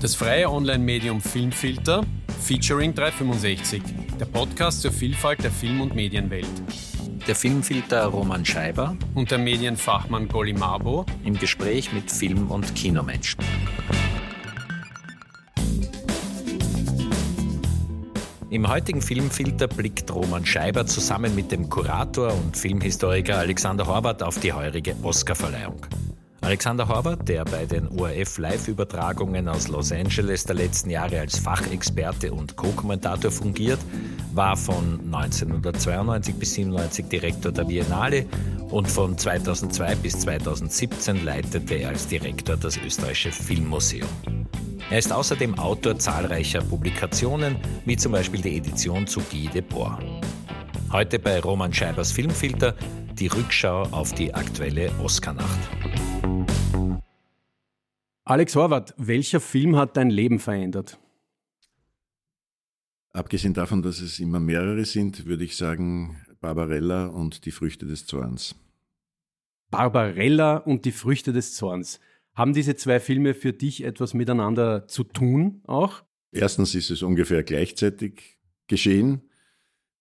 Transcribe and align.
Das 0.00 0.14
freie 0.14 0.48
Online-Medium 0.48 1.20
Filmfilter, 1.20 2.04
featuring 2.40 2.94
365, 2.94 3.82
der 4.20 4.26
Podcast 4.26 4.82
zur 4.82 4.92
Vielfalt 4.92 5.42
der 5.42 5.50
Film- 5.50 5.80
und 5.80 5.96
Medienwelt. 5.96 6.46
Der 7.26 7.34
Filmfilter 7.34 8.06
Roman 8.06 8.44
Scheiber 8.44 8.96
und 9.16 9.32
der 9.32 9.38
Medienfachmann 9.38 10.28
Golly 10.28 10.52
Mabo 10.52 11.04
im 11.24 11.36
Gespräch 11.36 11.92
mit 11.92 12.12
Film- 12.12 12.48
und 12.52 12.76
Kinomenschen. 12.76 13.44
Im 18.50 18.68
heutigen 18.68 19.02
Filmfilter 19.02 19.66
blickt 19.66 20.14
Roman 20.14 20.46
Scheiber 20.46 20.86
zusammen 20.86 21.34
mit 21.34 21.50
dem 21.50 21.68
Kurator 21.68 22.32
und 22.32 22.56
Filmhistoriker 22.56 23.38
Alexander 23.38 23.88
Horvath 23.88 24.22
auf 24.22 24.38
die 24.38 24.52
heurige 24.52 24.94
Oscarverleihung. 25.02 25.84
Alexander 26.48 26.88
Horvath, 26.88 27.28
der 27.28 27.44
bei 27.44 27.66
den 27.66 27.88
ORF-Live-Übertragungen 27.88 29.50
aus 29.50 29.68
Los 29.68 29.92
Angeles 29.92 30.44
der 30.44 30.54
letzten 30.54 30.88
Jahre 30.88 31.20
als 31.20 31.38
Fachexperte 31.38 32.32
und 32.32 32.56
Co-Kommentator 32.56 33.30
fungiert, 33.30 33.78
war 34.32 34.56
von 34.56 34.98
1992 35.12 36.34
bis 36.36 36.56
1997 36.56 37.04
Direktor 37.10 37.52
der 37.52 37.64
Biennale 37.64 38.24
und 38.70 38.88
von 38.88 39.18
2002 39.18 39.94
bis 39.96 40.20
2017 40.20 41.22
leitete 41.22 41.74
er 41.74 41.90
als 41.90 42.06
Direktor 42.06 42.56
das 42.56 42.78
Österreichische 42.78 43.30
Filmmuseum. 43.30 44.08
Er 44.88 45.00
ist 45.00 45.12
außerdem 45.12 45.58
Autor 45.58 45.98
zahlreicher 45.98 46.62
Publikationen, 46.62 47.56
wie 47.84 47.98
zum 47.98 48.12
Beispiel 48.12 48.40
die 48.40 48.56
Edition 48.56 49.06
zu 49.06 49.20
Guy 49.20 49.50
Debord. 49.52 50.02
Heute 50.92 51.18
bei 51.18 51.40
Roman 51.40 51.74
Scheibers 51.74 52.10
Filmfilter 52.10 52.74
die 53.18 53.26
Rückschau 53.26 53.82
auf 53.90 54.14
die 54.14 54.32
aktuelle 54.32 54.90
Oscarnacht. 55.02 55.58
Alex 58.28 58.54
Horvath, 58.56 58.92
welcher 58.98 59.40
Film 59.40 59.76
hat 59.76 59.96
dein 59.96 60.10
Leben 60.10 60.38
verändert? 60.38 60.98
Abgesehen 63.10 63.54
davon, 63.54 63.80
dass 63.80 64.02
es 64.02 64.20
immer 64.20 64.38
mehrere 64.38 64.84
sind, 64.84 65.24
würde 65.24 65.44
ich 65.44 65.56
sagen 65.56 66.18
Barbarella 66.38 67.06
und 67.06 67.46
die 67.46 67.50
Früchte 67.52 67.86
des 67.86 68.04
Zorns. 68.04 68.54
Barbarella 69.70 70.58
und 70.58 70.84
die 70.84 70.92
Früchte 70.92 71.32
des 71.32 71.54
Zorns. 71.54 72.00
Haben 72.34 72.52
diese 72.52 72.76
zwei 72.76 73.00
Filme 73.00 73.32
für 73.32 73.54
dich 73.54 73.82
etwas 73.82 74.12
miteinander 74.12 74.86
zu 74.88 75.04
tun 75.04 75.62
auch? 75.66 76.02
Erstens 76.30 76.74
ist 76.74 76.90
es 76.90 77.02
ungefähr 77.02 77.42
gleichzeitig 77.42 78.36
geschehen. 78.66 79.22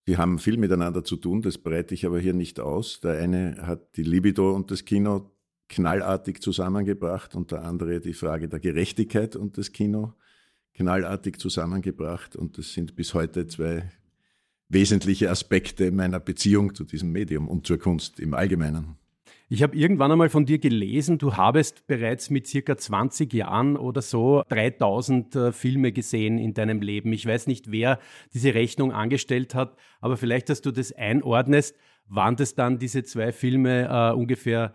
Die 0.05 0.17
haben 0.17 0.37
viel 0.37 0.57
miteinander 0.57 1.05
zu 1.05 1.15
tun, 1.15 1.41
das 1.41 1.57
breite 1.57 1.93
ich 1.93 2.05
aber 2.05 2.19
hier 2.19 2.33
nicht 2.33 2.59
aus. 2.59 2.99
Der 2.99 3.19
eine 3.19 3.65
hat 3.65 3.95
die 3.95 4.03
Libido 4.03 4.53
und 4.53 4.69
das 4.69 4.83
Kino 4.83 5.31
knallartig 5.69 6.41
zusammengebracht 6.41 7.35
und 7.35 7.51
der 7.51 7.63
andere 7.63 7.99
die 7.99 8.13
Frage 8.13 8.47
der 8.47 8.59
Gerechtigkeit 8.59 9.35
und 9.35 9.57
das 9.57 9.71
Kino 9.71 10.13
knallartig 10.73 11.39
zusammengebracht. 11.39 12.35
Und 12.35 12.57
das 12.57 12.73
sind 12.73 12.95
bis 12.95 13.13
heute 13.13 13.47
zwei 13.47 13.89
wesentliche 14.69 15.29
Aspekte 15.29 15.91
meiner 15.91 16.19
Beziehung 16.19 16.75
zu 16.75 16.83
diesem 16.83 17.11
Medium 17.11 17.47
und 17.47 17.65
zur 17.67 17.79
Kunst 17.79 18.19
im 18.19 18.33
Allgemeinen. 18.33 18.97
Ich 19.49 19.63
habe 19.63 19.77
irgendwann 19.77 20.11
einmal 20.11 20.27
von 20.27 20.45
dir 20.45 20.59
gelesen, 20.59 21.19
du 21.19 21.37
habest 21.37 21.87
bereits 21.87 22.29
mit 22.29 22.47
circa 22.47 22.75
20 22.75 23.31
Jahren 23.33 23.77
oder 23.77 24.01
so 24.01 24.43
3000 24.49 25.35
äh, 25.35 25.51
Filme 25.53 25.93
gesehen 25.93 26.37
in 26.37 26.53
deinem 26.53 26.81
Leben. 26.81 27.13
Ich 27.13 27.25
weiß 27.25 27.47
nicht, 27.47 27.71
wer 27.71 27.99
diese 28.33 28.53
Rechnung 28.53 28.91
angestellt 28.91 29.55
hat, 29.55 29.77
aber 30.01 30.17
vielleicht, 30.17 30.49
dass 30.49 30.61
du 30.61 30.71
das 30.71 30.91
einordnest, 30.91 31.77
waren 32.09 32.35
das 32.35 32.55
dann 32.55 32.77
diese 32.77 33.03
zwei 33.03 33.31
Filme 33.31 33.87
äh, 33.89 34.13
ungefähr 34.13 34.73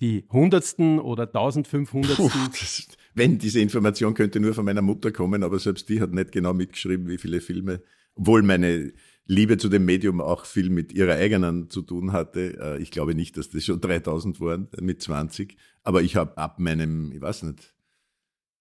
die 0.00 0.24
hundertsten 0.30 0.98
oder 0.98 1.24
1500. 1.24 2.16
Puh, 2.16 2.30
das, 2.50 2.86
wenn 3.14 3.38
diese 3.38 3.60
Information 3.60 4.14
könnte 4.14 4.40
nur 4.40 4.54
von 4.54 4.64
meiner 4.64 4.82
Mutter 4.82 5.10
kommen, 5.10 5.42
aber 5.42 5.58
selbst 5.58 5.88
die 5.88 6.00
hat 6.00 6.12
nicht 6.12 6.32
genau 6.32 6.54
mitgeschrieben, 6.54 7.08
wie 7.08 7.18
viele 7.18 7.40
Filme, 7.40 7.82
obwohl 8.14 8.42
meine 8.42 8.92
Liebe 9.26 9.58
zu 9.58 9.68
dem 9.68 9.84
Medium 9.84 10.20
auch 10.20 10.46
viel 10.46 10.70
mit 10.70 10.92
ihrer 10.92 11.14
eigenen 11.14 11.68
zu 11.68 11.82
tun 11.82 12.12
hatte. 12.12 12.58
Äh, 12.60 12.82
ich 12.82 12.90
glaube 12.90 13.14
nicht, 13.14 13.36
dass 13.36 13.50
das 13.50 13.64
schon 13.64 13.80
3000 13.80 14.40
waren 14.40 14.68
mit 14.80 15.02
20, 15.02 15.56
aber 15.82 16.02
ich 16.02 16.16
habe 16.16 16.38
ab 16.38 16.58
meinem, 16.58 17.12
ich 17.12 17.20
weiß 17.20 17.42
nicht, 17.42 17.74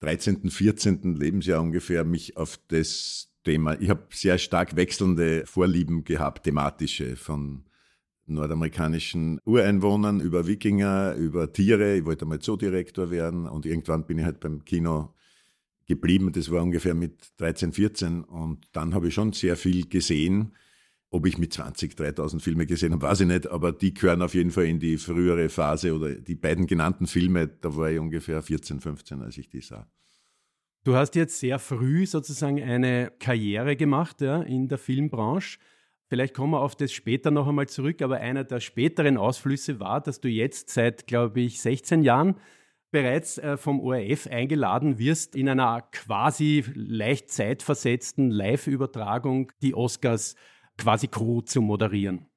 13., 0.01 0.50
14. 0.50 1.16
Lebensjahr 1.16 1.62
ungefähr 1.62 2.03
mich 2.03 2.38
auf 2.38 2.59
das 2.67 3.31
Thema, 3.44 3.79
ich 3.79 3.89
habe 3.89 4.07
sehr 4.12 4.38
stark 4.38 4.75
wechselnde 4.75 5.45
Vorlieben 5.45 6.03
gehabt, 6.03 6.44
thematische, 6.44 7.16
von 7.16 7.63
nordamerikanischen 8.27 9.39
Ureinwohnern, 9.45 10.19
über 10.19 10.47
Wikinger, 10.47 11.15
über 11.15 11.51
Tiere. 11.51 11.97
Ich 11.97 12.05
wollte 12.05 12.25
mal 12.25 12.39
Zoodirektor 12.39 13.09
werden 13.11 13.47
und 13.47 13.65
irgendwann 13.65 14.05
bin 14.05 14.19
ich 14.19 14.25
halt 14.25 14.39
beim 14.39 14.63
Kino 14.65 15.13
geblieben. 15.88 16.31
Das 16.33 16.51
war 16.51 16.61
ungefähr 16.61 16.93
mit 16.93 17.31
13, 17.38 17.73
14 17.73 18.23
und 18.23 18.67
dann 18.73 18.93
habe 18.93 19.07
ich 19.07 19.13
schon 19.13 19.33
sehr 19.33 19.55
viel 19.55 19.88
gesehen. 19.88 20.53
Ob 21.09 21.25
ich 21.25 21.38
mit 21.38 21.53
20, 21.53 21.95
3000 21.95 22.43
Filme 22.43 22.65
gesehen 22.65 22.91
habe, 22.91 23.03
weiß 23.03 23.21
ich 23.21 23.27
nicht, 23.27 23.47
aber 23.47 23.71
die 23.71 23.93
gehören 23.93 24.21
auf 24.21 24.33
jeden 24.33 24.51
Fall 24.51 24.65
in 24.65 24.79
die 24.79 24.97
frühere 24.97 25.47
Phase 25.47 25.95
oder 25.95 26.15
die 26.15 26.35
beiden 26.35 26.67
genannten 26.67 27.07
Filme, 27.07 27.47
da 27.47 27.73
war 27.77 27.89
ich 27.89 27.97
ungefähr 27.97 28.41
14, 28.41 28.81
15, 28.81 29.21
als 29.21 29.38
ich 29.38 29.47
die 29.47 29.61
sah. 29.61 29.88
Du 30.83 30.95
hast 30.95 31.15
jetzt 31.15 31.39
sehr 31.39 31.59
früh 31.59 32.05
sozusagen 32.05 32.61
eine 32.61 33.11
Karriere 33.19 33.77
gemacht 33.77 34.19
ja, 34.21 34.41
in 34.41 34.67
der 34.67 34.77
Filmbranche. 34.77 35.59
Vielleicht 36.09 36.34
kommen 36.34 36.53
wir 36.53 36.62
auf 36.62 36.75
das 36.75 36.91
später 36.91 37.31
noch 37.31 37.47
einmal 37.47 37.68
zurück, 37.68 38.01
aber 38.01 38.18
einer 38.18 38.44
der 38.44 38.62
späteren 38.62 39.18
Ausflüsse 39.18 39.79
war, 39.79 40.00
dass 40.01 40.22
du 40.22 40.29
jetzt 40.29 40.69
seit, 40.69 41.06
glaube 41.07 41.41
ich, 41.41 41.62
16 41.62 42.01
Jahren 42.03 42.35
bereits 42.91 43.38
äh, 43.38 43.57
vom 43.57 43.81
ORF 43.81 44.28
eingeladen 44.28 45.00
wirst, 45.00 45.35
in 45.35 45.50
einer 45.50 45.81
quasi 45.91 46.63
leicht 46.73 47.29
zeitversetzten 47.29 48.29
Live-Übertragung 48.31 49.51
die 49.62 49.75
Oscars 49.75 50.35
quasi 50.78 51.07
Crew 51.07 51.41
zu 51.41 51.62
moderieren. 51.62 52.28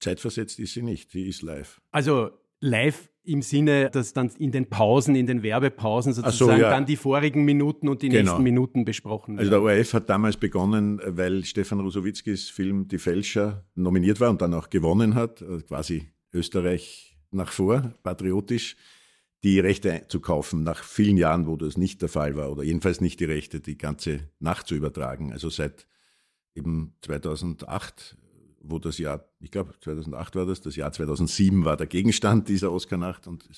Zeitversetzt 0.00 0.58
ist 0.58 0.74
sie 0.74 0.82
nicht, 0.82 1.12
die 1.14 1.28
ist 1.28 1.42
live. 1.42 1.80
Also 1.90 2.30
live 2.60 3.09
im 3.22 3.42
Sinne, 3.42 3.90
dass 3.90 4.12
dann 4.12 4.30
in 4.38 4.50
den 4.50 4.68
Pausen, 4.68 5.14
in 5.14 5.26
den 5.26 5.42
Werbepausen 5.42 6.12
sozusagen 6.12 6.56
so, 6.56 6.62
ja. 6.62 6.70
dann 6.70 6.86
die 6.86 6.96
vorigen 6.96 7.44
Minuten 7.44 7.88
und 7.88 8.02
die 8.02 8.08
genau. 8.08 8.22
nächsten 8.22 8.42
Minuten 8.42 8.84
besprochen 8.84 9.36
werden. 9.36 9.40
Also 9.40 9.50
der 9.50 9.62
ORF 9.62 9.94
hat 9.94 10.08
damals 10.08 10.36
begonnen, 10.36 11.00
weil 11.04 11.44
Stefan 11.44 11.80
Rusowitzkis 11.80 12.48
Film 12.48 12.88
Die 12.88 12.98
Fälscher 12.98 13.64
nominiert 13.74 14.20
war 14.20 14.30
und 14.30 14.40
dann 14.40 14.54
auch 14.54 14.70
gewonnen 14.70 15.14
hat, 15.14 15.42
also 15.42 15.64
quasi 15.64 16.08
Österreich 16.32 17.18
nach 17.30 17.52
vor, 17.52 17.94
patriotisch, 18.02 18.76
die 19.42 19.60
Rechte 19.60 20.02
zu 20.08 20.20
kaufen, 20.20 20.62
nach 20.62 20.82
vielen 20.82 21.16
Jahren, 21.16 21.46
wo 21.46 21.56
das 21.56 21.76
nicht 21.76 22.02
der 22.02 22.08
Fall 22.08 22.36
war, 22.36 22.50
oder 22.50 22.62
jedenfalls 22.62 23.00
nicht 23.00 23.20
die 23.20 23.24
Rechte, 23.24 23.60
die 23.60 23.78
ganze 23.78 24.30
Nacht 24.38 24.66
zu 24.66 24.74
übertragen. 24.74 25.32
Also 25.32 25.48
seit 25.48 25.86
eben 26.54 26.94
2008 27.02 28.16
wo 28.60 28.78
das 28.78 28.98
Jahr, 28.98 29.24
ich 29.40 29.50
glaube 29.50 29.74
2008 29.80 30.36
war 30.36 30.46
das, 30.46 30.60
das 30.60 30.76
Jahr 30.76 30.92
2007 30.92 31.64
war 31.64 31.76
der 31.76 31.86
Gegenstand 31.86 32.48
dieser 32.48 32.72
Oscar-Nacht 32.72 33.26
und 33.26 33.48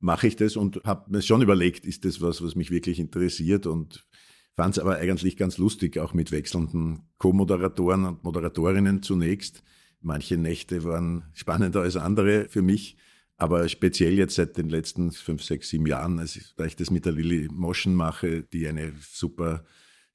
mache 0.00 0.26
ich 0.26 0.36
das 0.36 0.56
und 0.56 0.82
habe 0.84 1.10
mir 1.10 1.22
schon 1.22 1.42
überlegt, 1.42 1.86
ist 1.86 2.04
das 2.04 2.20
was, 2.20 2.42
was 2.42 2.56
mich 2.56 2.70
wirklich 2.70 2.98
interessiert 2.98 3.66
und 3.66 4.06
fand 4.54 4.76
es 4.76 4.82
aber 4.82 4.96
eigentlich 4.96 5.36
ganz 5.36 5.58
lustig, 5.58 5.98
auch 5.98 6.12
mit 6.12 6.32
wechselnden 6.32 7.08
Co-Moderatoren 7.18 8.04
und 8.04 8.24
Moderatorinnen 8.24 9.02
zunächst. 9.02 9.62
Manche 10.00 10.36
Nächte 10.36 10.82
waren 10.84 11.24
spannender 11.32 11.82
als 11.82 11.96
andere 11.96 12.48
für 12.48 12.62
mich, 12.62 12.96
aber 13.36 13.68
speziell 13.68 14.14
jetzt 14.14 14.34
seit 14.34 14.56
den 14.56 14.68
letzten 14.68 15.12
fünf, 15.12 15.42
sechs, 15.42 15.68
sieben 15.68 15.86
Jahren, 15.86 16.18
also, 16.18 16.40
da 16.56 16.64
ich 16.64 16.76
das 16.76 16.90
mit 16.90 17.06
der 17.06 17.12
Lilly 17.12 17.48
Moschen 17.50 17.94
mache, 17.94 18.42
die 18.42 18.66
eine 18.66 18.92
super 19.00 19.64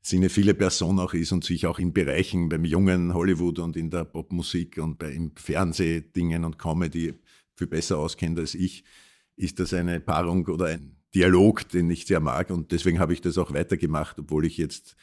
sie 0.01 0.17
eine 0.17 0.29
viele 0.29 0.53
Person 0.53 0.99
auch 0.99 1.13
ist 1.13 1.31
und 1.31 1.43
sich 1.43 1.65
auch 1.65 1.79
in 1.79 1.93
Bereichen 1.93 2.49
beim 2.49 2.65
jungen 2.65 3.13
Hollywood 3.13 3.59
und 3.59 3.75
in 3.75 3.89
der 3.89 4.05
Popmusik 4.05 4.77
und 4.77 4.97
bei 4.97 5.11
im 5.11 5.35
Fernsehdingen 5.35 6.45
und 6.45 6.57
Comedy 6.57 7.13
viel 7.55 7.67
besser 7.67 7.97
auskennt 7.97 8.39
als 8.39 8.55
ich, 8.55 8.83
ist 9.35 9.59
das 9.59 9.73
eine 9.73 9.99
Paarung 9.99 10.45
oder 10.47 10.65
ein 10.65 10.95
Dialog, 11.13 11.67
den 11.69 11.89
ich 11.89 12.05
sehr 12.05 12.19
mag 12.19 12.49
und 12.49 12.71
deswegen 12.71 12.99
habe 12.99 13.13
ich 13.13 13.21
das 13.21 13.37
auch 13.37 13.53
weitergemacht, 13.53 14.19
obwohl 14.19 14.45
ich 14.45 14.57
jetzt 14.57 14.95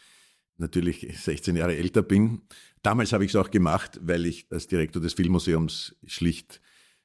natürlich 0.57 1.07
16 1.19 1.57
Jahre 1.57 1.77
älter 1.77 2.03
bin. 2.03 2.43
Damals 2.83 3.13
habe 3.13 3.25
ich 3.25 3.33
es 3.33 3.37
auch 3.37 3.51
gemacht, 3.51 3.99
weil 4.03 4.27
ich 4.27 4.47
als 4.51 4.67
Direktor 4.67 5.03
des 5.03 5.15
Filmmuseums 5.15 5.97
schlicht 6.07 6.61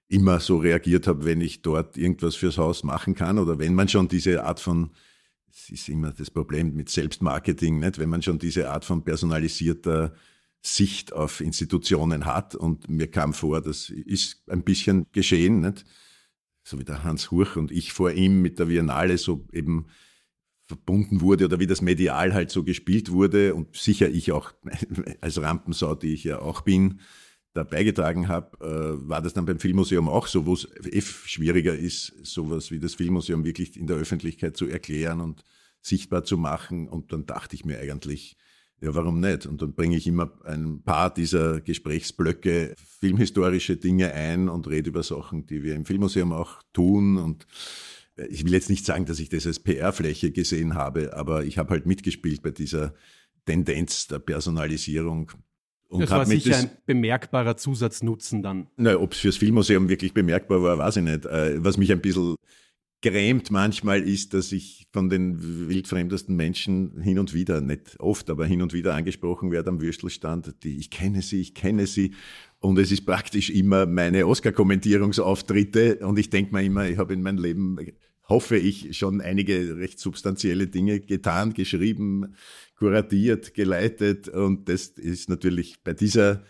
immer 0.07 0.39
so 0.39 0.57
reagiert 0.57 1.07
habe, 1.07 1.25
wenn 1.25 1.39
ich 1.39 1.61
dort 1.61 1.97
irgendwas 1.97 2.35
fürs 2.35 2.57
Haus 2.57 2.83
machen 2.83 3.15
kann 3.15 3.37
oder 3.39 3.59
wenn 3.59 3.75
man 3.75 3.87
schon 3.87 4.07
diese 4.07 4.43
Art 4.43 4.59
von 4.59 4.91
es 5.51 5.69
ist 5.69 5.89
immer 5.89 6.11
das 6.11 6.31
Problem 6.31 6.75
mit 6.75 6.89
Selbstmarketing, 6.89 7.79
nicht? 7.79 7.99
wenn 7.99 8.09
man 8.09 8.21
schon 8.21 8.39
diese 8.39 8.69
Art 8.69 8.85
von 8.85 9.03
personalisierter 9.03 10.13
Sicht 10.61 11.13
auf 11.13 11.41
Institutionen 11.41 12.25
hat. 12.25 12.55
Und 12.55 12.89
mir 12.89 13.09
kam 13.09 13.33
vor, 13.33 13.61
das 13.61 13.89
ist 13.89 14.43
ein 14.49 14.63
bisschen 14.63 15.05
geschehen, 15.11 15.61
nicht? 15.61 15.85
so 16.63 16.77
wie 16.79 16.83
der 16.83 17.03
Hans 17.03 17.31
Hurch 17.31 17.55
und 17.55 17.71
ich 17.71 17.93
vor 17.93 18.11
ihm 18.11 18.41
mit 18.41 18.59
der 18.59 18.65
Biennale 18.65 19.17
so 19.17 19.47
eben 19.51 19.87
verbunden 20.67 21.21
wurde 21.21 21.45
oder 21.45 21.59
wie 21.59 21.65
das 21.65 21.81
medial 21.81 22.33
halt 22.33 22.51
so 22.51 22.63
gespielt 22.63 23.11
wurde 23.11 23.55
und 23.55 23.75
sicher 23.75 24.07
ich 24.07 24.31
auch 24.31 24.51
als 25.21 25.41
Rampensau, 25.41 25.95
die 25.95 26.13
ich 26.13 26.25
ja 26.25 26.39
auch 26.39 26.61
bin, 26.61 26.99
da 27.53 27.63
beigetragen 27.63 28.27
habe, 28.27 28.57
äh, 28.61 29.09
war 29.09 29.21
das 29.21 29.33
dann 29.33 29.45
beim 29.45 29.59
Filmmuseum 29.59 30.07
auch 30.07 30.27
so, 30.27 30.45
wo 30.45 30.53
es 30.53 30.67
schwieriger 31.25 31.75
ist, 31.75 32.13
sowas 32.23 32.71
wie 32.71 32.79
das 32.79 32.95
Filmmuseum 32.95 33.43
wirklich 33.43 33.75
in 33.77 33.87
der 33.87 33.97
Öffentlichkeit 33.97 34.55
zu 34.55 34.67
erklären 34.67 35.19
und 35.19 35.43
sichtbar 35.81 36.23
zu 36.23 36.37
machen. 36.37 36.87
Und 36.87 37.11
dann 37.11 37.25
dachte 37.25 37.55
ich 37.55 37.65
mir 37.65 37.79
eigentlich, 37.79 38.37
ja, 38.81 38.95
warum 38.95 39.19
nicht? 39.19 39.45
Und 39.45 39.61
dann 39.61 39.73
bringe 39.73 39.97
ich 39.97 40.07
immer 40.07 40.31
ein 40.45 40.83
paar 40.83 41.13
dieser 41.13 41.59
Gesprächsblöcke, 41.59 42.75
filmhistorische 42.77 43.75
Dinge 43.77 44.13
ein 44.13 44.47
und 44.47 44.69
rede 44.69 44.89
über 44.89 45.03
Sachen, 45.03 45.45
die 45.47 45.63
wir 45.63 45.75
im 45.75 45.85
Filmmuseum 45.85 46.31
auch 46.31 46.61
tun. 46.71 47.17
Und 47.17 47.45
ich 48.29 48.45
will 48.45 48.53
jetzt 48.53 48.69
nicht 48.69 48.85
sagen, 48.85 49.05
dass 49.05 49.19
ich 49.19 49.29
das 49.29 49.45
als 49.45 49.59
PR-Fläche 49.59 50.31
gesehen 50.31 50.75
habe, 50.75 51.15
aber 51.15 51.43
ich 51.43 51.57
habe 51.57 51.71
halt 51.71 51.85
mitgespielt 51.85 52.41
bei 52.41 52.51
dieser 52.51 52.93
Tendenz 53.45 54.07
der 54.07 54.19
Personalisierung. 54.19 55.31
Und 55.89 56.01
das 56.01 56.11
war 56.11 56.25
sicher 56.25 56.51
das, 56.51 56.63
ein 56.63 56.71
bemerkbarer 56.85 57.57
Zusatznutzen 57.57 58.43
dann. 58.43 58.67
Na, 58.77 58.95
ob 58.97 59.13
es 59.13 59.19
fürs 59.19 59.37
Filmmuseum 59.37 59.89
wirklich 59.89 60.13
bemerkbar 60.13 60.61
war, 60.61 60.77
weiß 60.77 60.97
ich 60.97 61.03
nicht. 61.03 61.25
Äh, 61.25 61.63
was 61.63 61.77
mich 61.77 61.91
ein 61.91 61.99
bisschen 61.99 62.35
grämt 63.01 63.49
manchmal 63.49 64.01
ist, 64.01 64.33
dass 64.33 64.51
ich 64.51 64.87
von 64.91 65.09
den 65.09 65.69
wildfremdesten 65.69 66.35
Menschen 66.35 67.01
hin 67.01 67.17
und 67.17 67.33
wieder, 67.33 67.61
nicht 67.61 67.99
oft, 67.99 68.29
aber 68.29 68.45
hin 68.45 68.61
und 68.61 68.73
wieder 68.73 68.93
angesprochen 68.93 69.51
werde 69.51 69.69
am 69.69 69.81
Würstelstand, 69.81 70.63
die 70.63 70.77
ich 70.77 70.91
kenne 70.91 71.21
sie, 71.21 71.41
ich 71.41 71.55
kenne 71.55 71.87
sie. 71.87 72.13
Und 72.59 72.77
es 72.77 72.91
ist 72.91 73.05
praktisch 73.05 73.49
immer 73.49 73.85
meine 73.85 74.27
Oscar-Kommentierungsauftritte. 74.27 76.05
Und 76.05 76.19
ich 76.19 76.29
denke 76.29 76.53
mir 76.53 76.61
immer, 76.61 76.87
ich 76.87 76.97
habe 76.97 77.13
in 77.13 77.21
meinem 77.21 77.37
Leben, 77.37 77.77
hoffe 78.29 78.57
ich, 78.57 78.97
schon 78.97 79.19
einige 79.19 79.77
recht 79.77 79.99
substanzielle 79.99 80.67
Dinge 80.67 80.99
getan, 81.01 81.53
geschrieben, 81.53 82.35
kuratiert, 82.75 83.53
geleitet. 83.53 84.29
Und 84.29 84.69
das 84.69 84.87
ist 84.87 85.29
natürlich 85.29 85.83
bei 85.83 85.93
dieser 85.93 86.43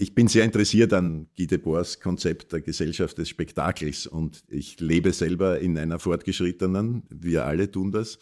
ich 0.00 0.14
bin 0.14 0.28
sehr 0.28 0.44
interessiert 0.44 0.92
an 0.92 1.26
Guy 1.36 1.48
Debors 1.48 1.98
Konzept 1.98 2.52
der 2.52 2.60
Gesellschaft 2.60 3.18
des 3.18 3.28
Spektakels 3.28 4.06
und 4.06 4.44
ich 4.48 4.78
lebe 4.78 5.12
selber 5.12 5.58
in 5.58 5.76
einer 5.76 5.98
fortgeschrittenen, 5.98 7.02
wir 7.10 7.44
alle 7.46 7.68
tun 7.68 7.90
das. 7.90 8.20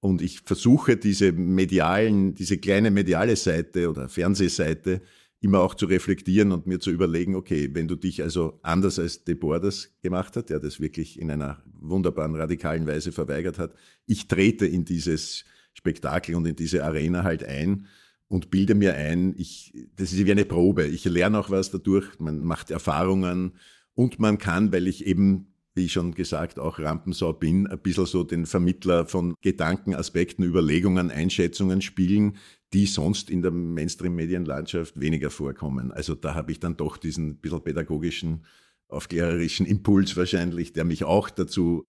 Und 0.00 0.20
ich 0.20 0.40
versuche 0.40 0.96
diese 0.96 1.30
medialen, 1.30 2.34
diese 2.34 2.58
kleine 2.58 2.90
mediale 2.90 3.36
Seite 3.36 3.88
oder 3.88 4.08
Fernsehseite 4.08 5.00
immer 5.42 5.60
auch 5.60 5.74
zu 5.74 5.86
reflektieren 5.86 6.52
und 6.52 6.66
mir 6.66 6.78
zu 6.78 6.90
überlegen, 6.90 7.34
okay, 7.34 7.68
wenn 7.72 7.88
du 7.88 7.96
dich 7.96 8.22
also 8.22 8.60
anders 8.62 9.00
als 9.00 9.24
Debord 9.24 9.64
das 9.64 9.90
gemacht 10.00 10.36
hat, 10.36 10.50
der 10.50 10.60
das 10.60 10.80
wirklich 10.80 11.18
in 11.18 11.30
einer 11.32 11.62
wunderbaren, 11.80 12.36
radikalen 12.36 12.86
Weise 12.86 13.10
verweigert 13.10 13.58
hat, 13.58 13.74
ich 14.06 14.28
trete 14.28 14.66
in 14.66 14.84
dieses 14.84 15.44
Spektakel 15.74 16.36
und 16.36 16.46
in 16.46 16.54
diese 16.54 16.84
Arena 16.84 17.24
halt 17.24 17.44
ein 17.44 17.86
und 18.28 18.50
bilde 18.50 18.76
mir 18.76 18.94
ein, 18.94 19.34
ich, 19.36 19.74
das 19.96 20.12
ist 20.12 20.24
wie 20.24 20.30
eine 20.30 20.44
Probe. 20.44 20.86
Ich 20.86 21.04
lerne 21.04 21.40
auch 21.40 21.50
was 21.50 21.72
dadurch, 21.72 22.20
man 22.20 22.38
macht 22.44 22.70
Erfahrungen 22.70 23.54
und 23.94 24.20
man 24.20 24.38
kann, 24.38 24.72
weil 24.72 24.86
ich 24.86 25.06
eben, 25.06 25.51
wie 25.74 25.88
schon 25.88 26.12
gesagt, 26.12 26.58
auch 26.58 26.78
Rampensau 26.78 27.32
bin, 27.32 27.66
ein 27.66 27.78
bisschen 27.78 28.06
so 28.06 28.24
den 28.24 28.46
Vermittler 28.46 29.06
von 29.06 29.34
Gedanken, 29.40 29.94
Aspekten, 29.94 30.42
Überlegungen, 30.42 31.10
Einschätzungen 31.10 31.80
spielen, 31.80 32.36
die 32.72 32.86
sonst 32.86 33.30
in 33.30 33.42
der 33.42 33.50
Mainstream-Medienlandschaft 33.50 35.00
weniger 35.00 35.30
vorkommen. 35.30 35.92
Also 35.92 36.14
da 36.14 36.34
habe 36.34 36.52
ich 36.52 36.60
dann 36.60 36.76
doch 36.76 36.96
diesen 36.96 37.36
bisschen 37.36 37.62
pädagogischen, 37.62 38.44
aufklärerischen 38.88 39.66
Impuls 39.66 40.16
wahrscheinlich, 40.16 40.72
der 40.72 40.84
mich 40.84 41.04
auch 41.04 41.30
dazu 41.30 41.86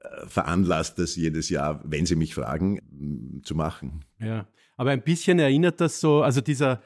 äh, 0.00 0.26
veranlasst, 0.26 0.98
das 0.98 1.14
jedes 1.14 1.48
Jahr, 1.48 1.80
wenn 1.84 2.06
Sie 2.06 2.16
mich 2.16 2.34
fragen, 2.34 3.40
zu 3.44 3.54
machen. 3.54 4.04
Ja, 4.18 4.48
aber 4.76 4.90
ein 4.90 5.02
bisschen 5.02 5.38
erinnert 5.38 5.80
das 5.80 6.00
so, 6.00 6.22
also 6.22 6.40
dieser, 6.40 6.82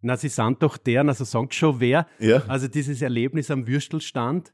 na, 0.00 0.16
sie 0.16 0.28
sind 0.28 0.62
doch 0.62 0.76
der, 0.76 1.06
also 1.06 1.46
schon 1.50 1.80
wer, 1.80 2.06
ja. 2.18 2.42
also 2.48 2.68
dieses 2.68 3.00
Erlebnis 3.00 3.50
am 3.50 3.66
Würstelstand, 3.66 4.52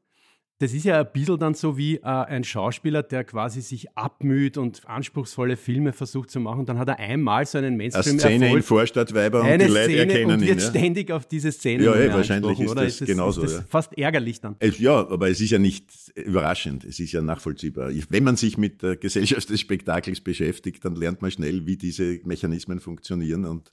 das 0.60 0.72
ist 0.72 0.84
ja 0.84 1.00
ein 1.00 1.12
bisschen 1.12 1.38
dann 1.38 1.54
so 1.54 1.76
wie 1.76 1.96
äh, 1.96 2.02
ein 2.02 2.44
Schauspieler, 2.44 3.02
der 3.02 3.24
quasi 3.24 3.60
sich 3.60 3.90
abmüht 3.96 4.56
und 4.56 4.88
anspruchsvolle 4.88 5.56
Filme 5.56 5.92
versucht 5.92 6.30
zu 6.30 6.38
machen. 6.38 6.64
Dann 6.64 6.78
hat 6.78 6.88
er 6.88 6.98
einmal 7.00 7.44
so 7.44 7.58
einen 7.58 7.76
mainstream 7.76 8.12
Eine 8.12 8.20
Szene 8.20 8.56
in 8.56 8.62
Vorstadtweiber 8.62 9.42
und 9.42 9.60
die 9.60 9.66
Leute 9.66 9.96
erkennen 9.96 10.30
und 10.30 10.40
wird 10.40 10.58
ihn. 10.58 10.58
Ja? 10.58 10.70
ständig 10.70 11.10
auf 11.10 11.26
diese 11.26 11.50
Szene 11.50 11.84
Ja, 11.84 12.00
ja 12.00 12.14
wahrscheinlich 12.14 12.60
ist 12.60 12.74
das, 12.74 13.00
ist 13.00 13.06
genauso. 13.06 13.42
Ist 13.42 13.54
das 13.54 13.60
ja. 13.62 13.66
fast 13.68 13.98
ärgerlich 13.98 14.40
dann. 14.40 14.54
Ja, 14.78 15.08
aber 15.08 15.28
es 15.28 15.40
ist 15.40 15.50
ja 15.50 15.58
nicht 15.58 15.90
überraschend. 16.14 16.84
Es 16.84 17.00
ist 17.00 17.10
ja 17.10 17.20
nachvollziehbar. 17.20 17.90
Wenn 18.08 18.22
man 18.22 18.36
sich 18.36 18.56
mit 18.56 18.80
der 18.82 18.96
Gesellschaft 18.96 19.50
des 19.50 19.60
Spektakels 19.60 20.20
beschäftigt, 20.20 20.84
dann 20.84 20.94
lernt 20.94 21.20
man 21.20 21.32
schnell, 21.32 21.66
wie 21.66 21.76
diese 21.76 22.20
Mechanismen 22.24 22.78
funktionieren 22.78 23.44
und 23.44 23.72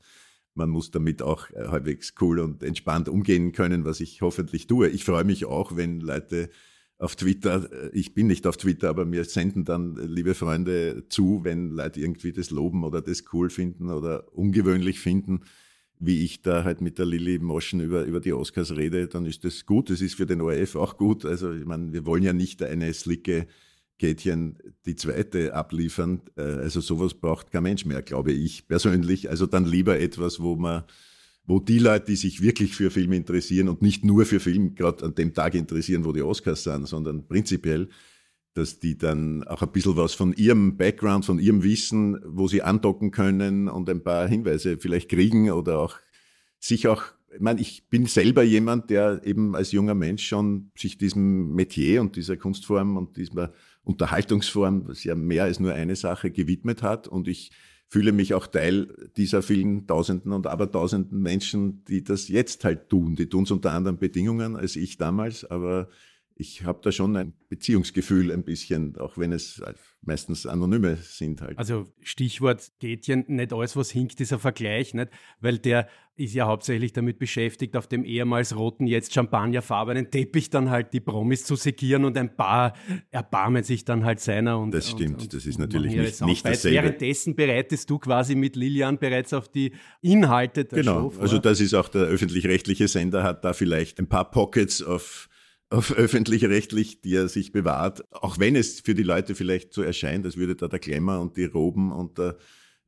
man 0.56 0.70
muss 0.70 0.92
damit 0.92 1.22
auch 1.22 1.50
äh, 1.52 1.68
halbwegs 1.68 2.14
cool 2.20 2.40
und 2.40 2.64
entspannt 2.64 3.08
umgehen 3.08 3.52
können, 3.54 3.86
was 3.86 4.02
ich 4.02 4.22
hoffentlich 4.22 4.68
tue. 4.68 4.90
Ich 4.90 5.06
freue 5.06 5.24
mich 5.24 5.46
auch, 5.46 5.78
wenn 5.78 6.02
Leute 6.02 6.50
auf 7.02 7.16
Twitter, 7.16 7.70
äh, 7.72 7.90
ich 7.94 8.14
bin 8.14 8.28
nicht 8.28 8.46
auf 8.48 8.58
Twitter, 8.58 8.90
aber 8.90 9.06
mir 9.06 9.26
senden 9.26 9.66
dann 9.66 9.98
äh, 9.98 10.06
liebe 10.06 10.36
Freunde 10.36 11.06
zu, 11.10 11.44
wenn 11.44 11.72
Leute 11.72 12.00
irgendwie 12.00 12.32
das 12.32 12.52
loben 12.52 12.84
oder 12.84 13.02
das 13.02 13.24
cool 13.34 13.50
finden 13.50 13.90
oder 13.90 14.32
ungewöhnlich 14.34 15.00
finden, 15.00 15.42
wie 16.00 16.24
ich 16.24 16.42
da 16.42 16.64
halt 16.64 16.82
mit 16.82 17.00
der 17.00 17.06
Lilly 17.06 17.40
Moschen 17.40 17.80
über, 17.80 18.04
über 18.04 18.20
die 18.20 18.34
Oscars 18.34 18.76
rede, 18.76 19.08
dann 19.08 19.26
ist 19.26 19.44
das 19.44 19.66
gut. 19.66 19.90
Das 19.90 20.02
ist 20.02 20.16
für 20.16 20.26
den 20.26 20.42
ORF 20.42 20.76
auch 20.76 20.98
gut. 20.98 21.26
Also, 21.26 21.52
ich 21.54 21.66
meine, 21.66 21.92
wir 21.92 22.06
wollen 22.06 22.24
ja 22.24 22.34
nicht 22.34 22.62
eine 22.64 22.94
slicke 22.94 23.48
Kätchen 23.98 24.58
die 24.86 24.96
zweite 24.96 25.54
abliefern. 25.54 26.22
Äh, 26.38 26.42
also 26.42 26.82
sowas 26.82 27.16
braucht 27.16 27.52
kein 27.52 27.64
Mensch 27.64 27.86
mehr, 27.86 28.04
glaube 28.04 28.32
ich 28.32 28.68
persönlich. 28.68 29.30
Also 29.30 29.48
dann 29.48 29.66
lieber 29.66 30.00
etwas, 30.00 30.40
wo 30.40 30.56
man 30.56 30.84
wo 31.46 31.60
die 31.60 31.80
Leute, 31.80 32.06
die 32.08 32.16
sich 32.16 32.42
wirklich 32.42 32.76
für 32.76 32.92
Film 32.92 33.14
interessieren 33.14 33.68
und 33.68 33.82
nicht 33.82 34.06
nur 34.06 34.26
für 34.26 34.40
Film 34.40 34.76
gerade 34.76 35.06
an 35.06 35.16
dem 35.16 35.34
Tag 35.34 35.56
interessieren, 35.56 36.06
wo 36.06 36.12
die 36.12 36.22
Oscars 36.22 36.64
sind, 36.64 36.88
sondern 36.88 37.28
prinzipiell, 37.28 37.90
dass 38.54 38.80
die 38.80 38.98
dann 38.98 39.44
auch 39.46 39.62
ein 39.62 39.72
bisschen 39.72 39.96
was 39.96 40.14
von 40.14 40.34
ihrem 40.34 40.78
Background, 40.78 41.26
von 41.26 41.40
ihrem 41.40 41.64
Wissen, 41.64 42.20
wo 42.26 42.48
sie 42.48 42.62
andocken 42.62 43.12
können 43.12 43.70
und 43.70 43.90
ein 43.90 44.04
paar 44.04 44.28
Hinweise 44.28 44.78
vielleicht 44.78 45.10
kriegen 45.10 45.50
oder 45.52 45.80
auch 45.80 45.98
sich 46.60 46.88
auch, 46.88 47.04
ich 47.34 47.40
meine, 47.40 47.62
ich 47.62 47.88
bin 47.90 48.06
selber 48.06 48.44
jemand, 48.44 48.90
der 48.90 49.22
eben 49.26 49.56
als 49.56 49.72
junger 49.72 49.96
Mensch 49.96 50.28
schon 50.28 50.72
sich 50.78 50.98
diesem 50.98 51.54
Metier 51.54 52.02
und 52.02 52.18
dieser 52.18 52.36
Kunstform 52.36 52.98
und 52.98 53.16
dieser 53.16 53.54
Unterhaltungsform, 53.84 54.88
was 54.88 55.04
ja 55.04 55.16
mehr 55.16 55.46
als 55.46 55.60
nur 55.60 55.74
eine 55.74 55.96
Sache 55.96 56.30
gewidmet 56.30 56.84
hat. 56.84 57.08
Und 57.08 57.28
ich 57.28 57.52
fühle 57.92 58.14
mich 58.14 58.34
auch 58.34 58.48
Teil 58.48 58.88
dieser 59.18 59.42
vielen 59.42 59.86
Tausenden 59.86 60.32
und 60.32 60.48
Abertausenden 60.48 61.20
Menschen, 61.22 61.84
die 61.90 62.06
das 62.06 62.30
jetzt 62.30 62.64
halt 62.64 62.88
tun. 62.88 63.18
Die 63.18 63.28
tun 63.28 63.44
es 63.44 63.52
unter 63.52 63.74
anderen 63.74 63.98
Bedingungen 63.98 64.56
als 64.56 64.78
ich 64.78 64.96
damals, 64.96 65.44
aber 65.44 65.90
ich 66.36 66.64
habe 66.64 66.80
da 66.82 66.92
schon 66.92 67.16
ein 67.16 67.34
Beziehungsgefühl 67.50 68.32
ein 68.32 68.44
bisschen, 68.44 68.98
auch 68.98 69.18
wenn 69.18 69.32
es 69.32 69.62
meistens 70.02 70.48
Anonyme 70.48 70.96
sind 70.98 71.42
halt. 71.42 71.58
Also 71.60 71.86
Stichwort 72.02 72.72
geht 72.80 73.06
ja 73.08 73.18
nicht 73.18 73.54
alles, 73.54 73.76
was 73.76 73.92
hinkt, 73.92 74.20
dieser 74.20 74.40
Vergleich, 74.40 74.94
nicht? 74.94 75.10
Weil 75.40 75.60
der 75.60 75.88
ist 76.16 76.34
ja 76.34 76.46
hauptsächlich 76.46 76.94
damit 76.94 77.20
beschäftigt, 77.20 77.76
auf 77.76 77.88
dem 77.88 78.04
ehemals 78.04 78.56
roten, 78.56 78.88
jetzt 78.88 79.14
champagnerfarbenen 79.14 80.12
Teppich 80.12 80.50
dann 80.50 80.70
halt 80.70 80.94
die 80.94 81.00
Promis 81.00 81.44
zu 81.44 81.56
segieren 81.56 82.06
und 82.06 82.18
ein 82.18 82.36
paar 82.36 82.74
erbarmen 83.10 83.64
sich 83.64 83.86
dann 83.86 84.04
halt 84.04 84.20
seiner. 84.20 84.60
Und, 84.60 84.72
das 84.74 84.90
stimmt, 84.90 85.16
und, 85.16 85.22
und, 85.24 85.34
das 85.34 85.46
ist 85.46 85.60
natürlich 85.60 85.96
nicht, 85.96 86.22
nicht 86.22 86.46
dasselbe. 86.46 86.78
Währenddessen 86.78 87.36
bereitest 87.36 87.90
du 87.90 88.00
quasi 88.00 88.36
mit 88.36 88.56
Lilian 88.56 88.98
bereits 88.98 89.34
auf 89.34 89.48
die 89.48 89.74
Inhalte 90.02 90.66
der 90.66 90.80
genau. 90.80 90.94
Show 90.94 91.10
Genau, 91.10 91.22
also 91.22 91.38
das 91.38 91.60
ist 91.60 91.74
auch 91.74 91.90
der 91.90 92.04
öffentlich-rechtliche 92.04 92.88
Sender, 92.88 93.24
hat 93.24 93.44
da 93.44 93.54
vielleicht 93.54 94.00
ein 94.00 94.08
paar 94.08 94.30
Pockets 94.30 94.82
auf 94.82 95.02
auf 95.02 95.30
öffentlich-rechtlich, 95.96 97.02
die 97.02 97.16
er 97.16 97.30
sich 97.30 97.52
bewahrt, 97.52 98.04
auch 98.12 98.40
wenn 98.40 98.56
es 98.56 98.82
für 98.82 98.94
die 98.94 99.04
Leute 99.04 99.36
vielleicht 99.36 99.74
so 99.74 99.82
erscheint, 99.82 100.26
als 100.26 100.36
würde 100.36 100.56
da 100.56 100.68
der 100.68 100.80
Glamour 100.80 101.22
und 101.22 101.38
die 101.38 101.46
Roben 101.46 101.94
und 101.94 102.18
der, 102.18 102.38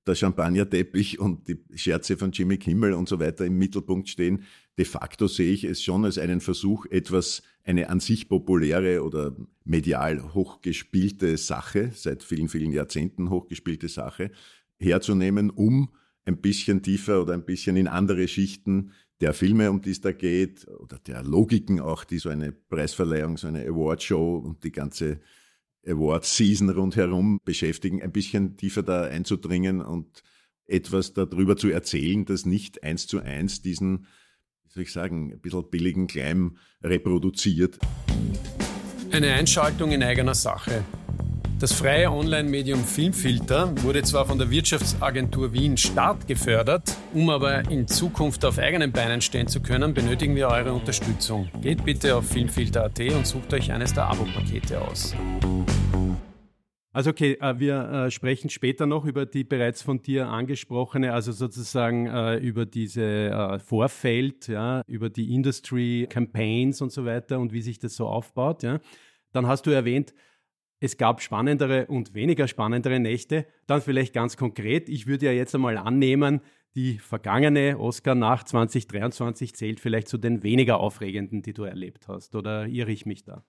der 0.05 0.15
Champagnerteppich 0.15 1.17
und 1.17 1.47
die 1.47 1.63
Scherze 1.75 2.17
von 2.17 2.31
Jimmy 2.31 2.57
Kimmel 2.57 2.93
und 2.93 3.07
so 3.07 3.19
weiter 3.19 3.45
im 3.45 3.57
Mittelpunkt 3.57 4.09
stehen. 4.09 4.43
De 4.77 4.83
facto 4.83 5.27
sehe 5.27 5.53
ich 5.53 5.63
es 5.63 5.81
schon 5.81 6.03
als 6.03 6.17
einen 6.17 6.41
Versuch, 6.41 6.85
etwas, 6.87 7.41
eine 7.63 7.89
an 7.89 8.01
sich 8.01 8.27
populäre 8.27 9.03
oder 9.03 9.33
medial 9.63 10.33
hochgespielte 10.33 11.37
Sache, 11.37 11.91
seit 11.93 12.21
vielen, 12.21 12.49
vielen 12.49 12.73
Jahrzehnten 12.73 13.29
hochgespielte 13.29 13.87
Sache, 13.87 14.31
herzunehmen, 14.77 15.49
um 15.51 15.89
ein 16.25 16.41
bisschen 16.41 16.81
tiefer 16.81 17.21
oder 17.21 17.33
ein 17.33 17.45
bisschen 17.45 17.77
in 17.77 17.87
andere 17.87 18.27
Schichten 18.27 18.91
der 19.23 19.33
Filme, 19.33 19.71
um 19.71 19.81
die 19.81 19.91
es 19.91 20.01
da 20.01 20.11
geht, 20.11 20.67
oder 20.67 20.99
der 20.99 21.23
Logiken 21.23 21.79
auch, 21.79 22.03
die 22.03 22.17
so 22.17 22.27
eine 22.27 22.51
Preisverleihung, 22.51 23.37
so 23.37 23.47
eine 23.47 23.65
Awardshow 23.65 24.35
und 24.35 24.65
die 24.65 24.73
ganze 24.73 25.21
Award-Season 25.87 26.69
rundherum 26.69 27.39
beschäftigen, 27.45 28.01
ein 28.01 28.11
bisschen 28.11 28.57
tiefer 28.57 28.83
da 28.83 29.03
einzudringen 29.03 29.79
und 29.79 30.23
etwas 30.65 31.13
darüber 31.13 31.55
zu 31.55 31.69
erzählen, 31.69 32.25
das 32.25 32.45
nicht 32.45 32.83
eins 32.83 33.07
zu 33.07 33.21
eins 33.21 33.61
diesen, 33.61 34.07
wie 34.65 34.69
soll 34.69 34.83
ich 34.83 34.91
sagen, 34.91 35.31
ein 35.31 35.39
bisschen 35.39 35.69
billigen 35.69 36.07
Gleim 36.07 36.57
reproduziert. 36.81 37.79
Eine 39.09 39.31
Einschaltung 39.31 39.91
in 39.91 40.03
eigener 40.03 40.35
Sache. 40.35 40.83
Das 41.63 41.71
freie 41.71 42.11
Online-Medium 42.11 42.83
Filmfilter 42.83 43.71
wurde 43.83 44.03
zwar 44.03 44.25
von 44.25 44.37
der 44.37 44.51
Wirtschaftsagentur 44.51 45.53
Wien 45.53 45.77
Start 45.77 46.27
gefördert, 46.27 46.97
um 47.13 47.29
aber 47.29 47.71
in 47.71 47.87
Zukunft 47.87 48.43
auf 48.43 48.59
eigenen 48.59 48.91
Beinen 48.91 49.21
stehen 49.21 49.47
zu 49.47 49.61
können, 49.61 49.93
benötigen 49.93 50.35
wir 50.35 50.49
eure 50.49 50.73
Unterstützung. 50.73 51.49
Geht 51.61 51.85
bitte 51.85 52.17
auf 52.17 52.27
filmfilter.at 52.27 52.99
und 53.13 53.25
sucht 53.25 53.53
euch 53.53 53.71
eines 53.71 53.93
der 53.93 54.07
Abo-Pakete 54.07 54.81
aus. 54.81 55.15
Also 56.91 57.11
okay, 57.11 57.37
äh, 57.39 57.57
wir 57.57 57.77
äh, 57.77 58.11
sprechen 58.11 58.49
später 58.49 58.85
noch 58.85 59.05
über 59.05 59.25
die 59.25 59.45
bereits 59.45 59.81
von 59.81 60.01
dir 60.01 60.27
angesprochene, 60.27 61.13
also 61.13 61.31
sozusagen 61.31 62.07
äh, 62.07 62.39
über 62.39 62.65
diese 62.65 63.61
Vorfeld, 63.65 64.49
ja, 64.49 64.81
über 64.85 65.09
die 65.09 65.33
Industry 65.33 66.07
Campaigns 66.09 66.81
und 66.81 66.91
so 66.91 67.05
weiter 67.05 67.39
und 67.39 67.53
wie 67.53 67.61
sich 67.61 67.79
das 67.79 67.95
so 67.95 68.07
aufbaut. 68.07 68.63
Ja. 68.63 68.81
Dann 69.31 69.47
hast 69.47 69.65
du 69.65 69.71
erwähnt, 69.71 70.13
es 70.83 70.97
gab 70.97 71.21
spannendere 71.21 71.85
und 71.85 72.13
weniger 72.13 72.45
spannendere 72.49 72.99
Nächte. 72.99 73.45
Dann 73.67 73.81
vielleicht 73.81 74.13
ganz 74.13 74.35
konkret, 74.35 74.89
ich 74.89 75.07
würde 75.07 75.27
ja 75.27 75.31
jetzt 75.31 75.55
einmal 75.55 75.77
annehmen, 75.77 76.41
die 76.75 76.97
vergangene 76.97 77.79
Oscar 77.79 78.15
nach 78.15 78.43
2023 78.43 79.55
zählt 79.55 79.79
vielleicht 79.79 80.09
zu 80.09 80.17
den 80.17 80.43
weniger 80.43 80.81
aufregenden, 80.81 81.41
die 81.41 81.53
du 81.53 81.63
erlebt 81.63 82.09
hast. 82.09 82.35
Oder 82.35 82.67
irre 82.67 82.91
ich 82.91 83.05
mich 83.05 83.23
da? 83.23 83.45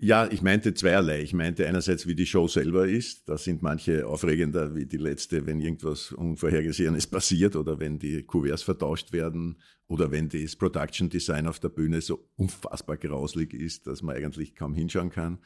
Ja, 0.00 0.30
ich 0.30 0.42
meinte 0.42 0.74
zweierlei. 0.74 1.22
Ich 1.22 1.34
meinte 1.34 1.66
einerseits, 1.66 2.06
wie 2.06 2.14
die 2.14 2.26
Show 2.26 2.46
selber 2.46 2.86
ist. 2.86 3.28
Da 3.28 3.36
sind 3.36 3.62
manche 3.62 4.06
aufregender 4.06 4.76
wie 4.76 4.86
die 4.86 4.96
letzte, 4.96 5.44
wenn 5.44 5.60
irgendwas 5.60 6.12
Unvorhergesehenes 6.12 7.08
passiert 7.08 7.56
oder 7.56 7.80
wenn 7.80 7.98
die 7.98 8.22
Kuverts 8.22 8.62
vertauscht 8.62 9.12
werden 9.12 9.58
oder 9.88 10.12
wenn 10.12 10.28
das 10.28 10.54
Production 10.54 11.08
Design 11.08 11.48
auf 11.48 11.58
der 11.58 11.70
Bühne 11.70 12.00
so 12.00 12.28
unfassbar 12.36 12.96
grauslig 12.96 13.52
ist, 13.52 13.88
dass 13.88 14.02
man 14.02 14.14
eigentlich 14.14 14.54
kaum 14.54 14.72
hinschauen 14.72 15.10
kann. 15.10 15.38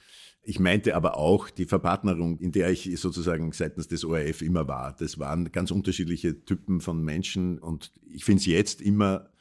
Ich 0.43 0.61
meinte 0.61 0.97
aber 0.97 1.17
auch 1.17 1.49
die 1.49 1.65
Verpartnerung, 1.65 2.39
in 2.39 2.53
der 2.53 2.71
ich 2.71 2.91
sozusagen 3.01 3.53
seitens 3.53 3.89
des 3.89 4.05
ORF 4.05 4.43
immer 4.43 4.69
war. 4.69 4.95
Das 4.99 5.19
waren 5.19 5.51
ganz 5.51 5.71
unterschiedliche 5.71 6.45
Typen 6.45 6.83
von 6.83 7.03
Menschen 7.03 7.59
und 7.59 7.91
ich 8.05 8.27
finde 8.27 8.41
es 8.41 8.47
jetzt 8.47 8.83
immer 8.83 9.32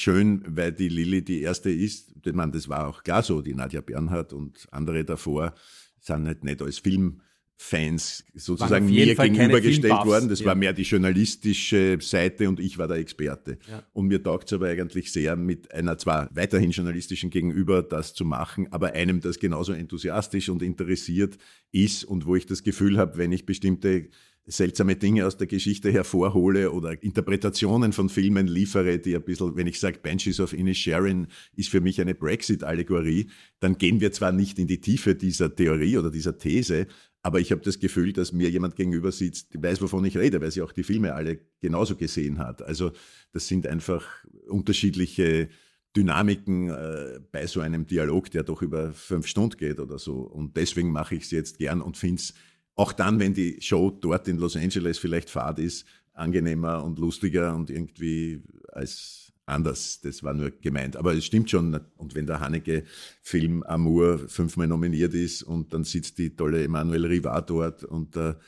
schön, 0.00 0.42
weil 0.46 0.72
die 0.72 0.88
Lilly 0.88 1.22
die 1.22 1.42
erste 1.42 1.70
ist. 1.70 2.14
Ich 2.24 2.32
meine, 2.32 2.52
das 2.52 2.68
war 2.68 2.88
auch 2.88 3.02
klar 3.02 3.22
so, 3.22 3.42
die 3.42 3.54
Nadja 3.54 3.80
Bernhardt 3.80 4.32
und 4.32 4.66
andere 4.70 5.04
davor 5.04 5.54
sind 6.00 6.26
halt 6.26 6.44
nicht 6.44 6.62
als 6.62 6.78
Filmfans 6.78 8.24
sozusagen 8.34 8.86
mir 8.86 9.14
gegenübergestellt 9.14 10.06
worden. 10.06 10.28
Das 10.28 10.40
ja. 10.40 10.46
war 10.46 10.54
mehr 10.54 10.72
die 10.72 10.82
journalistische 10.82 11.98
Seite 12.00 12.48
und 12.48 12.60
ich 12.60 12.78
war 12.78 12.88
der 12.88 12.98
Experte. 12.98 13.58
Ja. 13.68 13.82
Und 13.92 14.06
mir 14.06 14.22
taugt 14.22 14.48
es 14.48 14.52
aber 14.52 14.68
eigentlich 14.68 15.12
sehr, 15.12 15.36
mit 15.36 15.72
einer 15.72 15.98
zwar 15.98 16.28
weiterhin 16.34 16.70
journalistischen 16.70 17.30
Gegenüber 17.30 17.82
das 17.82 18.14
zu 18.14 18.24
machen, 18.24 18.68
aber 18.72 18.92
einem, 18.92 19.20
das 19.20 19.38
genauso 19.38 19.72
enthusiastisch 19.72 20.48
und 20.48 20.62
interessiert 20.62 21.38
ist 21.72 22.04
und 22.04 22.26
wo 22.26 22.36
ich 22.36 22.46
das 22.46 22.62
Gefühl 22.62 22.98
habe, 22.98 23.18
wenn 23.18 23.32
ich 23.32 23.46
bestimmte 23.46 24.08
seltsame 24.48 24.96
Dinge 24.96 25.26
aus 25.26 25.36
der 25.36 25.46
Geschichte 25.46 25.92
hervorhole 25.92 26.72
oder 26.72 27.00
Interpretationen 27.02 27.92
von 27.92 28.08
Filmen 28.08 28.46
liefere, 28.46 28.98
die 28.98 29.14
ein 29.14 29.22
bisschen, 29.22 29.54
wenn 29.56 29.66
ich 29.66 29.78
sage, 29.78 29.98
Banshees 30.02 30.40
of 30.40 30.52
Inisherin 30.52 31.26
ist 31.54 31.68
für 31.68 31.80
mich 31.80 32.00
eine 32.00 32.14
Brexit-Allegorie, 32.14 33.30
dann 33.60 33.76
gehen 33.76 34.00
wir 34.00 34.10
zwar 34.12 34.32
nicht 34.32 34.58
in 34.58 34.66
die 34.66 34.80
Tiefe 34.80 35.14
dieser 35.14 35.54
Theorie 35.54 35.98
oder 35.98 36.10
dieser 36.10 36.38
These, 36.38 36.86
aber 37.22 37.40
ich 37.40 37.52
habe 37.52 37.60
das 37.60 37.78
Gefühl, 37.78 38.12
dass 38.12 38.32
mir 38.32 38.48
jemand 38.48 38.76
gegenüber 38.76 39.12
sitzt, 39.12 39.52
der 39.52 39.62
weiß, 39.62 39.82
wovon 39.82 40.04
ich 40.04 40.16
rede, 40.16 40.40
weil 40.40 40.50
sie 40.50 40.62
auch 40.62 40.72
die 40.72 40.84
Filme 40.84 41.14
alle 41.14 41.38
genauso 41.60 41.96
gesehen 41.96 42.38
hat. 42.38 42.62
Also 42.62 42.92
das 43.32 43.48
sind 43.48 43.66
einfach 43.66 44.06
unterschiedliche 44.48 45.48
Dynamiken 45.96 46.70
äh, 46.70 47.20
bei 47.32 47.46
so 47.46 47.60
einem 47.60 47.86
Dialog, 47.86 48.30
der 48.30 48.44
doch 48.44 48.62
über 48.62 48.92
fünf 48.92 49.26
Stunden 49.26 49.56
geht 49.56 49.80
oder 49.80 49.98
so. 49.98 50.20
Und 50.20 50.56
deswegen 50.56 50.92
mache 50.92 51.16
ich 51.16 51.24
es 51.24 51.30
jetzt 51.32 51.58
gern 51.58 51.82
und 51.82 51.96
finde 51.96 52.20
es 52.20 52.34
auch 52.78 52.92
dann, 52.92 53.18
wenn 53.18 53.34
die 53.34 53.58
Show 53.60 53.90
dort 53.90 54.28
in 54.28 54.38
Los 54.38 54.56
Angeles 54.56 54.98
vielleicht 54.98 55.30
fad 55.30 55.58
ist, 55.58 55.84
angenehmer 56.12 56.84
und 56.84 56.98
lustiger 56.98 57.54
und 57.56 57.70
irgendwie 57.70 58.40
als 58.72 59.32
anders. 59.46 60.00
Das 60.00 60.22
war 60.22 60.32
nur 60.32 60.50
gemeint. 60.50 60.96
Aber 60.96 61.12
es 61.12 61.24
stimmt 61.24 61.50
schon. 61.50 61.80
Und 61.96 62.14
wenn 62.14 62.26
der 62.26 62.38
Haneke-Film 62.38 63.64
Amour 63.64 64.28
fünfmal 64.28 64.68
nominiert 64.68 65.12
ist 65.14 65.42
und 65.42 65.72
dann 65.74 65.82
sitzt 65.82 66.18
die 66.18 66.36
tolle 66.36 66.62
Emmanuel 66.62 67.06
Rivard 67.06 67.50
dort 67.50 67.82
und 67.82 68.14
der 68.14 68.38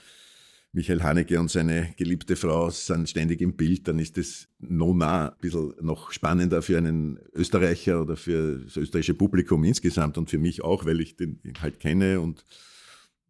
Michael 0.73 1.03
Haneke 1.03 1.41
und 1.41 1.51
seine 1.51 1.93
geliebte 1.97 2.37
Frau 2.37 2.71
sind 2.71 3.11
ständig 3.11 3.41
im 3.41 3.57
Bild, 3.57 3.89
dann 3.89 3.99
ist 3.99 4.17
das 4.17 4.47
nona 4.61 5.31
ein 5.31 5.37
bisschen 5.41 5.75
noch 5.81 6.13
spannender 6.13 6.63
für 6.63 6.79
einen 6.79 7.19
Österreicher 7.35 8.01
oder 8.01 8.17
für 8.17 8.61
das 8.61 8.77
österreichische 8.77 9.15
Publikum 9.15 9.65
insgesamt 9.65 10.17
und 10.19 10.31
für 10.31 10.39
mich 10.39 10.63
auch, 10.63 10.85
weil 10.85 11.01
ich 11.01 11.17
den 11.17 11.41
halt 11.61 11.81
kenne 11.81 12.21
und 12.21 12.45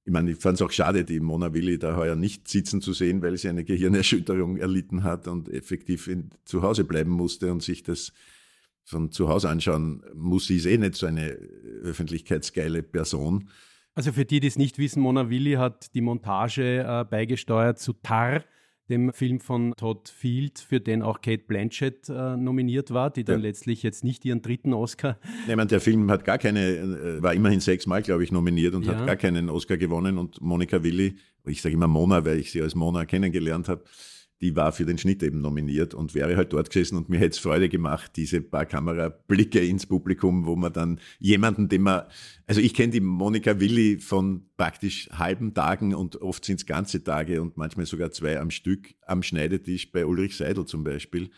ich 0.04 0.12
meine, 0.12 0.30
ich 0.30 0.38
fand 0.38 0.56
es 0.56 0.62
auch 0.62 0.70
schade, 0.70 1.04
die 1.04 1.20
Mona 1.20 1.52
Willi 1.52 1.78
da 1.78 1.96
heuer 1.96 2.16
nicht 2.16 2.48
sitzen 2.48 2.80
zu 2.80 2.92
sehen, 2.92 3.22
weil 3.22 3.36
sie 3.36 3.48
eine 3.48 3.64
Gehirnerschütterung 3.64 4.56
erlitten 4.56 5.04
hat 5.04 5.28
und 5.28 5.48
effektiv 5.48 6.08
in, 6.08 6.30
zu 6.44 6.62
Hause 6.62 6.84
bleiben 6.84 7.10
musste 7.10 7.52
und 7.52 7.62
sich 7.62 7.82
das 7.82 8.12
von 8.84 9.12
zu 9.12 9.28
Hause 9.28 9.50
anschauen 9.50 10.02
muss. 10.14 10.46
Sie 10.46 10.56
ist 10.56 10.66
eh 10.66 10.78
nicht 10.78 10.96
so 10.96 11.06
eine 11.06 11.28
öffentlichkeitsgeile 11.82 12.82
Person. 12.82 13.48
Also 13.94 14.12
für 14.12 14.24
die, 14.24 14.40
die 14.40 14.46
es 14.46 14.56
nicht 14.56 14.78
wissen, 14.78 15.02
Mona 15.02 15.28
Willi 15.28 15.52
hat 15.52 15.94
die 15.94 16.00
Montage 16.00 16.80
äh, 16.80 17.04
beigesteuert 17.04 17.78
zu 17.78 17.92
Tar, 17.92 18.44
dem 18.90 19.12
Film 19.12 19.40
von 19.40 19.72
Todd 19.76 20.08
Field, 20.08 20.58
für 20.58 20.80
den 20.80 21.02
auch 21.02 21.20
Kate 21.20 21.44
Blanchett 21.46 22.08
äh, 22.08 22.36
nominiert 22.36 22.92
war, 22.92 23.10
die 23.10 23.24
dann 23.24 23.40
ja. 23.40 23.48
letztlich 23.48 23.82
jetzt 23.82 24.04
nicht 24.04 24.24
ihren 24.24 24.42
dritten 24.42 24.74
Oscar. 24.74 25.18
Nein, 25.46 25.68
der 25.68 25.80
Film 25.80 26.10
hat 26.10 26.24
gar 26.24 26.38
keine, 26.38 26.60
äh, 26.60 27.22
war 27.22 27.32
immerhin 27.32 27.60
sechsmal, 27.60 28.02
glaube 28.02 28.24
ich, 28.24 28.32
nominiert 28.32 28.74
und 28.74 28.84
ja. 28.84 28.96
hat 28.96 29.06
gar 29.06 29.16
keinen 29.16 29.48
Oscar 29.48 29.76
gewonnen. 29.76 30.18
Und 30.18 30.40
Monika 30.40 30.82
Willi, 30.82 31.14
ich 31.46 31.62
sage 31.62 31.74
immer 31.74 31.86
Mona, 31.86 32.24
weil 32.24 32.38
ich 32.38 32.50
sie 32.50 32.60
als 32.60 32.74
Mona 32.74 33.06
kennengelernt 33.06 33.68
habe, 33.68 33.84
die 34.40 34.56
war 34.56 34.72
für 34.72 34.86
den 34.86 34.98
Schnitt 34.98 35.22
eben 35.22 35.40
nominiert 35.40 35.92
und 35.92 36.14
wäre 36.14 36.36
halt 36.36 36.52
dort 36.52 36.70
gesessen 36.70 36.96
und 36.96 37.08
mir 37.08 37.18
hätte 37.18 37.34
es 37.34 37.38
Freude 37.38 37.68
gemacht, 37.68 38.12
diese 38.16 38.40
paar 38.40 38.64
Kamerablicke 38.64 39.60
ins 39.60 39.86
Publikum, 39.86 40.46
wo 40.46 40.56
man 40.56 40.72
dann 40.72 41.00
jemanden, 41.18 41.68
den 41.68 41.82
man, 41.82 42.04
also 42.46 42.60
ich 42.60 42.74
kenne 42.74 42.92
die 42.92 43.00
Monika 43.00 43.60
Willi 43.60 43.98
von 43.98 44.46
praktisch 44.56 45.08
halben 45.10 45.52
Tagen 45.52 45.94
und 45.94 46.20
oft 46.22 46.44
sind 46.44 46.60
es 46.60 46.66
ganze 46.66 47.04
Tage 47.04 47.42
und 47.42 47.56
manchmal 47.56 47.86
sogar 47.86 48.12
zwei 48.12 48.40
am 48.40 48.50
Stück 48.50 48.94
am 49.06 49.22
Schneidetisch 49.22 49.92
bei 49.92 50.06
Ulrich 50.06 50.36
Seidel 50.36 50.64
zum 50.64 50.84
Beispiel 50.84 51.30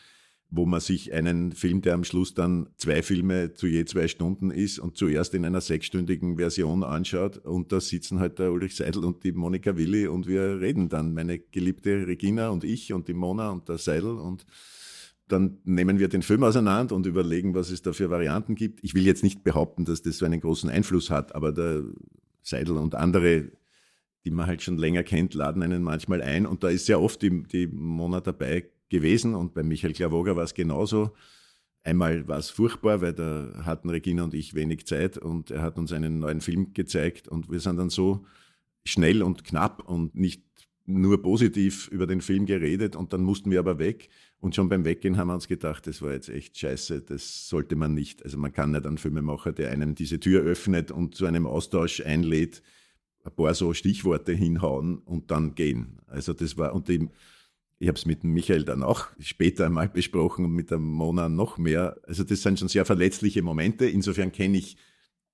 wo 0.54 0.66
man 0.66 0.80
sich 0.80 1.14
einen 1.14 1.52
Film, 1.52 1.80
der 1.80 1.94
am 1.94 2.04
Schluss 2.04 2.34
dann 2.34 2.68
zwei 2.76 3.02
Filme 3.02 3.54
zu 3.54 3.66
je 3.66 3.86
zwei 3.86 4.06
Stunden 4.06 4.50
ist 4.50 4.78
und 4.78 4.98
zuerst 4.98 5.32
in 5.32 5.46
einer 5.46 5.62
sechsstündigen 5.62 6.36
Version 6.36 6.84
anschaut 6.84 7.38
und 7.38 7.72
da 7.72 7.80
sitzen 7.80 8.20
halt 8.20 8.38
der 8.38 8.52
Ulrich 8.52 8.76
Seidel 8.76 9.02
und 9.06 9.24
die 9.24 9.32
Monika 9.32 9.78
Willi 9.78 10.06
und 10.06 10.26
wir 10.26 10.60
reden 10.60 10.90
dann, 10.90 11.14
meine 11.14 11.38
geliebte 11.38 12.06
Regina 12.06 12.50
und 12.50 12.64
ich 12.64 12.92
und 12.92 13.08
die 13.08 13.14
Mona 13.14 13.48
und 13.48 13.66
der 13.70 13.78
Seidel 13.78 14.18
und 14.18 14.44
dann 15.26 15.56
nehmen 15.64 15.98
wir 15.98 16.08
den 16.08 16.20
Film 16.20 16.44
auseinander 16.44 16.94
und 16.94 17.06
überlegen, 17.06 17.54
was 17.54 17.70
es 17.70 17.80
da 17.80 17.94
für 17.94 18.10
Varianten 18.10 18.54
gibt. 18.54 18.84
Ich 18.84 18.94
will 18.94 19.06
jetzt 19.06 19.22
nicht 19.22 19.42
behaupten, 19.42 19.86
dass 19.86 20.02
das 20.02 20.18
so 20.18 20.26
einen 20.26 20.40
großen 20.40 20.68
Einfluss 20.68 21.08
hat, 21.08 21.34
aber 21.34 21.52
der 21.52 21.82
Seidel 22.42 22.76
und 22.76 22.94
andere, 22.94 23.52
die 24.26 24.30
man 24.30 24.46
halt 24.46 24.60
schon 24.60 24.76
länger 24.76 25.02
kennt, 25.02 25.32
laden 25.32 25.62
einen 25.62 25.82
manchmal 25.82 26.20
ein 26.20 26.44
und 26.44 26.62
da 26.62 26.68
ist 26.68 26.84
sehr 26.84 27.00
oft 27.00 27.22
die, 27.22 27.42
die 27.44 27.68
Mona 27.68 28.20
dabei 28.20 28.68
gewesen 28.92 29.34
und 29.34 29.54
bei 29.54 29.64
Michael 29.64 29.94
Klavoger 29.94 30.36
war 30.36 30.44
es 30.44 30.54
genauso. 30.54 31.10
Einmal 31.82 32.28
war 32.28 32.38
es 32.38 32.50
furchtbar, 32.50 33.00
weil 33.00 33.12
da 33.12 33.64
hatten 33.64 33.90
Regina 33.90 34.22
und 34.22 34.34
ich 34.34 34.54
wenig 34.54 34.86
Zeit 34.86 35.18
und 35.18 35.50
er 35.50 35.62
hat 35.62 35.78
uns 35.78 35.92
einen 35.92 36.20
neuen 36.20 36.40
Film 36.40 36.72
gezeigt 36.74 37.26
und 37.26 37.50
wir 37.50 37.58
sind 37.58 37.78
dann 37.78 37.90
so 37.90 38.24
schnell 38.84 39.22
und 39.22 39.42
knapp 39.42 39.82
und 39.88 40.14
nicht 40.14 40.44
nur 40.84 41.20
positiv 41.22 41.88
über 41.88 42.06
den 42.06 42.20
Film 42.20 42.46
geredet 42.46 42.94
und 42.94 43.12
dann 43.12 43.22
mussten 43.22 43.50
wir 43.50 43.58
aber 43.58 43.78
weg 43.80 44.10
und 44.38 44.54
schon 44.54 44.68
beim 44.68 44.84
Weggehen 44.84 45.16
haben 45.16 45.28
wir 45.28 45.34
uns 45.34 45.48
gedacht, 45.48 45.86
das 45.86 46.02
war 46.02 46.12
jetzt 46.12 46.28
echt 46.28 46.58
scheiße, 46.58 47.02
das 47.02 47.48
sollte 47.48 47.76
man 47.76 47.94
nicht. 47.94 48.24
Also 48.24 48.38
man 48.38 48.52
kann 48.52 48.72
nicht 48.72 48.86
einen 48.86 48.98
Filmemacher, 48.98 49.52
der 49.52 49.70
einem 49.70 49.94
diese 49.94 50.20
Tür 50.20 50.42
öffnet 50.42 50.90
und 50.90 51.14
zu 51.14 51.26
einem 51.26 51.46
Austausch 51.46 52.00
einlädt, 52.00 52.62
ein 53.24 53.32
paar 53.32 53.54
so 53.54 53.72
Stichworte 53.72 54.32
hinhauen 54.32 54.98
und 54.98 55.30
dann 55.30 55.54
gehen. 55.54 56.00
Also 56.08 56.32
das 56.32 56.58
war, 56.58 56.74
und 56.74 56.88
die 56.88 57.08
ich 57.82 57.88
habe 57.88 57.98
es 57.98 58.06
mit 58.06 58.22
Michael 58.22 58.62
dann 58.62 58.84
auch 58.84 59.08
später 59.18 59.66
einmal 59.66 59.88
besprochen 59.88 60.44
und 60.44 60.52
mit 60.52 60.70
der 60.70 60.78
Mona 60.78 61.28
noch 61.28 61.58
mehr. 61.58 61.96
Also 62.06 62.22
das 62.22 62.40
sind 62.40 62.60
schon 62.60 62.68
sehr 62.68 62.84
verletzliche 62.84 63.42
Momente. 63.42 63.86
Insofern 63.86 64.30
kenne 64.30 64.58
ich 64.58 64.76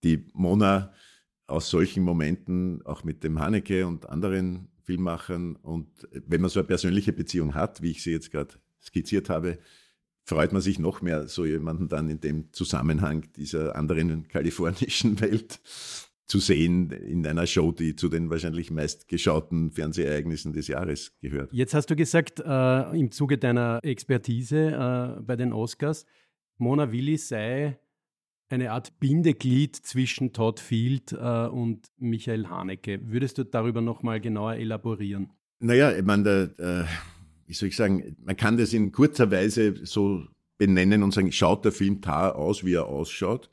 die 0.02 0.24
Mona 0.32 0.94
aus 1.46 1.68
solchen 1.68 2.04
Momenten, 2.04 2.80
auch 2.86 3.04
mit 3.04 3.22
dem 3.22 3.38
Haneke 3.38 3.86
und 3.86 4.08
anderen 4.08 4.68
Filmmachern. 4.82 5.56
Und 5.56 6.08
wenn 6.10 6.40
man 6.40 6.48
so 6.48 6.60
eine 6.60 6.66
persönliche 6.66 7.12
Beziehung 7.12 7.54
hat, 7.54 7.82
wie 7.82 7.90
ich 7.90 8.02
sie 8.02 8.12
jetzt 8.12 8.30
gerade 8.30 8.54
skizziert 8.82 9.28
habe, 9.28 9.58
freut 10.24 10.54
man 10.54 10.62
sich 10.62 10.78
noch 10.78 11.02
mehr, 11.02 11.28
so 11.28 11.44
jemanden 11.44 11.90
dann 11.90 12.08
in 12.08 12.22
dem 12.22 12.50
Zusammenhang 12.54 13.30
dieser 13.36 13.76
anderen 13.76 14.26
kalifornischen 14.26 15.20
Welt 15.20 15.60
zu 16.28 16.38
sehen 16.38 16.90
in 16.90 17.26
einer 17.26 17.46
Show, 17.46 17.72
die 17.72 17.96
zu 17.96 18.08
den 18.08 18.28
wahrscheinlich 18.30 18.70
meistgeschauten 18.70 19.72
Fernsehereignissen 19.72 20.52
des 20.52 20.68
Jahres 20.68 21.16
gehört. 21.20 21.52
Jetzt 21.52 21.72
hast 21.74 21.90
du 21.90 21.96
gesagt, 21.96 22.40
äh, 22.40 22.98
im 22.98 23.10
Zuge 23.10 23.38
deiner 23.38 23.80
Expertise 23.82 25.16
äh, 25.18 25.22
bei 25.22 25.36
den 25.36 25.52
Oscars, 25.52 26.04
Mona 26.58 26.92
Willi 26.92 27.16
sei 27.16 27.78
eine 28.50 28.72
Art 28.72 28.98
Bindeglied 29.00 29.76
zwischen 29.76 30.32
Todd 30.32 30.60
Field 30.60 31.12
äh, 31.12 31.46
und 31.46 31.86
Michael 31.96 32.48
Haneke. 32.48 33.00
Würdest 33.04 33.38
du 33.38 33.44
darüber 33.44 33.80
nochmal 33.80 34.20
genauer 34.20 34.54
elaborieren? 34.54 35.30
Naja, 35.60 35.92
ich 35.96 36.04
meine, 36.04 36.54
äh, 36.58 36.84
wie 37.46 37.54
soll 37.54 37.70
ich 37.70 37.76
sagen, 37.76 38.16
man 38.22 38.36
kann 38.36 38.58
das 38.58 38.72
in 38.72 38.92
kurzer 38.92 39.30
Weise 39.30 39.74
so 39.84 40.24
benennen 40.58 41.02
und 41.02 41.14
sagen, 41.14 41.32
schaut 41.32 41.64
der 41.64 41.72
Film 41.72 42.00
Tar 42.00 42.36
aus, 42.36 42.64
wie 42.64 42.74
er 42.74 42.86
ausschaut, 42.86 43.48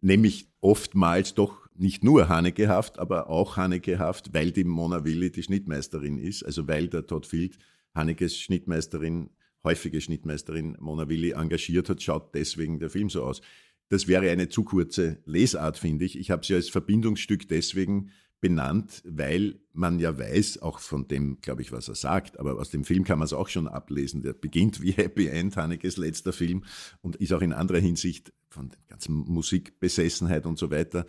nämlich 0.00 0.48
oftmals 0.60 1.34
doch 1.34 1.67
nicht 1.78 2.04
nur 2.04 2.28
Hanekehaft, 2.28 2.98
aber 2.98 3.28
auch 3.28 3.56
Hanekehaft, 3.56 4.34
weil 4.34 4.50
die 4.50 4.64
Mona 4.64 5.04
Willi 5.04 5.30
die 5.30 5.42
Schnittmeisterin 5.42 6.18
ist, 6.18 6.44
also 6.44 6.66
weil 6.68 6.88
der 6.88 7.06
Todd 7.06 7.26
Field 7.26 7.58
Hanekes 7.94 8.38
Schnittmeisterin, 8.38 9.30
häufige 9.64 10.00
Schnittmeisterin 10.00 10.76
Mona 10.80 11.08
Willi 11.08 11.32
engagiert 11.32 11.88
hat, 11.88 12.02
schaut 12.02 12.34
deswegen 12.34 12.78
der 12.78 12.90
Film 12.90 13.10
so 13.10 13.24
aus. 13.24 13.40
Das 13.88 14.06
wäre 14.06 14.30
eine 14.30 14.48
zu 14.48 14.64
kurze 14.64 15.18
Lesart, 15.24 15.78
finde 15.78 16.04
ich. 16.04 16.18
Ich 16.18 16.30
habe 16.30 16.44
sie 16.44 16.54
als 16.54 16.68
Verbindungsstück 16.68 17.48
deswegen 17.48 18.10
benannt, 18.40 19.02
weil 19.04 19.58
man 19.72 19.98
ja 19.98 20.16
weiß, 20.16 20.62
auch 20.62 20.78
von 20.78 21.08
dem, 21.08 21.40
glaube 21.40 21.62
ich, 21.62 21.72
was 21.72 21.88
er 21.88 21.94
sagt, 21.94 22.38
aber 22.38 22.56
aus 22.58 22.70
dem 22.70 22.84
Film 22.84 23.04
kann 23.04 23.18
man 23.18 23.26
es 23.26 23.32
auch 23.32 23.48
schon 23.48 23.66
ablesen. 23.66 24.22
Der 24.22 24.32
beginnt 24.32 24.80
wie 24.82 24.92
Happy 24.92 25.26
End, 25.26 25.56
Hanekes 25.56 25.96
letzter 25.96 26.32
Film 26.32 26.64
und 27.00 27.16
ist 27.16 27.32
auch 27.32 27.42
in 27.42 27.52
anderer 27.52 27.80
Hinsicht 27.80 28.32
von 28.48 28.68
der 28.68 28.78
ganzen 28.88 29.14
Musikbesessenheit 29.14 30.46
und 30.46 30.58
so 30.58 30.70
weiter 30.70 31.04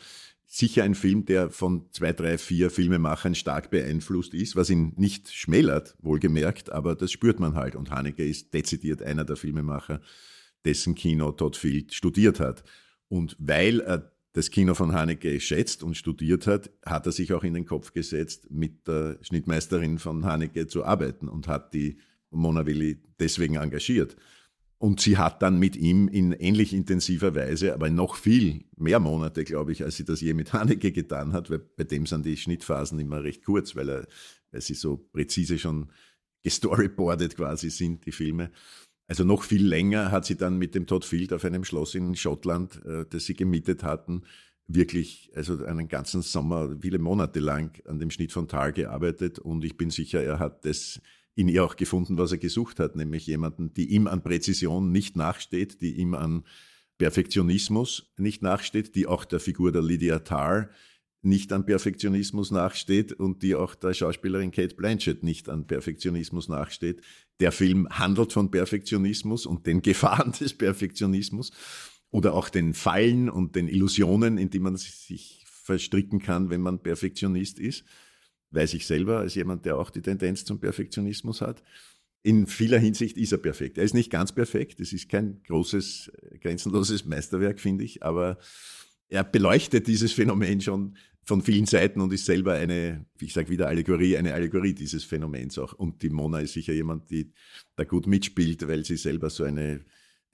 sicher 0.51 0.83
ein 0.83 0.95
Film, 0.95 1.25
der 1.25 1.51
von 1.51 1.85
zwei, 1.91 2.11
drei, 2.11 2.39
vier 2.39 2.71
Filmemachern 2.71 3.35
stark 3.35 3.69
beeinflusst 3.69 4.33
ist, 4.33 4.55
was 4.55 4.71
ihn 4.71 4.93
nicht 4.97 5.31
schmälert, 5.31 5.95
wohlgemerkt, 6.01 6.71
aber 6.71 6.95
das 6.95 7.11
spürt 7.11 7.39
man 7.39 7.53
halt. 7.53 7.75
Und 7.75 7.91
Haneke 7.91 8.25
ist 8.25 8.51
dezidiert 8.51 9.03
einer 9.03 9.23
der 9.23 9.35
Filmemacher, 9.35 10.01
dessen 10.65 10.95
Kino 10.95 11.31
Todd 11.31 11.55
Field 11.55 11.93
studiert 11.93 12.39
hat. 12.39 12.63
Und 13.09 13.35
weil 13.39 13.79
er 13.79 14.11
das 14.33 14.49
Kino 14.49 14.73
von 14.73 14.91
Haneke 14.93 15.39
schätzt 15.39 15.83
und 15.83 15.95
studiert 15.95 16.47
hat, 16.47 16.71
hat 16.83 17.05
er 17.05 17.11
sich 17.11 17.31
auch 17.33 17.43
in 17.43 17.53
den 17.53 17.65
Kopf 17.65 17.93
gesetzt, 17.93 18.49
mit 18.49 18.87
der 18.87 19.19
Schnittmeisterin 19.21 19.99
von 19.99 20.25
Haneke 20.25 20.65
zu 20.65 20.83
arbeiten 20.83 21.29
und 21.29 21.47
hat 21.47 21.75
die 21.75 21.99
Mona 22.31 22.65
Willi 22.65 23.03
deswegen 23.19 23.55
engagiert. 23.55 24.15
Und 24.81 25.01
sie 25.01 25.17
hat 25.17 25.41
dann 25.41 25.59
mit 25.59 25.75
ihm 25.75 26.07
in 26.07 26.31
ähnlich 26.31 26.73
intensiver 26.73 27.35
Weise, 27.35 27.73
aber 27.73 27.89
noch 27.89 28.15
viel 28.15 28.63
mehr 28.77 29.01
Monate, 29.01 29.43
glaube 29.43 29.73
ich, 29.73 29.83
als 29.83 29.97
sie 29.97 30.05
das 30.05 30.21
je 30.21 30.33
mit 30.33 30.53
Haneke 30.53 30.93
getan 30.93 31.33
hat, 31.33 31.49
weil 31.49 31.59
bei 31.59 31.83
dem 31.83 32.05
sind 32.05 32.25
die 32.25 32.37
Schnittphasen 32.37 32.97
immer 32.97 33.21
recht 33.21 33.43
kurz, 33.43 33.75
weil, 33.75 33.89
er, 33.89 34.07
weil 34.51 34.61
sie 34.61 34.75
so 34.75 34.95
präzise 34.95 35.59
schon 35.59 35.91
gestoryboardet 36.43 37.35
quasi 37.35 37.69
sind, 37.69 38.05
die 38.05 38.13
Filme. 38.13 38.51
Also 39.07 39.25
noch 39.25 39.43
viel 39.43 39.65
länger 39.65 40.11
hat 40.11 40.25
sie 40.25 40.37
dann 40.37 40.57
mit 40.57 40.75
dem 40.75 40.87
Todd 40.87 41.03
Field 41.03 41.33
auf 41.33 41.43
einem 41.43 41.65
Schloss 41.65 41.93
in 41.95 42.15
Schottland, 42.15 42.81
äh, 42.85 43.05
das 43.09 43.25
sie 43.25 43.33
gemietet 43.33 43.83
hatten, 43.83 44.23
wirklich, 44.67 45.29
also 45.35 45.61
einen 45.65 45.89
ganzen 45.89 46.21
Sommer, 46.21 46.77
viele 46.79 46.99
Monate 46.99 47.41
lang 47.41 47.81
an 47.85 47.99
dem 47.99 48.11
Schnitt 48.11 48.31
von 48.31 48.47
Tar 48.47 48.71
gearbeitet 48.71 49.39
und 49.39 49.65
ich 49.65 49.75
bin 49.75 49.89
sicher, 49.89 50.23
er 50.23 50.39
hat 50.39 50.63
das 50.63 51.01
in 51.35 51.47
ihr 51.47 51.63
auch 51.63 51.75
gefunden, 51.75 52.17
was 52.17 52.31
er 52.31 52.37
gesucht 52.37 52.79
hat, 52.79 52.95
nämlich 52.95 53.25
jemanden, 53.27 53.73
die 53.73 53.89
ihm 53.89 54.07
an 54.07 54.23
Präzision 54.23 54.91
nicht 54.91 55.15
nachsteht, 55.15 55.81
die 55.81 55.95
ihm 55.97 56.13
an 56.13 56.43
Perfektionismus 56.97 58.11
nicht 58.17 58.41
nachsteht, 58.41 58.95
die 58.95 59.07
auch 59.07 59.25
der 59.25 59.39
Figur 59.39 59.71
der 59.71 59.81
Lydia 59.81 60.19
Tarr 60.19 60.69
nicht 61.21 61.51
an 61.51 61.65
Perfektionismus 61.65 62.51
nachsteht 62.51 63.13
und 63.13 63.43
die 63.43 63.55
auch 63.55 63.75
der 63.75 63.93
Schauspielerin 63.93 64.51
Kate 64.51 64.75
Blanchett 64.75 65.23
nicht 65.23 65.49
an 65.49 65.67
Perfektionismus 65.67 66.47
nachsteht. 66.47 67.01
Der 67.39 67.51
Film 67.51 67.89
handelt 67.89 68.31
von 68.31 68.51
Perfektionismus 68.51 69.45
und 69.45 69.65
den 69.65 69.81
Gefahren 69.81 70.31
des 70.39 70.53
Perfektionismus 70.53 71.51
oder 72.09 72.33
auch 72.33 72.49
den 72.49 72.73
Fallen 72.73 73.29
und 73.29 73.55
den 73.55 73.67
Illusionen, 73.67 74.37
in 74.37 74.49
die 74.49 74.59
man 74.59 74.77
sich 74.77 75.43
verstricken 75.45 76.19
kann, 76.19 76.49
wenn 76.49 76.61
man 76.61 76.81
Perfektionist 76.81 77.59
ist. 77.59 77.83
Weiß 78.51 78.73
ich 78.73 78.85
selber 78.85 79.19
als 79.19 79.35
jemand, 79.35 79.65
der 79.65 79.77
auch 79.77 79.89
die 79.89 80.01
Tendenz 80.01 80.45
zum 80.45 80.59
Perfektionismus 80.59 81.41
hat. 81.41 81.63
In 82.21 82.47
vieler 82.47 82.79
Hinsicht 82.79 83.17
ist 83.17 83.31
er 83.31 83.37
perfekt. 83.37 83.77
Er 83.77 83.83
ist 83.83 83.93
nicht 83.93 84.11
ganz 84.11 84.31
perfekt. 84.31 84.79
Es 84.79 84.91
ist 84.91 85.07
kein 85.07 85.41
großes, 85.47 86.11
grenzenloses 86.41 87.05
Meisterwerk, 87.05 87.59
finde 87.59 87.83
ich, 87.83 88.03
aber 88.03 88.37
er 89.07 89.23
beleuchtet 89.23 89.87
dieses 89.87 90.11
Phänomen 90.11 90.61
schon 90.61 90.95
von 91.23 91.41
vielen 91.41 91.65
Seiten 91.65 92.01
und 92.01 92.11
ist 92.11 92.25
selber 92.25 92.53
eine, 92.53 93.05
ich 93.21 93.33
sage 93.33 93.49
wieder 93.49 93.67
Allegorie, 93.67 94.17
eine 94.17 94.33
Allegorie 94.33 94.73
dieses 94.73 95.03
Phänomens 95.03 95.57
auch. 95.59 95.73
Und 95.73 96.01
die 96.01 96.09
Mona 96.09 96.39
ist 96.39 96.53
sicher 96.53 96.73
jemand, 96.73 97.09
die 97.11 97.31
da 97.75 97.83
gut 97.83 98.07
mitspielt, 98.07 98.67
weil 98.67 98.83
sie 98.83 98.97
selber 98.97 99.29
so 99.29 99.43
eine, 99.43 99.85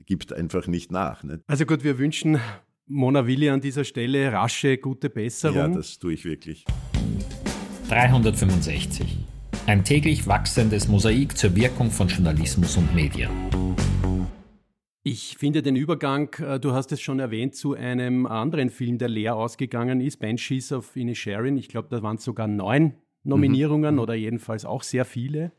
gibt 0.05 0.31
einfach 0.31 0.67
nicht 0.67 0.91
nach. 0.91 1.23
Nicht? 1.23 1.41
Also 1.47 1.65
gut, 1.65 1.83
wir 1.83 1.97
wünschen 1.97 2.39
Mona 2.87 3.27
Willi 3.27 3.49
an 3.49 3.61
dieser 3.61 3.83
Stelle 3.83 4.31
rasche, 4.31 4.77
gute 4.77 5.09
Besserung. 5.09 5.57
Ja, 5.57 5.67
das 5.67 5.99
tue 5.99 6.13
ich 6.13 6.23
wirklich. 6.23 6.65
365. 7.89 9.15
Ein 9.67 9.83
täglich 9.83 10.25
wachsendes 10.25 10.87
Mosaik 10.87 11.37
zur 11.37 11.55
Wirkung 11.55 11.91
von 11.91 12.07
Journalismus 12.07 12.77
und 12.77 12.95
Medien. 12.95 13.29
Ich 15.03 15.37
finde 15.37 15.61
den 15.61 15.75
Übergang, 15.75 16.33
äh, 16.39 16.59
du 16.59 16.71
hast 16.71 16.91
es 16.91 16.99
schon 16.99 17.19
erwähnt, 17.19 17.53
zu 17.55 17.75
einem 17.75 18.25
anderen 18.25 18.71
Film, 18.71 18.97
der 18.97 19.09
leer 19.09 19.35
ausgegangen 19.35 20.01
ist, 20.01 20.17
Banshees 20.17 20.71
of 20.71 20.95
Inisherin. 20.95 21.57
Ich 21.57 21.67
glaube, 21.67 21.89
da 21.91 22.01
waren 22.01 22.15
es 22.15 22.23
sogar 22.23 22.47
neun 22.47 22.95
Nominierungen 23.23 23.95
mhm. 23.95 24.01
oder 24.01 24.15
jedenfalls 24.15 24.65
auch 24.65 24.81
sehr 24.81 25.05
viele. 25.05 25.51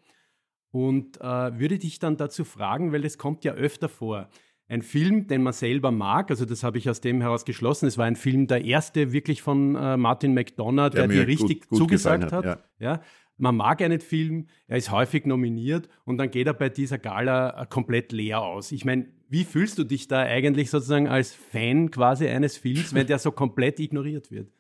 Und 0.73 1.21
äh, 1.21 1.59
würde 1.59 1.79
dich 1.79 2.01
dann 2.01 2.17
dazu 2.17 2.45
fragen, 2.45 2.91
weil 2.91 3.03
das 3.03 3.19
kommt 3.19 3.45
ja 3.45 3.53
öfter 3.53 3.89
vor. 3.89 4.29
Ein 4.69 4.83
Film, 4.83 5.29
den 5.29 5.43
man 5.43 5.53
selber 5.53 5.93
mag, 5.93 6.31
also 6.31 6.45
das 6.45 6.65
habe 6.65 6.79
ich 6.79 6.91
aus 6.91 7.01
dem 7.01 7.21
heraus 7.21 7.45
geschlossen. 7.45 7.87
Es 7.87 7.99
war 7.99 8.07
ein 8.07 8.17
Film, 8.17 8.49
der 8.49 8.65
erste 8.65 9.13
wirklich 9.13 9.41
von 9.41 9.77
äh, 9.77 9.97
Martin 9.97 10.35
McDonough, 10.35 10.91
der, 10.91 11.07
der 11.07 11.09
dir 11.09 11.27
richtig 11.27 11.63
gut, 11.63 11.69
gut 11.69 11.79
zugesagt 11.79 12.25
hat. 12.25 12.33
hat. 12.33 12.45
Ja. 12.81 12.93
ja 12.95 13.03
man 13.39 13.57
mag 13.57 13.83
einen 13.83 14.01
Film, 14.01 14.47
er 14.67 14.79
ist 14.79 14.91
häufig 14.91 15.27
nominiert 15.27 15.89
und 16.05 16.19
dann 16.19 16.31
geht 16.31 16.47
er 16.47 16.55
bei 16.55 16.69
dieser 16.69 16.99
Gala 16.99 17.63
äh, 17.63 17.67
komplett 17.67 18.13
leer 18.13 18.41
aus. 18.41 18.73
Ich 18.73 18.85
meine, 18.85 19.07
wie 19.29 19.45
fühlst 19.45 19.79
du 19.79 19.85
dich 19.85 20.09
da 20.09 20.21
eigentlich 20.21 20.71
sozusagen 20.71 21.09
als 21.09 21.33
Fan 21.33 21.91
quasi 21.91 22.29
eines 22.29 22.57
Films, 22.57 22.95
wenn 22.95 23.07
der 23.07 23.19
so 23.19 23.33
komplett 23.33 23.81
ignoriert 23.81 24.31
wird? 24.31 24.51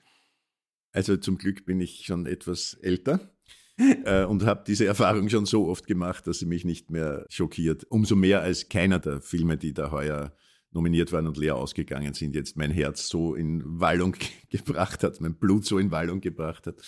Also 0.92 1.16
zum 1.16 1.38
Glück 1.38 1.64
bin 1.66 1.80
ich 1.80 2.04
schon 2.04 2.26
etwas 2.26 2.74
älter 2.74 3.35
äh, 4.04 4.24
und 4.24 4.44
habe 4.44 4.64
diese 4.66 4.86
Erfahrung 4.86 5.28
schon 5.28 5.46
so 5.46 5.68
oft 5.68 5.86
gemacht, 5.86 6.26
dass 6.26 6.38
sie 6.38 6.46
mich 6.46 6.64
nicht 6.64 6.90
mehr 6.90 7.26
schockiert. 7.28 7.84
Umso 7.90 8.16
mehr 8.16 8.42
als 8.42 8.68
keiner 8.68 8.98
der 8.98 9.20
Filme, 9.20 9.56
die 9.56 9.74
da 9.74 9.90
heuer 9.90 10.32
nominiert 10.70 11.12
waren 11.12 11.26
und 11.26 11.36
leer 11.36 11.56
ausgegangen 11.56 12.14
sind, 12.14 12.34
jetzt 12.34 12.56
mein 12.56 12.70
Herz 12.70 13.08
so 13.08 13.34
in 13.34 13.62
Wallung 13.64 14.16
gebracht 14.50 15.02
hat, 15.04 15.20
mein 15.20 15.36
Blut 15.36 15.64
so 15.64 15.78
in 15.78 15.90
Wallung 15.90 16.20
gebracht 16.20 16.66
hat 16.66 16.82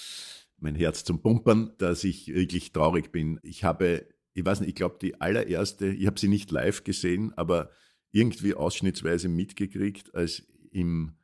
mein 0.60 0.74
Herz 0.74 1.04
zum 1.04 1.22
Pumpern, 1.22 1.72
dass 1.78 2.04
ich 2.04 2.28
wirklich 2.28 2.72
traurig 2.72 3.12
bin. 3.12 3.38
Ich 3.42 3.64
habe, 3.64 4.06
ich 4.34 4.44
weiß 4.44 4.60
nicht, 4.60 4.70
ich 4.70 4.74
glaube, 4.74 4.98
die 5.00 5.20
allererste, 5.20 5.88
ich 5.88 6.06
habe 6.06 6.18
sie 6.18 6.28
nicht 6.28 6.50
live 6.50 6.84
gesehen, 6.84 7.32
aber 7.36 7.70
irgendwie 8.10 8.54
ausschnittsweise 8.54 9.28
mitgekriegt, 9.28 10.14
als 10.14 10.46
im 10.70 11.14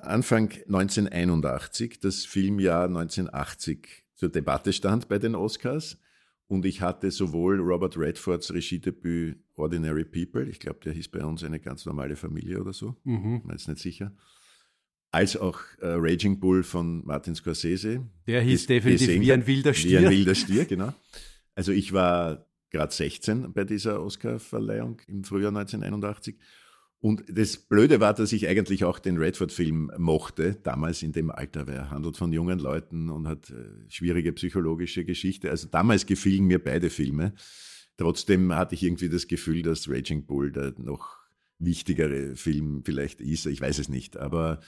Anfang 0.00 0.50
1981, 0.66 2.00
das 2.00 2.24
Filmjahr 2.24 2.84
1980, 2.84 4.04
zur 4.14 4.30
Debatte 4.30 4.72
stand 4.72 5.08
bei 5.08 5.18
den 5.18 5.34
Oscars. 5.34 5.98
Und 6.48 6.64
ich 6.64 6.80
hatte 6.80 7.10
sowohl 7.10 7.60
Robert 7.60 7.98
Redfords 7.98 8.52
Regiedebüt 8.52 9.36
Ordinary 9.56 10.04
People, 10.04 10.48
ich 10.48 10.60
glaube, 10.60 10.78
der 10.84 10.92
hieß 10.92 11.08
bei 11.08 11.24
uns 11.24 11.42
eine 11.42 11.58
ganz 11.58 11.86
normale 11.86 12.14
Familie 12.14 12.60
oder 12.60 12.72
so, 12.72 12.96
mhm. 13.04 13.42
bin 13.42 13.50
jetzt 13.50 13.68
nicht 13.68 13.80
sicher, 13.80 14.12
als 15.10 15.36
auch 15.36 15.58
äh, 15.80 15.88
Raging 15.88 16.38
Bull 16.38 16.62
von 16.62 17.04
Martin 17.04 17.34
Scorsese. 17.34 18.06
Der 18.26 18.42
hieß 18.42 18.66
definitiv 18.66 19.20
wie 19.20 19.32
ein 19.32 19.46
wilder 19.46 19.74
Stier. 19.74 20.02
Wie 20.02 20.06
ein 20.06 20.12
wilder 20.12 20.34
Stier, 20.36 20.66
genau. 20.66 20.92
Also 21.54 21.72
ich 21.72 21.92
war 21.92 22.46
gerade 22.70 22.92
16 22.92 23.52
bei 23.52 23.64
dieser 23.64 24.02
Oscar-Verleihung 24.02 25.00
im 25.08 25.24
Frühjahr 25.24 25.48
1981. 25.48 26.36
Und 27.00 27.24
das 27.28 27.56
Blöde 27.56 28.00
war, 28.00 28.14
dass 28.14 28.32
ich 28.32 28.48
eigentlich 28.48 28.84
auch 28.84 28.98
den 28.98 29.18
Redford-Film 29.18 29.92
mochte, 29.98 30.56
damals 30.62 31.02
in 31.02 31.12
dem 31.12 31.30
Alter, 31.30 31.66
weil 31.66 31.76
er 31.76 31.90
handelt 31.90 32.16
von 32.16 32.32
jungen 32.32 32.58
Leuten 32.58 33.10
und 33.10 33.28
hat 33.28 33.50
äh, 33.50 33.88
schwierige 33.88 34.32
psychologische 34.32 35.04
Geschichte. 35.04 35.50
Also 35.50 35.68
damals 35.68 36.06
gefielen 36.06 36.46
mir 36.46 36.62
beide 36.62 36.90
Filme. 36.90 37.34
Trotzdem 37.98 38.52
hatte 38.54 38.74
ich 38.74 38.82
irgendwie 38.82 39.08
das 39.08 39.28
Gefühl, 39.28 39.62
dass 39.62 39.88
Raging 39.88 40.26
Bull 40.26 40.52
der 40.52 40.74
noch 40.78 41.16
wichtigere 41.58 42.36
Film 42.36 42.82
vielleicht 42.84 43.20
ist. 43.20 43.46
Ich 43.46 43.60
weiß 43.60 43.78
es 43.78 43.88
nicht. 43.88 44.16
Aber 44.16 44.60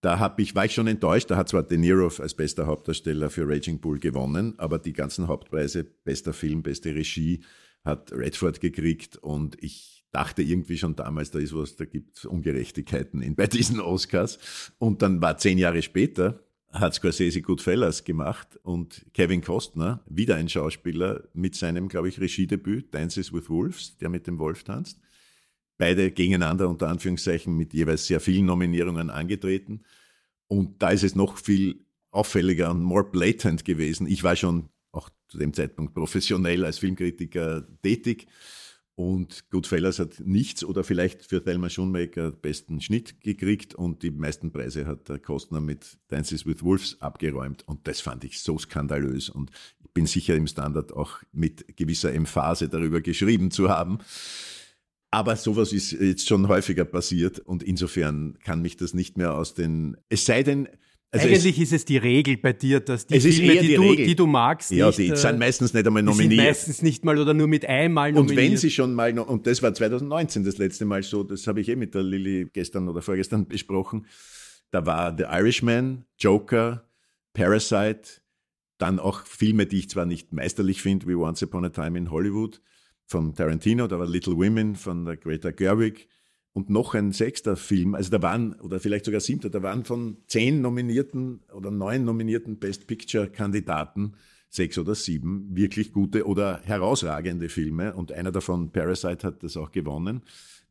da 0.00 0.18
hab 0.18 0.38
ich, 0.40 0.54
war 0.54 0.64
ich 0.64 0.74
schon 0.74 0.86
enttäuscht. 0.86 1.30
Da 1.30 1.36
hat 1.36 1.48
zwar 1.48 1.62
De 1.62 1.78
Niro 1.78 2.10
als 2.18 2.34
bester 2.34 2.66
Hauptdarsteller 2.66 3.30
für 3.30 3.48
Raging 3.48 3.80
Bull 3.80 3.98
gewonnen, 3.98 4.54
aber 4.58 4.78
die 4.78 4.92
ganzen 4.92 5.26
Hauptpreise, 5.26 5.84
bester 5.84 6.32
Film, 6.32 6.62
beste 6.62 6.94
Regie, 6.94 7.42
hat 7.86 8.12
Redford 8.12 8.60
gekriegt 8.60 9.16
und 9.16 9.56
ich 9.62 10.04
dachte 10.10 10.42
irgendwie 10.42 10.78
schon 10.78 10.96
damals, 10.96 11.30
da 11.30 11.38
ist 11.38 11.54
was, 11.54 11.76
da 11.76 11.84
gibt 11.84 12.18
es 12.18 12.24
Ungerechtigkeiten 12.24 13.22
in, 13.22 13.34
bei 13.34 13.46
diesen 13.46 13.80
Oscars. 13.80 14.72
Und 14.78 15.02
dann 15.02 15.20
war 15.20 15.38
zehn 15.38 15.58
Jahre 15.58 15.82
später, 15.82 16.40
hat 16.72 16.94
Scorsese 16.94 17.42
Goodfellas 17.42 18.04
gemacht 18.04 18.58
und 18.62 19.06
Kevin 19.14 19.42
Costner, 19.42 20.02
wieder 20.08 20.36
ein 20.36 20.48
Schauspieler, 20.48 21.28
mit 21.32 21.54
seinem, 21.54 21.88
glaube 21.88 22.08
ich, 22.08 22.20
Regiedebüt, 22.20 22.94
Dances 22.94 23.32
with 23.32 23.48
Wolves, 23.48 23.96
der 23.98 24.08
mit 24.08 24.26
dem 24.26 24.38
Wolf 24.38 24.64
tanzt, 24.64 25.00
beide 25.78 26.10
gegeneinander 26.10 26.68
unter 26.68 26.88
Anführungszeichen 26.88 27.56
mit 27.56 27.72
jeweils 27.74 28.06
sehr 28.06 28.20
vielen 28.20 28.46
Nominierungen 28.46 29.10
angetreten. 29.10 29.82
Und 30.48 30.82
da 30.82 30.90
ist 30.90 31.04
es 31.04 31.14
noch 31.14 31.38
viel 31.38 31.84
auffälliger 32.10 32.70
und 32.70 32.82
more 32.82 33.04
blatant 33.04 33.64
gewesen. 33.64 34.06
Ich 34.06 34.24
war 34.24 34.36
schon 34.36 34.70
auch 34.96 35.10
zu 35.28 35.38
dem 35.38 35.52
Zeitpunkt 35.52 35.94
professionell 35.94 36.64
als 36.64 36.78
Filmkritiker 36.78 37.66
tätig 37.82 38.26
Und 38.98 39.50
Goodfellas 39.50 39.98
hat 39.98 40.20
nichts 40.20 40.64
oder 40.64 40.82
vielleicht 40.82 41.22
für 41.22 41.44
Thelma 41.44 41.68
Schoonmaker 41.68 42.32
besten 42.32 42.80
Schnitt 42.80 43.20
gekriegt 43.20 43.74
und 43.74 44.02
die 44.02 44.10
meisten 44.10 44.50
Preise 44.50 44.86
hat 44.86 45.10
der 45.10 45.18
Kostner 45.18 45.60
mit 45.60 45.98
Dances 46.08 46.46
with 46.46 46.62
Wolves 46.62 46.98
abgeräumt. 47.02 47.62
Und 47.68 47.86
das 47.86 48.00
fand 48.00 48.24
ich 48.24 48.40
so 48.40 48.56
skandalös. 48.58 49.28
Und 49.28 49.50
ich 49.84 49.92
bin 49.92 50.06
sicher 50.06 50.34
im 50.34 50.46
Standard 50.46 50.94
auch 50.94 51.18
mit 51.30 51.76
gewisser 51.76 52.14
Emphase 52.14 52.70
darüber 52.70 53.02
geschrieben 53.02 53.50
zu 53.50 53.68
haben. 53.68 53.98
Aber 55.10 55.36
sowas 55.36 55.74
ist 55.74 55.92
jetzt 55.92 56.26
schon 56.26 56.48
häufiger 56.48 56.86
passiert 56.86 57.38
und 57.38 57.62
insofern 57.62 58.38
kann 58.44 58.62
mich 58.62 58.78
das 58.78 58.94
nicht 58.94 59.18
mehr 59.18 59.34
aus 59.34 59.52
den, 59.52 59.98
es 60.08 60.24
sei 60.24 60.42
denn, 60.42 60.68
also 61.12 61.28
Eigentlich 61.28 61.56
es, 61.58 61.68
ist 61.68 61.72
es 61.72 61.84
die 61.84 61.96
Regel 61.96 62.36
bei 62.36 62.52
dir, 62.52 62.80
dass 62.80 63.06
die 63.06 63.20
Filme, 63.20 63.52
die, 63.60 63.68
die, 63.68 63.74
du, 63.74 63.94
die, 63.94 64.16
du, 64.16 64.26
magst, 64.26 64.70
ja, 64.72 64.86
nicht, 64.88 64.98
die 64.98 65.08
äh, 65.10 65.16
sind 65.16 65.38
meistens 65.38 65.72
nicht 65.72 65.86
einmal 65.86 66.02
nominiert. 66.02 66.32
Die 66.32 66.36
sind 66.36 66.44
meistens 66.44 66.82
nicht 66.82 67.04
mal 67.04 67.18
oder 67.18 67.32
nur 67.32 67.46
mit 67.46 67.64
einmal 67.64 68.12
nominiert. 68.12 68.38
Und 68.38 68.44
wenn 68.44 68.56
sie 68.56 68.70
schon 68.70 68.92
mal, 68.92 69.16
und 69.18 69.46
das 69.46 69.62
war 69.62 69.72
2019 69.72 70.44
das 70.44 70.58
letzte 70.58 70.84
Mal 70.84 71.02
so, 71.02 71.22
das 71.22 71.46
habe 71.46 71.60
ich 71.60 71.68
eh 71.68 71.76
mit 71.76 71.94
der 71.94 72.02
Lilly 72.02 72.48
gestern 72.52 72.88
oder 72.88 73.02
vorgestern 73.02 73.46
besprochen, 73.48 74.06
da 74.72 74.84
war 74.84 75.16
The 75.16 75.24
Irishman, 75.24 76.04
Joker, 76.18 76.88
Parasite, 77.34 78.20
dann 78.78 78.98
auch 78.98 79.24
Filme, 79.26 79.66
die 79.66 79.78
ich 79.78 79.90
zwar 79.90 80.06
nicht 80.06 80.32
meisterlich 80.32 80.82
finde, 80.82 81.06
wie 81.06 81.14
Once 81.14 81.42
Upon 81.42 81.64
a 81.64 81.68
Time 81.70 81.96
in 81.96 82.10
Hollywood 82.10 82.60
von 83.06 83.34
Tarantino, 83.34 83.86
da 83.86 83.98
war 83.98 84.06
Little 84.06 84.36
Women 84.36 84.74
von 84.74 85.04
der 85.04 85.16
Greta 85.16 85.52
Gerwig, 85.52 86.08
und 86.56 86.70
noch 86.70 86.94
ein 86.94 87.12
sechster 87.12 87.54
Film, 87.54 87.94
also 87.94 88.10
da 88.10 88.22
waren, 88.22 88.54
oder 88.60 88.80
vielleicht 88.80 89.04
sogar 89.04 89.20
siebter, 89.20 89.50
da 89.50 89.62
waren 89.62 89.84
von 89.84 90.16
zehn 90.26 90.62
nominierten 90.62 91.40
oder 91.54 91.70
neun 91.70 92.06
nominierten 92.06 92.56
Best 92.58 92.86
Picture-Kandidaten 92.86 94.14
sechs 94.48 94.78
oder 94.78 94.94
sieben 94.94 95.54
wirklich 95.54 95.92
gute 95.92 96.26
oder 96.26 96.62
herausragende 96.64 97.50
Filme 97.50 97.94
und 97.94 98.10
einer 98.10 98.32
davon, 98.32 98.70
Parasite, 98.70 99.26
hat 99.26 99.42
das 99.42 99.58
auch 99.58 99.70
gewonnen. 99.70 100.22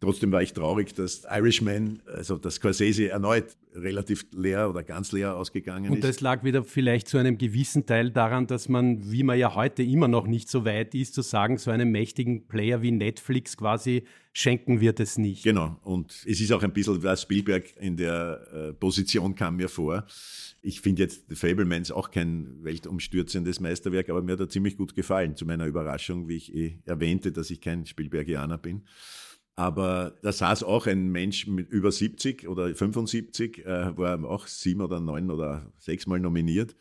Trotzdem 0.06 0.32
war 0.32 0.44
ich 0.44 0.54
traurig, 0.54 0.94
dass 0.94 1.26
Irishman, 1.28 2.00
also 2.06 2.38
das 2.38 2.56
Scorsese 2.56 3.10
erneut 3.10 3.58
relativ 3.74 4.28
leer 4.32 4.70
oder 4.70 4.84
ganz 4.84 5.12
leer 5.12 5.36
ausgegangen 5.36 5.86
ist. 5.86 5.92
Und 5.92 6.04
das 6.04 6.22
lag 6.22 6.44
wieder 6.44 6.64
vielleicht 6.64 7.08
zu 7.08 7.18
einem 7.18 7.40
gewissen 7.40 7.88
Teil 7.88 8.12
daran, 8.12 8.46
dass 8.46 8.70
man, 8.70 9.12
wie 9.12 9.24
man 9.24 9.40
ja 9.40 9.56
heute 9.56 9.82
immer 9.82 10.08
noch 10.08 10.28
nicht 10.28 10.48
so 10.48 10.64
weit 10.64 10.94
ist, 10.94 11.16
zu 11.16 11.24
sagen, 11.24 11.58
so 11.58 11.72
einem 11.72 11.92
mächtigen 11.92 12.48
Player 12.48 12.84
wie 12.84 12.92
Netflix 12.92 13.58
quasi 13.58 14.04
schenken 14.32 14.80
wird 14.80 15.00
es 15.00 15.18
nicht. 15.18 15.44
Genau. 15.44 15.76
Und 15.82 16.12
es 16.28 16.40
ist 16.40 16.52
auch 16.52 16.62
ein 16.62 16.72
bisschen, 16.72 17.02
was 17.02 17.24
Spielberg 17.24 17.76
in 17.80 17.98
der 17.98 18.48
äh, 18.54 18.74
Position 18.74 19.34
kam 19.34 19.56
mir 19.56 19.70
vor. 19.70 20.06
Ich 20.62 20.82
finde 20.82 21.02
jetzt 21.02 21.30
The 21.30 21.36
Fablemans 21.36 21.92
auch 21.92 22.12
kein 22.12 22.64
weltumstürzendes 22.64 23.60
Meisterwerk, 23.60 24.10
aber 24.10 24.22
mir 24.22 24.34
hat 24.34 24.40
er 24.40 24.50
ziemlich 24.50 24.78
gut 24.78 24.94
gefallen, 24.94 25.36
zu 25.36 25.48
meiner 25.48 25.66
Überraschung, 25.66 26.28
wie 26.28 26.36
ich 26.36 26.54
eh 26.54 26.78
erwähnte, 26.86 27.32
dass 27.32 27.50
ich 27.50 27.60
kein 27.60 27.88
Spielbergianer 27.88 28.60
bin. 28.60 28.84
Aber 29.56 30.18
da 30.22 30.34
saß 30.34 30.64
auch 30.64 30.86
ein 30.86 31.10
Mensch 31.10 31.48
mit 31.48 31.70
über 31.70 31.92
70 31.92 32.48
oder 32.48 32.76
75, 32.76 33.66
äh, 33.66 33.98
war 33.98 34.24
auch 34.26 34.48
sieben 34.48 34.82
oder 34.82 35.00
neun 35.00 35.32
oder 35.32 35.72
sechsmal 35.78 36.20
nominiert, 36.20 36.76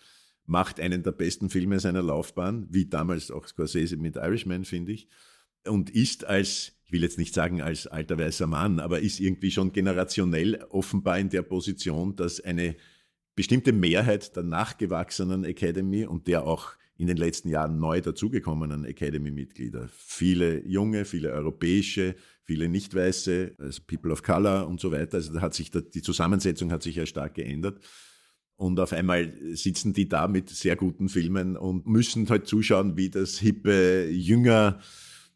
macht 0.47 0.81
einen 0.81 1.05
der 1.05 1.13
besten 1.13 1.51
Filme 1.51 1.79
seiner 1.79 2.03
Laufbahn, 2.03 2.67
wie 2.71 2.87
damals 2.87 3.31
auch 3.31 3.47
Scorsese 3.47 3.97
mit 3.97 4.17
Irishman, 4.17 4.65
finde 4.65 4.93
ich, 4.93 5.09
und 5.67 5.91
ist 5.91 6.25
als, 6.25 6.73
ich 6.85 6.93
will 6.93 7.03
jetzt 7.03 7.17
nicht 7.17 7.33
sagen 7.33 7.63
als 7.63 7.87
alter 7.87 8.19
weißer 8.19 8.49
Mann, 8.49 8.81
aber 8.81 9.01
ist 9.01 9.21
irgendwie 9.21 9.53
schon 9.53 9.73
generationell 9.73 10.65
offenbar 10.71 11.19
in 11.21 11.31
der 11.31 11.43
Position, 11.43 12.17
dass 12.17 12.41
eine 12.41 12.75
bestimmte 13.37 13.73
Mehrheit 13.73 14.35
der 14.35 14.43
nachgewachsenen 14.43 15.45
Academy 15.45 16.07
und 16.07 16.27
der 16.27 16.45
auch 16.45 16.73
in 16.97 17.07
den 17.07 17.17
letzten 17.17 17.49
Jahren 17.49 17.79
neu 17.79 18.01
dazugekommenen 18.01 18.85
Academy-Mitglieder. 18.85 19.89
Viele 19.93 20.65
junge, 20.67 21.05
viele 21.05 21.33
europäische, 21.33 22.15
viele 22.45 22.69
nicht 22.69 22.95
weiße, 22.95 23.55
also 23.59 23.83
People 23.87 24.13
of 24.13 24.23
Color 24.23 24.67
und 24.67 24.81
so 24.81 24.93
weiter. 24.93 25.17
Also 25.17 25.33
da 25.33 25.41
hat 25.41 25.55
sich 25.55 25.71
die 25.71 26.03
Zusammensetzung 26.03 26.71
hat 26.71 26.83
sich 26.83 26.97
ja 26.97 27.07
stark 27.07 27.35
geändert. 27.35 27.81
Und 28.57 28.79
auf 28.79 28.93
einmal 28.93 29.33
sitzen 29.55 29.93
die 29.93 30.09
da 30.09 30.29
mit 30.29 30.49
sehr 30.49 30.77
guten 30.77 31.09
Filmen 31.09 31.57
und 31.57 31.87
müssen 31.87 32.29
halt 32.29 32.47
zuschauen, 32.47 32.97
wie 32.97 33.11
das 33.11 33.39
hippe, 33.39 34.09
jünger 34.09 34.79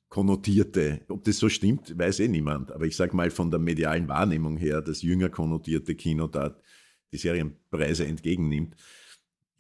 konnotierte, 0.09 1.03
ob 1.09 1.25
das 1.25 1.39
so 1.39 1.49
stimmt, 1.49 1.99
weiß 1.99 2.21
eh 2.21 2.29
niemand. 2.29 2.73
Aber 2.73 2.87
ich 2.87 2.97
sage 2.97 3.17
mal 3.17 3.31
von 3.31 3.51
der 3.51 3.61
medialen 3.61 4.09
Wahrnehmung 4.09 4.57
her, 4.57 4.81
das 4.81 5.03
jünger 5.03 5.29
konnotierte 5.29 5.95
Kino 5.95 6.29
da 6.29 6.57
die 7.13 7.19
Serienpreise 7.19 8.07
entgegennimmt. 8.07 8.77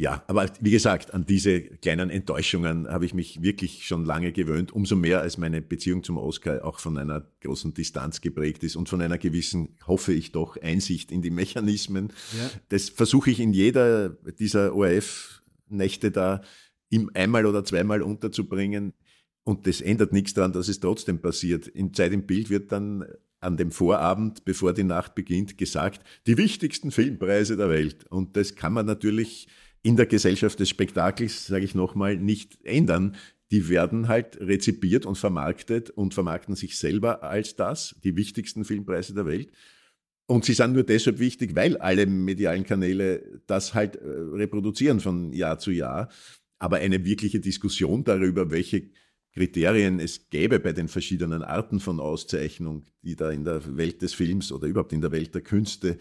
Ja, 0.00 0.22
aber 0.28 0.48
wie 0.60 0.70
gesagt, 0.70 1.12
an 1.12 1.26
diese 1.26 1.60
kleinen 1.60 2.08
Enttäuschungen 2.08 2.86
habe 2.86 3.04
ich 3.04 3.14
mich 3.14 3.42
wirklich 3.42 3.84
schon 3.84 4.04
lange 4.04 4.30
gewöhnt, 4.30 4.70
umso 4.70 4.94
mehr 4.94 5.20
als 5.22 5.38
meine 5.38 5.60
Beziehung 5.60 6.04
zum 6.04 6.18
Oscar 6.18 6.64
auch 6.64 6.78
von 6.78 6.96
einer 6.98 7.26
großen 7.40 7.74
Distanz 7.74 8.20
geprägt 8.20 8.62
ist 8.62 8.76
und 8.76 8.88
von 8.88 9.00
einer 9.00 9.18
gewissen, 9.18 9.76
hoffe 9.88 10.12
ich 10.12 10.30
doch, 10.30 10.56
Einsicht 10.56 11.10
in 11.10 11.20
die 11.20 11.30
Mechanismen. 11.30 12.12
Ja. 12.38 12.50
Das 12.68 12.90
versuche 12.90 13.32
ich 13.32 13.40
in 13.40 13.52
jeder 13.52 14.10
dieser 14.10 14.72
ORF-Nächte 14.76 16.12
da 16.12 16.42
ihm 16.90 17.10
einmal 17.14 17.44
oder 17.44 17.64
zweimal 17.64 18.00
unterzubringen. 18.00 18.92
Und 19.42 19.66
das 19.66 19.80
ändert 19.80 20.12
nichts 20.12 20.32
daran, 20.32 20.52
dass 20.52 20.68
es 20.68 20.78
trotzdem 20.78 21.20
passiert. 21.20 21.66
In 21.66 21.92
Zeit 21.92 22.12
im 22.12 22.24
Bild 22.24 22.50
wird 22.50 22.70
dann 22.70 23.04
an 23.40 23.56
dem 23.56 23.72
Vorabend, 23.72 24.44
bevor 24.44 24.74
die 24.74 24.84
Nacht 24.84 25.16
beginnt, 25.16 25.58
gesagt, 25.58 26.04
die 26.28 26.36
wichtigsten 26.36 26.92
Filmpreise 26.92 27.56
der 27.56 27.68
Welt. 27.68 28.04
Und 28.10 28.36
das 28.36 28.54
kann 28.54 28.72
man 28.72 28.86
natürlich 28.86 29.48
in 29.82 29.96
der 29.96 30.06
Gesellschaft 30.06 30.58
des 30.60 30.68
Spektakels, 30.68 31.46
sage 31.46 31.64
ich 31.64 31.74
nochmal, 31.74 32.16
nicht 32.16 32.58
ändern. 32.64 33.16
Die 33.50 33.68
werden 33.68 34.08
halt 34.08 34.38
rezipiert 34.40 35.06
und 35.06 35.16
vermarktet 35.16 35.90
und 35.90 36.14
vermarkten 36.14 36.54
sich 36.54 36.78
selber 36.78 37.22
als 37.22 37.56
das, 37.56 37.96
die 38.04 38.16
wichtigsten 38.16 38.64
Filmpreise 38.64 39.14
der 39.14 39.26
Welt. 39.26 39.50
Und 40.26 40.44
sie 40.44 40.52
sind 40.52 40.74
nur 40.74 40.82
deshalb 40.82 41.18
wichtig, 41.18 41.56
weil 41.56 41.78
alle 41.78 42.04
medialen 42.04 42.64
Kanäle 42.64 43.40
das 43.46 43.72
halt 43.72 43.96
äh, 43.96 44.06
reproduzieren 44.06 45.00
von 45.00 45.32
Jahr 45.32 45.58
zu 45.58 45.70
Jahr. 45.70 46.10
Aber 46.58 46.76
eine 46.76 47.04
wirkliche 47.04 47.40
Diskussion 47.40 48.04
darüber, 48.04 48.50
welche 48.50 48.90
Kriterien 49.32 50.00
es 50.00 50.28
gäbe 50.28 50.60
bei 50.60 50.72
den 50.72 50.88
verschiedenen 50.88 51.42
Arten 51.42 51.80
von 51.80 52.00
Auszeichnung, 52.00 52.84
die 53.02 53.16
da 53.16 53.30
in 53.30 53.44
der 53.44 53.76
Welt 53.76 54.02
des 54.02 54.12
Films 54.12 54.52
oder 54.52 54.66
überhaupt 54.66 54.92
in 54.92 55.00
der 55.00 55.12
Welt 55.12 55.34
der 55.34 55.42
Künste 55.42 55.98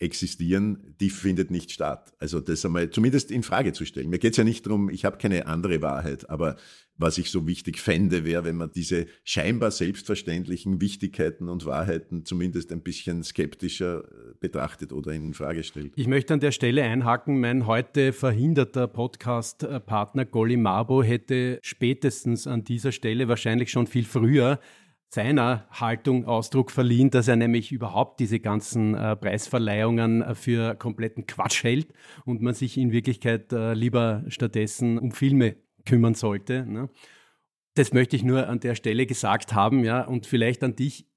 existieren, 0.00 0.94
die 1.00 1.10
findet 1.10 1.50
nicht 1.50 1.70
statt. 1.70 2.12
Also 2.18 2.40
das 2.40 2.64
einmal 2.64 2.90
zumindest 2.90 3.30
in 3.30 3.42
Frage 3.42 3.72
zu 3.72 3.84
stellen. 3.84 4.08
Mir 4.08 4.18
geht 4.18 4.32
es 4.32 4.38
ja 4.38 4.44
nicht 4.44 4.66
darum, 4.66 4.88
ich 4.88 5.04
habe 5.04 5.18
keine 5.18 5.46
andere 5.46 5.82
Wahrheit, 5.82 6.28
aber 6.30 6.56
was 6.96 7.16
ich 7.16 7.30
so 7.30 7.46
wichtig 7.46 7.80
fände, 7.80 8.24
wäre, 8.24 8.44
wenn 8.44 8.56
man 8.56 8.70
diese 8.74 9.06
scheinbar 9.24 9.70
selbstverständlichen 9.70 10.80
Wichtigkeiten 10.80 11.48
und 11.48 11.64
Wahrheiten 11.64 12.26
zumindest 12.26 12.72
ein 12.72 12.82
bisschen 12.82 13.24
skeptischer 13.24 14.04
äh, 14.04 14.34
betrachtet 14.38 14.92
oder 14.92 15.12
in 15.12 15.32
Frage 15.32 15.64
stellt. 15.64 15.92
Ich 15.96 16.06
möchte 16.06 16.34
an 16.34 16.40
der 16.40 16.52
Stelle 16.52 16.82
einhaken, 16.82 17.40
mein 17.40 17.66
heute 17.66 18.12
verhinderter 18.12 18.86
Podcast-Partner 18.86 20.26
Golly 20.26 20.58
Mabo 20.58 21.02
hätte 21.02 21.58
spätestens 21.62 22.46
an 22.46 22.64
dieser 22.64 22.92
Stelle 22.92 23.28
wahrscheinlich 23.28 23.70
schon 23.70 23.86
viel 23.86 24.04
früher 24.04 24.60
seiner 25.10 25.66
Haltung 25.72 26.24
Ausdruck 26.24 26.70
verliehen, 26.70 27.10
dass 27.10 27.26
er 27.26 27.34
nämlich 27.34 27.72
überhaupt 27.72 28.20
diese 28.20 28.38
ganzen 28.38 28.94
äh, 28.94 29.16
Preisverleihungen 29.16 30.22
äh, 30.22 30.34
für 30.36 30.76
kompletten 30.76 31.26
Quatsch 31.26 31.64
hält 31.64 31.92
und 32.24 32.42
man 32.42 32.54
sich 32.54 32.78
in 32.78 32.92
Wirklichkeit 32.92 33.52
äh, 33.52 33.74
lieber 33.74 34.22
stattdessen 34.28 34.98
um 34.98 35.10
Filme 35.10 35.56
kümmern 35.84 36.14
sollte. 36.14 36.64
Ne? 36.64 36.88
Das 37.74 37.92
möchte 37.92 38.14
ich 38.14 38.22
nur 38.22 38.48
an 38.48 38.60
der 38.60 38.76
Stelle 38.76 39.04
gesagt 39.04 39.52
haben, 39.52 39.84
ja, 39.84 40.02
und 40.02 40.26
vielleicht 40.26 40.62
an 40.62 40.76
dich 40.76 41.08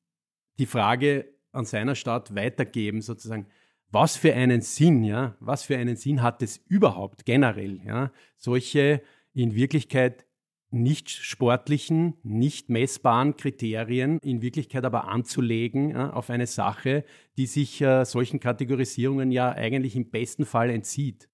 die 0.58 0.65
Frage 0.65 1.32
an 1.51 1.65
seiner 1.65 1.93
Stadt 1.93 2.36
weitergeben, 2.36 3.01
sozusagen, 3.01 3.45
was 3.91 4.17
für 4.17 4.34
einen 4.34 4.62
Sinn, 4.62 5.03
ja, 5.03 5.36
was 5.39 5.63
für 5.63 5.77
einen 5.77 5.97
Sinn 5.97 6.23
hat 6.23 6.41
es 6.41 6.58
überhaupt 6.58 7.25
generell, 7.25 7.79
ja, 7.86 8.12
solche 8.38 9.03
in 9.34 9.53
Wirklichkeit 9.53 10.25
nicht 10.73 11.09
sportlichen, 11.09 12.15
nicht 12.23 12.69
messbaren 12.69 13.38
Kriterien 13.38 14.19
in 14.19 14.41
Wirklichkeit 14.41 14.83
aber 14.83 15.07
anzulegen 15.07 15.91
äh, 15.91 15.95
auf 15.95 16.29
eine 16.29 16.47
Sache, 16.47 17.05
die 17.38 17.45
sich 17.45 17.81
äh, 17.81 18.05
solchen 18.05 18.39
Kategorisierungen 18.39 19.31
ja 19.31 19.51
eigentlich 19.51 19.95
im 19.95 20.09
besten 20.09 20.45
Fall 20.45 20.69
entzieht. 20.69 21.29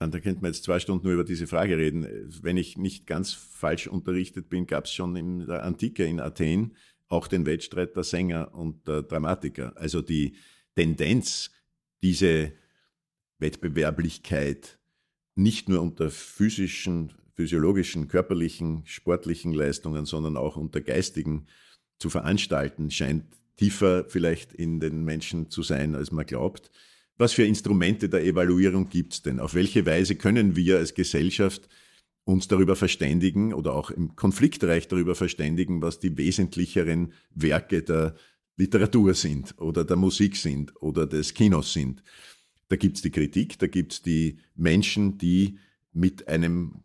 Da 0.00 0.08
könnte 0.20 0.40
man 0.40 0.52
jetzt 0.52 0.62
zwei 0.62 0.78
Stunden 0.78 1.04
nur 1.06 1.14
über 1.14 1.24
diese 1.24 1.48
Frage 1.48 1.76
reden. 1.76 2.06
Wenn 2.40 2.56
ich 2.56 2.78
nicht 2.78 3.06
ganz 3.06 3.32
falsch 3.32 3.88
unterrichtet 3.88 4.48
bin, 4.48 4.66
gab 4.66 4.84
es 4.84 4.92
schon 4.92 5.16
in 5.16 5.46
der 5.46 5.64
Antike 5.64 6.04
in 6.04 6.20
Athen 6.20 6.76
auch 7.08 7.26
den 7.26 7.46
Wettstreit 7.46 7.96
der 7.96 8.04
Sänger 8.04 8.54
und 8.54 8.86
der 8.86 9.02
Dramatiker. 9.02 9.72
Also 9.76 10.02
die 10.02 10.36
Tendenz, 10.76 11.50
diese 12.02 12.52
Wettbewerblichkeit 13.38 14.78
nicht 15.34 15.68
nur 15.68 15.80
unter 15.80 16.10
physischen 16.10 17.12
physiologischen, 17.38 18.08
körperlichen, 18.08 18.82
sportlichen 18.84 19.52
Leistungen, 19.52 20.06
sondern 20.06 20.36
auch 20.36 20.56
unter 20.56 20.80
geistigen 20.80 21.46
zu 22.00 22.10
veranstalten, 22.10 22.90
scheint 22.90 23.26
tiefer 23.56 24.06
vielleicht 24.08 24.52
in 24.52 24.80
den 24.80 25.04
Menschen 25.04 25.48
zu 25.48 25.62
sein, 25.62 25.94
als 25.94 26.10
man 26.10 26.26
glaubt. 26.26 26.72
Was 27.16 27.34
für 27.34 27.44
Instrumente 27.44 28.08
der 28.08 28.24
Evaluierung 28.24 28.88
gibt 28.88 29.12
es 29.12 29.22
denn? 29.22 29.38
Auf 29.38 29.54
welche 29.54 29.86
Weise 29.86 30.16
können 30.16 30.56
wir 30.56 30.78
als 30.78 30.94
Gesellschaft 30.94 31.68
uns 32.24 32.48
darüber 32.48 32.74
verständigen 32.74 33.54
oder 33.54 33.72
auch 33.72 33.92
im 33.92 34.16
Konfliktreich 34.16 34.88
darüber 34.88 35.14
verständigen, 35.14 35.80
was 35.80 36.00
die 36.00 36.18
wesentlicheren 36.18 37.12
Werke 37.36 37.82
der 37.82 38.16
Literatur 38.56 39.14
sind 39.14 39.54
oder 39.58 39.84
der 39.84 39.96
Musik 39.96 40.34
sind 40.34 40.74
oder 40.82 41.06
des 41.06 41.34
Kinos 41.34 41.72
sind. 41.72 42.02
Da 42.66 42.74
gibt's 42.74 43.00
die 43.00 43.12
Kritik, 43.12 43.60
da 43.60 43.68
gibt's 43.68 44.02
die 44.02 44.40
Menschen, 44.56 45.18
die 45.18 45.60
mit 45.92 46.26
einem 46.26 46.82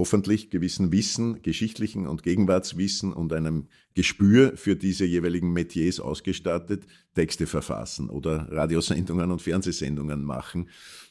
hoffentlich 0.00 0.48
gewissen 0.48 0.92
Wissen, 0.92 1.42
geschichtlichen 1.42 2.06
und 2.06 2.22
Gegenwartswissen 2.22 3.12
und 3.12 3.34
einem 3.34 3.68
Gespür 3.94 4.56
für 4.56 4.76
diese 4.76 5.04
jeweiligen 5.04 5.52
Metiers 5.52 6.00
ausgestattet, 6.00 6.84
Texte 7.14 7.46
verfassen 7.46 8.08
oder 8.08 8.48
Radiosendungen 8.50 9.30
und 9.30 9.42
Fernsehsendungen 9.42 10.22
machen 10.24 10.68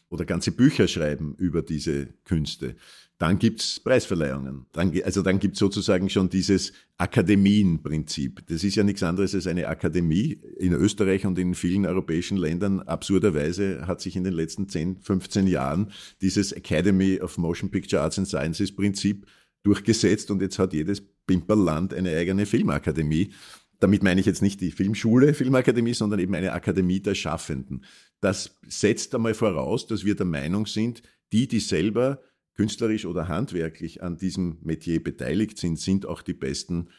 oder 0.10 0.26
ganze 0.26 0.52
Bücher 0.52 0.88
schreiben 0.88 1.36
über 1.38 1.62
diese 1.62 2.08
Künste. 2.26 2.76
Dann 3.20 3.38
gibt's 3.38 3.82
Preisverleihungen. 3.82 4.65
Dann, 4.72 4.94
also 5.04 5.22
dann 5.22 5.39
gibt's 5.39 5.60
sozusagen 5.60 6.10
schon 6.10 6.30
dieses 6.30 6.72
Akademienprinzip. 6.98 8.48
Das 8.48 8.63
ist 8.63 8.76
ja 8.76 8.84
nichts 8.84 9.04
anderes 9.04 9.36
als 9.36 9.46
eine 9.46 9.68
Akademie. 9.68 10.39
In 10.58 10.72
Österreich 10.72 11.26
und 11.26 11.38
in 11.38 11.54
vielen 11.54 11.86
europäischen 11.86 12.38
Ländern, 12.38 12.80
absurderweise, 12.80 13.86
hat 13.88 14.00
sich 14.00 14.15
in 14.15 14.24
den 14.24 14.34
letzten 14.34 14.70
10, 14.70 15.02
15 15.02 15.48
Jahren 15.48 15.92
dieses 16.22 16.54
Academy 16.54 17.20
of 17.20 17.38
Motion 17.38 17.70
Picture 17.70 18.02
Arts 18.02 18.18
and 18.18 18.28
Sciences 18.28 18.74
Prinzip 18.74 19.28
durchgesetzt 19.63 20.32
und 20.32 20.41
jetzt 20.41 20.60
hat 20.60 20.74
jedes 20.74 21.02
Pimperland 21.28 21.93
eine 21.93 22.15
eigene 22.15 22.45
Filmakademie. 22.45 23.32
Damit 23.80 24.04
meine 24.04 24.19
ich 24.19 24.26
jetzt 24.26 24.41
nicht 24.41 24.60
die 24.62 24.72
Filmschule, 24.72 25.34
Filmakademie, 25.34 25.93
sondern 25.93 26.19
eben 26.19 26.36
eine 26.36 26.52
Akademie 26.52 27.00
der 27.00 27.15
Schaffenden. 27.15 27.86
Das 28.19 28.58
setzt 28.67 29.15
einmal 29.15 29.34
voraus, 29.34 29.88
dass 29.88 30.04
wir 30.04 30.15
der 30.15 30.26
Meinung 30.26 30.65
sind, 30.65 31.02
die, 31.32 31.48
die 31.48 31.60
selber 31.60 32.22
künstlerisch 32.56 33.06
oder 33.06 33.30
handwerklich 33.30 34.04
an 34.04 34.17
diesem 34.17 34.58
Metier 34.62 35.02
beteiligt 35.02 35.58
sind, 35.58 35.80
sind 35.80 36.06
auch 36.06 36.22
die 36.22 36.34
besten 36.34 36.89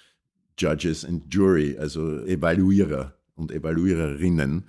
Judges 0.58 1.04
and 1.04 1.34
Jury, 1.34 1.76
also 1.76 2.24
Evaluierer 2.24 3.14
und 3.34 3.52
Evaluiererinnen. 3.52 4.64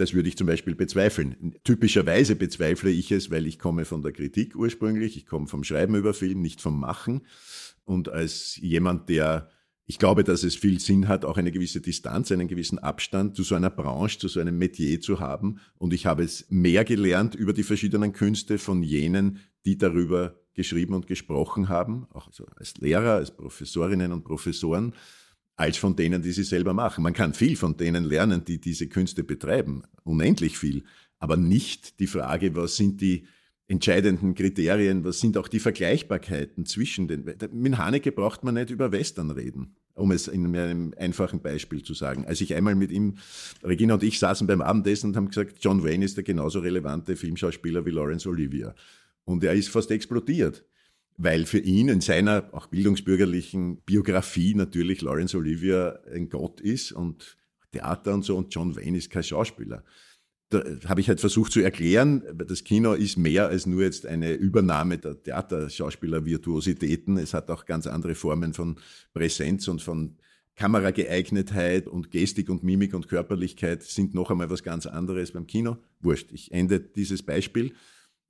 Das 0.00 0.14
würde 0.14 0.30
ich 0.30 0.38
zum 0.38 0.46
Beispiel 0.46 0.74
bezweifeln. 0.74 1.56
Typischerweise 1.62 2.34
bezweifle 2.34 2.88
ich 2.88 3.12
es, 3.12 3.30
weil 3.30 3.46
ich 3.46 3.58
komme 3.58 3.84
von 3.84 4.00
der 4.00 4.12
Kritik 4.12 4.56
ursprünglich, 4.56 5.18
ich 5.18 5.26
komme 5.26 5.46
vom 5.46 5.62
Schreiben 5.62 5.94
über 5.94 6.14
Film, 6.14 6.40
nicht 6.40 6.62
vom 6.62 6.80
Machen. 6.80 7.26
Und 7.84 8.08
als 8.08 8.56
jemand, 8.56 9.10
der 9.10 9.50
ich 9.84 9.98
glaube, 9.98 10.24
dass 10.24 10.42
es 10.42 10.54
viel 10.54 10.80
Sinn 10.80 11.06
hat, 11.06 11.26
auch 11.26 11.36
eine 11.36 11.52
gewisse 11.52 11.82
Distanz, 11.82 12.32
einen 12.32 12.48
gewissen 12.48 12.78
Abstand 12.78 13.36
zu 13.36 13.42
so 13.42 13.54
einer 13.56 13.68
Branche, 13.68 14.18
zu 14.18 14.28
so 14.28 14.40
einem 14.40 14.56
Metier 14.56 15.02
zu 15.02 15.20
haben. 15.20 15.60
Und 15.76 15.92
ich 15.92 16.06
habe 16.06 16.22
es 16.22 16.46
mehr 16.48 16.86
gelernt 16.86 17.34
über 17.34 17.52
die 17.52 17.62
verschiedenen 17.62 18.14
Künste 18.14 18.56
von 18.56 18.82
jenen, 18.82 19.40
die 19.66 19.76
darüber 19.76 20.40
geschrieben 20.54 20.94
und 20.94 21.08
gesprochen 21.08 21.68
haben, 21.68 22.06
auch 22.14 22.30
als 22.56 22.78
Lehrer, 22.78 23.16
als 23.16 23.36
Professorinnen 23.36 24.12
und 24.12 24.24
Professoren, 24.24 24.94
als 25.60 25.76
von 25.76 25.94
denen, 25.94 26.22
die 26.22 26.32
sie 26.32 26.42
selber 26.42 26.72
machen. 26.72 27.04
Man 27.04 27.12
kann 27.12 27.34
viel 27.34 27.54
von 27.54 27.76
denen 27.76 28.04
lernen, 28.04 28.46
die 28.46 28.58
diese 28.58 28.86
Künste 28.86 29.22
betreiben, 29.22 29.82
unendlich 30.04 30.56
viel, 30.56 30.84
aber 31.18 31.36
nicht 31.36 32.00
die 32.00 32.06
Frage, 32.06 32.56
was 32.56 32.76
sind 32.76 33.02
die 33.02 33.26
entscheidenden 33.68 34.34
Kriterien, 34.34 35.04
was 35.04 35.20
sind 35.20 35.36
auch 35.36 35.48
die 35.48 35.60
Vergleichbarkeiten 35.60 36.64
zwischen 36.64 37.08
den. 37.08 37.26
Mit 37.52 37.76
Haneke 37.76 38.10
braucht 38.10 38.42
man 38.42 38.54
nicht 38.54 38.70
über 38.70 38.90
Western 38.90 39.30
reden, 39.30 39.76
um 39.92 40.12
es 40.12 40.28
in 40.28 40.56
einem 40.56 40.94
einfachen 40.96 41.42
Beispiel 41.42 41.82
zu 41.82 41.92
sagen. 41.92 42.24
Als 42.24 42.40
ich 42.40 42.54
einmal 42.54 42.74
mit 42.74 42.90
ihm, 42.90 43.18
Regina 43.62 43.92
und 43.94 44.02
ich 44.02 44.18
saßen 44.18 44.46
beim 44.46 44.62
Abendessen 44.62 45.10
und 45.10 45.16
haben 45.16 45.28
gesagt, 45.28 45.58
John 45.60 45.84
Wayne 45.84 46.06
ist 46.06 46.16
der 46.16 46.24
genauso 46.24 46.60
relevante 46.60 47.16
Filmschauspieler 47.16 47.84
wie 47.84 47.90
Laurence 47.90 48.26
Olivier. 48.26 48.74
Und 49.24 49.44
er 49.44 49.52
ist 49.52 49.68
fast 49.68 49.90
explodiert, 49.90 50.64
weil 51.22 51.46
für 51.46 51.58
ihn 51.58 51.88
in 51.88 52.00
seiner 52.00 52.48
auch 52.52 52.66
bildungsbürgerlichen 52.66 53.82
Biografie 53.82 54.54
natürlich 54.54 55.02
Laurence 55.02 55.34
Olivier 55.34 56.00
ein 56.12 56.28
Gott 56.28 56.60
ist 56.60 56.92
und 56.92 57.36
Theater 57.72 58.14
und 58.14 58.24
so 58.24 58.36
und 58.36 58.54
John 58.54 58.74
Wayne 58.76 58.98
ist 58.98 59.10
kein 59.10 59.22
Schauspieler 59.22 59.84
da 60.50 60.64
habe 60.88 61.00
ich 61.00 61.08
halt 61.08 61.20
versucht 61.20 61.52
zu 61.52 61.60
erklären, 61.60 62.22
das 62.46 62.64
Kino 62.64 62.92
ist 62.92 63.16
mehr 63.16 63.48
als 63.48 63.66
nur 63.66 63.82
jetzt 63.82 64.04
eine 64.04 64.32
Übernahme 64.32 64.98
der 64.98 65.22
Theaterschauspieler-Virtuositäten. 65.22 67.16
Es 67.18 67.34
hat 67.34 67.50
auch 67.50 67.66
ganz 67.66 67.86
andere 67.86 68.16
Formen 68.16 68.52
von 68.52 68.76
Präsenz 69.14 69.68
und 69.68 69.80
von 69.80 70.16
Kamerageeignetheit 70.56 71.86
und 71.86 72.10
Gestik 72.10 72.50
und 72.50 72.64
Mimik 72.64 72.94
und 72.94 73.08
Körperlichkeit 73.08 73.84
sind 73.84 74.14
noch 74.14 74.30
einmal 74.30 74.50
was 74.50 74.64
ganz 74.64 74.86
anderes 74.86 75.30
beim 75.30 75.46
Kino. 75.46 75.76
Wurscht, 76.00 76.32
ich 76.32 76.50
ende 76.50 76.80
dieses 76.80 77.22
Beispiel. 77.22 77.72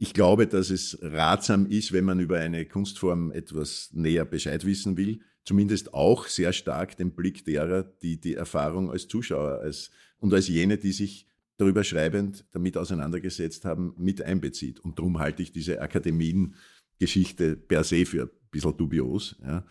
Ich 0.02 0.14
glaube, 0.14 0.46
dass 0.46 0.70
es 0.70 0.98
ratsam 1.02 1.66
ist, 1.66 1.92
wenn 1.92 2.06
man 2.06 2.20
über 2.20 2.38
eine 2.38 2.64
Kunstform 2.64 3.32
etwas 3.32 3.90
näher 3.92 4.24
Bescheid 4.24 4.64
wissen 4.64 4.96
will, 4.96 5.20
zumindest 5.44 5.92
auch 5.92 6.26
sehr 6.26 6.54
stark 6.54 6.96
den 6.96 7.10
Blick 7.10 7.44
derer, 7.44 7.82
die 7.82 8.18
die 8.18 8.32
Erfahrung 8.32 8.90
als 8.90 9.08
Zuschauer 9.08 9.60
als, 9.60 9.90
und 10.18 10.32
als 10.32 10.48
jene, 10.48 10.78
die 10.78 10.92
sich 10.92 11.26
darüber 11.58 11.84
schreibend 11.84 12.46
damit 12.52 12.78
auseinandergesetzt 12.78 13.66
haben, 13.66 13.92
mit 13.98 14.22
einbezieht. 14.22 14.80
Und 14.80 14.98
darum 14.98 15.18
halte 15.18 15.42
ich 15.42 15.52
diese 15.52 15.82
Akademiengeschichte 15.82 17.56
per 17.56 17.84
se 17.84 18.06
für 18.06 18.22
ein 18.22 18.30
bisschen 18.50 18.78
dubios. 18.78 19.36
Ja. 19.42 19.66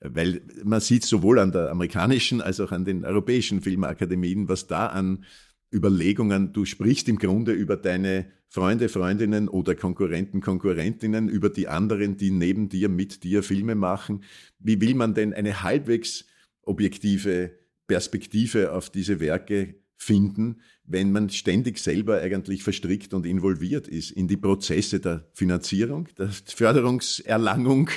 Weil 0.00 0.42
man 0.64 0.80
sieht 0.80 1.04
sowohl 1.04 1.38
an 1.38 1.52
der 1.52 1.70
amerikanischen 1.70 2.40
als 2.40 2.58
auch 2.58 2.72
an 2.72 2.84
den 2.84 3.04
europäischen 3.04 3.60
Filmakademien, 3.60 4.48
was 4.48 4.66
da 4.66 4.88
an 4.88 5.24
Überlegungen, 5.72 6.52
du 6.52 6.64
sprichst 6.64 7.08
im 7.08 7.18
Grunde 7.18 7.52
über 7.52 7.76
deine 7.76 8.30
Freunde, 8.48 8.88
Freundinnen 8.88 9.48
oder 9.48 9.74
Konkurrenten, 9.74 10.40
Konkurrentinnen, 10.40 11.28
über 11.28 11.50
die 11.50 11.68
anderen, 11.68 12.16
die 12.16 12.30
neben 12.30 12.68
dir, 12.68 12.88
mit 12.88 13.22
dir 13.22 13.42
Filme 13.42 13.74
machen. 13.74 14.22
Wie 14.58 14.80
will 14.80 14.94
man 14.94 15.14
denn 15.14 15.34
eine 15.34 15.62
halbwegs 15.62 16.24
objektive 16.62 17.52
Perspektive 17.86 18.72
auf 18.72 18.90
diese 18.90 19.20
Werke 19.20 19.74
finden, 19.98 20.60
wenn 20.84 21.12
man 21.12 21.28
ständig 21.28 21.78
selber 21.78 22.20
eigentlich 22.20 22.62
verstrickt 22.62 23.12
und 23.12 23.26
involviert 23.26 23.88
ist 23.88 24.12
in 24.12 24.28
die 24.28 24.36
Prozesse 24.36 25.00
der 25.00 25.28
Finanzierung, 25.34 26.08
der 26.16 26.28
Förderungserlangung, 26.28 27.90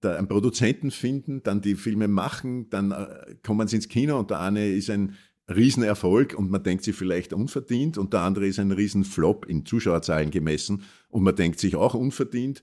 da 0.00 0.16
einen 0.16 0.28
Produzenten 0.28 0.90
finden, 0.90 1.42
dann 1.42 1.62
die 1.62 1.76
Filme 1.76 2.08
machen, 2.08 2.68
dann 2.68 2.90
äh, 2.90 3.36
kommen 3.42 3.68
sie 3.68 3.76
ins 3.76 3.88
Kino 3.88 4.18
und 4.18 4.30
der 4.30 4.40
eine 4.40 4.68
ist 4.68 4.90
ein 4.90 5.16
Riesenerfolg 5.48 6.34
und 6.34 6.50
man 6.50 6.62
denkt 6.62 6.84
sich 6.84 6.96
vielleicht 6.96 7.32
unverdient 7.32 7.98
und 7.98 8.12
der 8.12 8.22
andere 8.22 8.46
ist 8.46 8.58
ein 8.58 8.72
Riesenflop 8.72 9.46
in 9.46 9.64
Zuschauerzahlen 9.64 10.30
gemessen 10.30 10.82
und 11.08 11.22
man 11.22 11.36
denkt 11.36 11.60
sich 11.60 11.76
auch 11.76 11.94
unverdient. 11.94 12.62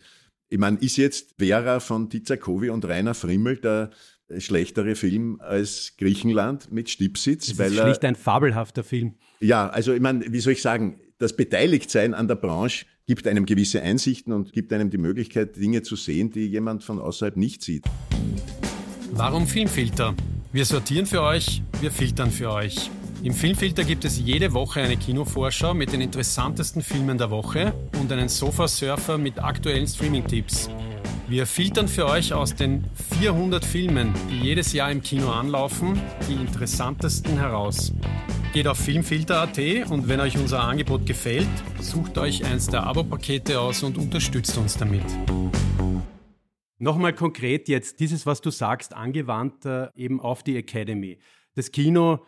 Ich 0.50 0.60
meine, 0.60 0.78
ist 0.78 0.98
jetzt 0.98 1.36
Vera 1.40 1.80
von 1.80 2.10
Tizakovi 2.10 2.70
und 2.70 2.86
Rainer 2.86 3.14
Frimmel 3.14 3.58
der 3.58 3.92
schlechtere 4.38 4.96
Film 4.96 5.40
als 5.42 5.94
Griechenland 5.98 6.72
mit 6.72 6.90
Stipsitz. 6.90 7.56
Das 7.56 7.72
ist 7.72 7.80
schlicht 7.80 8.06
ein 8.06 8.16
fabelhafter 8.16 8.84
Film. 8.84 9.16
Ja, 9.40 9.70
also 9.70 9.94
ich 9.94 10.02
meine, 10.02 10.32
wie 10.32 10.40
soll 10.40 10.54
ich 10.54 10.62
sagen, 10.62 11.00
das 11.18 11.36
Beteiligtsein 11.36 12.14
an 12.14 12.28
der 12.28 12.36
Branche 12.36 12.86
gibt 13.06 13.28
einem 13.28 13.46
gewisse 13.46 13.82
Einsichten 13.82 14.34
und 14.34 14.54
gibt 14.54 14.72
einem 14.74 14.90
die 14.90 14.98
Möglichkeit, 14.98 15.56
Dinge 15.56 15.82
zu 15.82 15.96
sehen, 15.96 16.32
die 16.32 16.48
jemand 16.48 16.84
von 16.84 17.00
außerhalb 17.00 17.38
nicht 17.38 17.62
sieht. 17.62 17.86
Warum 19.12 19.48
Filmfilter? 19.48 20.16
Wir 20.54 20.66
sortieren 20.66 21.08
für 21.08 21.24
euch, 21.24 21.64
wir 21.82 21.92
filtern 21.92 22.30
für 22.30 22.52
euch. 22.52 22.92
Im 23.24 23.34
Filmfilter 23.34 23.84
gibt 23.84 24.06
es 24.06 24.20
jede 24.20 24.54
Woche 24.54 24.82
eine 24.82 24.98
Kinovorschau 24.98 25.74
mit 25.74 25.92
den 25.92 26.00
interessantesten 26.00 26.84
Filmen 26.84 27.18
der 27.18 27.32
Woche 27.32 27.74
und 28.00 28.12
einen 28.12 28.30
Sofasurfer 28.30 29.18
mit 29.18 29.44
aktuellen 29.44 29.88
Streaming-Tipps. 29.88 30.70
Wir 31.28 31.48
filtern 31.48 31.88
für 31.88 32.06
euch 32.06 32.34
aus 32.34 32.54
den 32.54 32.86
400 33.20 33.66
Filmen, 33.66 34.14
die 34.30 34.42
jedes 34.42 34.74
Jahr 34.74 34.92
im 34.92 35.02
Kino 35.02 35.32
anlaufen, 35.32 36.00
die 36.30 36.34
interessantesten 36.34 37.36
heraus. 37.40 37.92
Geht 38.54 38.68
auf 38.68 38.78
filmfilter.at 38.78 39.58
und 39.90 40.08
wenn 40.08 40.20
euch 40.20 40.38
unser 40.38 40.60
Angebot 40.60 41.08
gefällt, 41.08 41.48
sucht 41.82 42.20
euch 42.20 42.46
eins 42.46 42.68
der 42.68 42.84
Abo-Pakete 42.84 43.60
aus 43.60 43.82
und 43.82 43.98
unterstützt 43.98 44.56
uns 44.60 44.78
damit. 44.78 45.02
Nochmal 46.84 47.14
konkret 47.14 47.70
jetzt 47.70 48.02
dieses, 48.02 48.26
was 48.26 48.42
du 48.42 48.50
sagst, 48.50 48.94
angewandt 48.94 49.66
äh, 49.66 49.88
eben 49.96 50.20
auf 50.20 50.44
die 50.44 50.58
Academy. 50.58 51.18
Das 51.56 51.72
Kino 51.72 52.26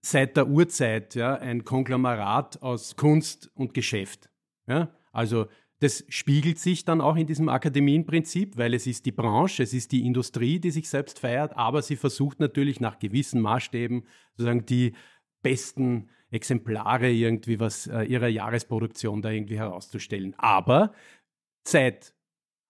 seit 0.00 0.36
der 0.36 0.48
Urzeit 0.48 1.14
ja, 1.14 1.36
ein 1.36 1.64
Konglomerat 1.64 2.60
aus 2.60 2.96
Kunst 2.96 3.52
und 3.54 3.72
Geschäft. 3.72 4.28
Ja? 4.66 4.92
Also 5.12 5.46
das 5.78 6.04
spiegelt 6.08 6.58
sich 6.58 6.84
dann 6.84 7.00
auch 7.00 7.14
in 7.14 7.28
diesem 7.28 7.48
Akademienprinzip, 7.48 8.56
weil 8.56 8.74
es 8.74 8.88
ist 8.88 9.06
die 9.06 9.12
Branche, 9.12 9.62
es 9.62 9.72
ist 9.72 9.92
die 9.92 10.04
Industrie, 10.04 10.58
die 10.58 10.72
sich 10.72 10.88
selbst 10.88 11.20
feiert, 11.20 11.56
aber 11.56 11.80
sie 11.80 11.94
versucht 11.94 12.40
natürlich 12.40 12.80
nach 12.80 12.98
gewissen 12.98 13.40
Maßstäben 13.40 14.08
sozusagen 14.32 14.66
die 14.66 14.94
besten 15.40 16.10
Exemplare 16.32 17.12
irgendwie 17.12 17.60
was 17.60 17.86
äh, 17.86 18.02
ihrer 18.02 18.26
Jahresproduktion 18.26 19.22
da 19.22 19.30
irgendwie 19.30 19.58
herauszustellen. 19.58 20.34
Aber 20.36 20.92
seit 21.62 22.13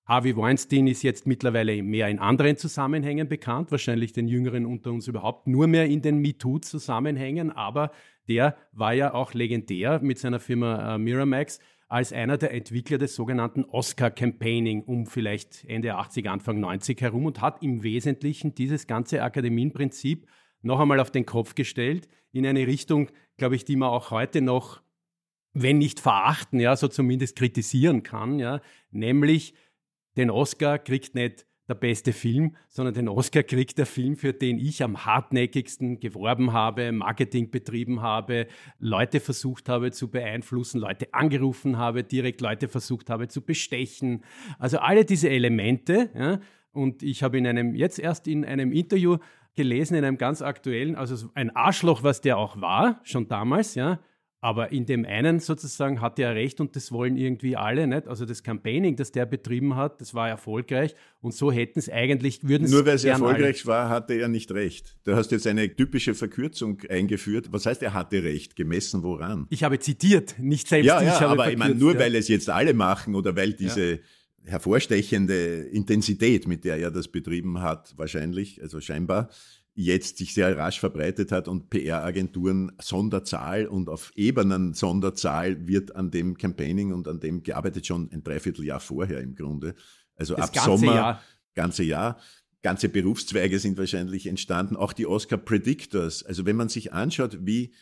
Harvey 0.07 0.37
Weinstein 0.37 0.87
ist 0.87 1.03
jetzt 1.03 1.27
mittlerweile 1.27 1.83
mehr 1.83 2.09
in 2.09 2.19
anderen 2.19 2.59
Zusammenhängen 2.59 3.27
bekannt, 3.27 3.71
wahrscheinlich 3.71 4.12
den 4.12 4.29
Jüngeren 4.29 4.67
unter 4.67 4.93
uns 4.93 5.09
überhaupt 5.09 5.47
nur 5.47 5.67
mehr 5.67 5.87
in 5.87 6.03
den 6.03 6.19
MeToo-Zusammenhängen, 6.19 7.51
aber 7.51 7.90
der 8.29 8.57
war 8.73 8.93
ja 8.93 9.14
auch 9.14 9.33
legendär 9.33 10.01
mit 10.03 10.19
seiner 10.19 10.40
Firma 10.40 10.95
äh, 10.95 10.99
Miramax 10.99 11.59
als 11.88 12.12
einer 12.12 12.37
der 12.37 12.53
Entwickler 12.53 12.99
des 12.99 13.14
sogenannten 13.14 13.64
Oscar-Campaigning 13.64 14.83
um 14.83 15.07
vielleicht 15.07 15.64
Ende 15.67 15.95
80, 15.95 16.29
Anfang 16.29 16.61
90 16.61 17.01
herum 17.01 17.25
und 17.25 17.40
hat 17.40 17.62
im 17.62 17.83
Wesentlichen 17.83 18.55
dieses 18.55 18.87
ganze 18.87 19.23
Akademienprinzip 19.23 20.27
noch 20.61 20.81
einmal 20.81 21.01
auf 21.01 21.12
den 21.12 21.25
Kopf 21.25 21.55
gestellt, 21.55 22.09
in 22.33 22.47
eine 22.47 22.67
Richtung, 22.67 23.09
glaube 23.37 23.57
ich, 23.57 23.64
die 23.64 23.77
man 23.77 23.90
auch 23.90 24.11
heute 24.11 24.43
noch, 24.43 24.83
wenn 25.53 25.79
nicht 25.79 26.01
verachten, 26.01 26.59
ja, 26.59 26.75
so 26.75 26.88
zumindest 26.88 27.37
kritisieren 27.37 28.03
kann, 28.03 28.38
ja, 28.38 28.61
nämlich 28.90 29.55
den 30.16 30.31
Oscar 30.31 30.79
kriegt 30.79 31.14
nicht 31.14 31.46
der 31.68 31.74
beste 31.74 32.12
Film, 32.12 32.57
sondern 32.68 32.94
den 32.94 33.09
Oscar 33.09 33.42
kriegt 33.42 33.79
der 33.79 33.87
Film, 33.87 34.16
für 34.16 34.33
den 34.33 34.59
ich 34.59 34.83
am 34.83 35.07
hartnäckigsten 35.07 35.98
geworben 35.98 36.53
habe, 36.53 36.92
Marketing 36.92 37.50
betrieben 37.50 38.03
habe, 38.03 38.46
Leute 38.79 39.20
versucht 39.20 39.68
habe 39.68 39.90
zu 39.90 40.11
beeinflussen, 40.11 40.79
Leute 40.81 41.12
angerufen 41.14 41.79
habe, 41.79 42.05
direkt 42.05 42.40
Leute 42.42 42.68
versucht 42.68 43.09
habe 43.09 43.29
zu 43.29 43.40
bestechen. 43.40 44.24
Also 44.59 44.79
alle 44.79 45.05
diese 45.05 45.31
Elemente. 45.31 46.11
Ja, 46.14 46.40
und 46.72 47.03
ich 47.03 47.22
habe 47.22 47.38
in 47.38 47.46
einem, 47.46 47.74
jetzt 47.74 47.98
erst 47.98 48.27
in 48.27 48.44
einem 48.44 48.72
Interview 48.72 49.18
gelesen, 49.55 49.94
in 49.94 50.05
einem 50.05 50.18
ganz 50.18 50.42
aktuellen, 50.42 50.96
also 50.96 51.29
ein 51.35 51.55
Arschloch, 51.55 52.03
was 52.03 52.20
der 52.20 52.37
auch 52.37 52.61
war, 52.61 53.00
schon 53.05 53.29
damals, 53.29 53.74
ja, 53.74 54.00
aber 54.44 54.72
in 54.72 54.85
dem 54.85 55.07
einen 55.07 55.40
sozusagen 55.40 56.02
hatte 56.02 56.20
er 56.20 56.35
recht 56.35 56.61
und 56.61 56.76
das 56.76 56.92
wollen 56.92 57.16
irgendwie 57.16 57.57
alle 57.57 57.87
nicht. 57.87 58.07
Also 58.07 58.26
das 58.26 58.42
Campaigning, 58.42 58.94
das 58.94 59.11
der 59.11 59.24
betrieben 59.24 59.74
hat, 59.74 60.02
das 60.02 60.12
war 60.12 60.28
erfolgreich 60.28 60.94
und 61.22 61.33
so 61.33 61.50
hätten 61.50 61.78
es 61.78 61.88
eigentlich, 61.88 62.46
würden 62.46 62.64
es 62.64 62.70
Nur 62.70 62.85
weil 62.85 62.96
es 62.96 63.04
erfolgreich 63.04 63.62
alle. 63.62 63.66
war, 63.68 63.88
hatte 63.88 64.12
er 64.12 64.28
nicht 64.28 64.52
recht. 64.52 64.98
Du 65.04 65.16
hast 65.16 65.33
jetzt 65.33 65.46
eine 65.46 65.74
typische 65.74 66.14
Verkürzung 66.14 66.78
eingeführt. 66.90 67.52
Was 67.52 67.64
heißt, 67.64 67.83
er 67.83 67.94
hatte 67.94 68.22
recht? 68.22 68.54
Gemessen 68.54 69.02
woran? 69.02 69.46
Ich 69.48 69.64
habe 69.64 69.78
zitiert, 69.78 70.38
nicht 70.38 70.68
selbst 70.68 70.88
ja, 70.88 71.00
ja, 71.00 71.16
ich 71.16 71.22
aber 71.22 71.50
ich 71.50 71.57
meine, 71.57 71.74
nur 71.74 71.94
ja. 71.94 72.00
weil 72.00 72.14
es 72.14 72.28
jetzt 72.28 72.50
alle 72.50 72.74
machen 72.74 73.14
oder 73.14 73.35
weil 73.37 73.54
diese 73.54 73.92
ja. 73.92 73.98
hervorstechende 74.44 75.68
Intensität, 75.72 76.46
mit 76.46 76.66
der 76.66 76.76
er 76.76 76.90
das 76.90 77.09
betrieben 77.09 77.62
hat, 77.62 77.94
wahrscheinlich, 77.96 78.61
also 78.61 78.78
scheinbar, 78.83 79.30
jetzt 79.74 80.18
sich 80.18 80.34
sehr 80.34 80.56
rasch 80.56 80.78
verbreitet 80.78 81.32
hat 81.32 81.48
und 81.48 81.68
PR-Agenturen 81.68 82.72
Sonderzahl 82.80 83.66
und 83.66 83.88
auf 83.88 84.12
Ebenen 84.14 84.72
Sonderzahl 84.72 85.66
wird 85.66 85.96
an 85.96 86.10
dem 86.10 86.38
Campaigning 86.38 86.92
und 86.92 87.08
an 87.08 87.20
dem 87.20 87.42
gearbeitet 87.42 87.87
schon 87.87 88.10
ein 88.12 88.22
Dreivierteljahr 88.22 88.80
vorher 88.80 89.20
im 89.20 89.34
Grunde. 89.34 89.74
Also 90.16 90.34
das 90.37 90.48
ab 90.48 90.54
ganze 90.54 90.70
Sommer, 90.70 90.94
Jahr. 90.94 91.22
ganze 91.54 91.82
Jahr. 91.82 92.18
Ganze 92.62 92.88
Berufszweige 92.88 93.58
sind 93.58 93.76
wahrscheinlich 93.76 94.26
entstanden, 94.26 94.76
auch 94.76 94.94
die 94.94 95.06
Oscar 95.06 95.37
Predictors. 95.37 96.22
Also 96.22 96.46
wenn 96.46 96.56
man 96.56 96.70
sich 96.70 96.92
anschaut, 96.94 97.38
wie 97.42 97.74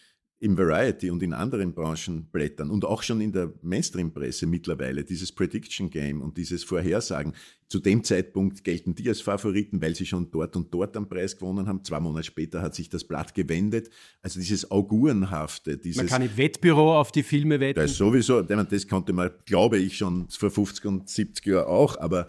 im 0.42 0.58
Variety 0.58 1.08
und 1.08 1.22
in 1.22 1.34
anderen 1.34 1.72
Branchen 1.72 2.26
blättern 2.32 2.68
und 2.68 2.84
auch 2.84 3.04
schon 3.04 3.20
in 3.20 3.30
der 3.30 3.52
Mainstream-Presse 3.62 4.46
mittlerweile 4.46 5.04
dieses 5.04 5.30
Prediction 5.30 5.88
Game 5.88 6.20
und 6.20 6.36
dieses 6.36 6.64
Vorhersagen. 6.64 7.32
Zu 7.68 7.78
dem 7.78 8.02
Zeitpunkt 8.02 8.64
gelten 8.64 8.96
die 8.96 9.08
als 9.08 9.20
Favoriten, 9.20 9.80
weil 9.80 9.94
sie 9.94 10.04
schon 10.04 10.32
dort 10.32 10.56
und 10.56 10.74
dort 10.74 10.96
am 10.96 11.08
Preis 11.08 11.38
gewonnen 11.38 11.68
haben. 11.68 11.84
Zwei 11.84 12.00
Monate 12.00 12.24
später 12.24 12.60
hat 12.60 12.74
sich 12.74 12.88
das 12.88 13.04
Blatt 13.04 13.36
gewendet. 13.36 13.88
Also 14.20 14.40
dieses 14.40 14.68
Augurenhafte. 14.68 15.78
Dieses, 15.78 15.98
man 15.98 16.06
kann 16.08 16.22
im 16.22 16.36
Wettbüro 16.36 16.98
auf 16.98 17.12
die 17.12 17.22
Filme 17.22 17.60
wetten. 17.60 17.78
Das 17.78 17.96
sowieso. 17.96 18.42
Das 18.42 18.88
konnte 18.88 19.12
man, 19.12 19.30
glaube 19.46 19.78
ich, 19.78 19.96
schon 19.96 20.28
vor 20.28 20.50
50 20.50 20.84
und 20.86 21.08
70 21.08 21.46
Jahren 21.46 21.68
auch. 21.68 21.96
Aber, 22.00 22.26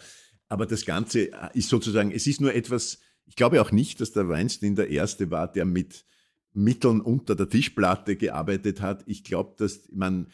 aber 0.49 0.67
das 0.67 0.86
Ganze 0.86 1.32
ist 1.56 1.69
sozusagen, 1.69 2.12
es 2.12 2.28
ist 2.28 2.41
nur 2.41 2.54
etwas, 2.54 2.99
ich 3.26 3.36
glaube 3.36 3.60
auch 3.60 3.71
nicht, 3.71 4.02
dass 4.02 4.12
der 4.12 4.30
Weinstein 4.30 4.76
der 4.76 4.89
Erste 4.89 5.32
war, 5.32 5.52
der 5.52 5.65
mit 5.65 6.06
Mitteln 6.54 7.02
unter 7.02 7.36
der 7.36 7.50
Tischplatte 7.50 8.16
gearbeitet 8.16 8.82
hat. 8.82 9.04
Ich 9.08 9.24
glaube, 9.24 9.56
dass 9.58 9.89
man. 9.92 10.28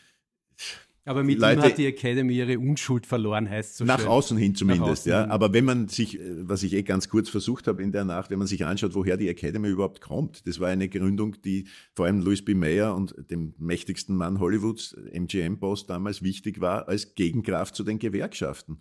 Aber 1.05 1.23
mit 1.23 1.39
Leute, 1.39 1.61
ihm 1.61 1.63
hat 1.63 1.77
die 1.77 1.87
Academy 1.87 2.35
ihre 2.35 2.59
Unschuld 2.59 3.07
verloren, 3.07 3.49
heißt 3.49 3.77
so 3.77 3.85
Nach 3.85 3.99
schön. 3.99 4.09
außen 4.09 4.37
hin 4.37 4.53
zumindest, 4.53 4.91
außen 4.91 5.11
ja. 5.11 5.21
Hin. 5.21 5.31
Aber 5.31 5.53
wenn 5.53 5.65
man 5.65 5.87
sich, 5.87 6.19
was 6.41 6.61
ich 6.61 6.73
eh 6.73 6.83
ganz 6.83 7.09
kurz 7.09 7.29
versucht 7.29 7.67
habe 7.67 7.81
in 7.81 7.91
der 7.91 8.05
Nacht, 8.05 8.29
wenn 8.29 8.37
man 8.37 8.47
sich 8.47 8.63
anschaut, 8.63 8.93
woher 8.93 9.17
die 9.17 9.27
Academy 9.27 9.69
überhaupt 9.69 10.01
kommt, 10.01 10.45
das 10.45 10.59
war 10.59 10.67
eine 10.67 10.87
Gründung, 10.87 11.41
die 11.41 11.67
vor 11.95 12.05
allem 12.05 12.19
Louis 12.21 12.45
B. 12.45 12.53
Mayer 12.53 12.95
und 12.95 13.15
dem 13.31 13.55
mächtigsten 13.57 14.15
Mann 14.15 14.39
Hollywoods, 14.39 14.95
MGM-Boss 15.11 15.87
damals, 15.87 16.21
wichtig 16.21 16.61
war 16.61 16.87
als 16.87 17.15
Gegenkraft 17.15 17.75
zu 17.75 17.83
den 17.83 17.97
Gewerkschaften. 17.97 18.79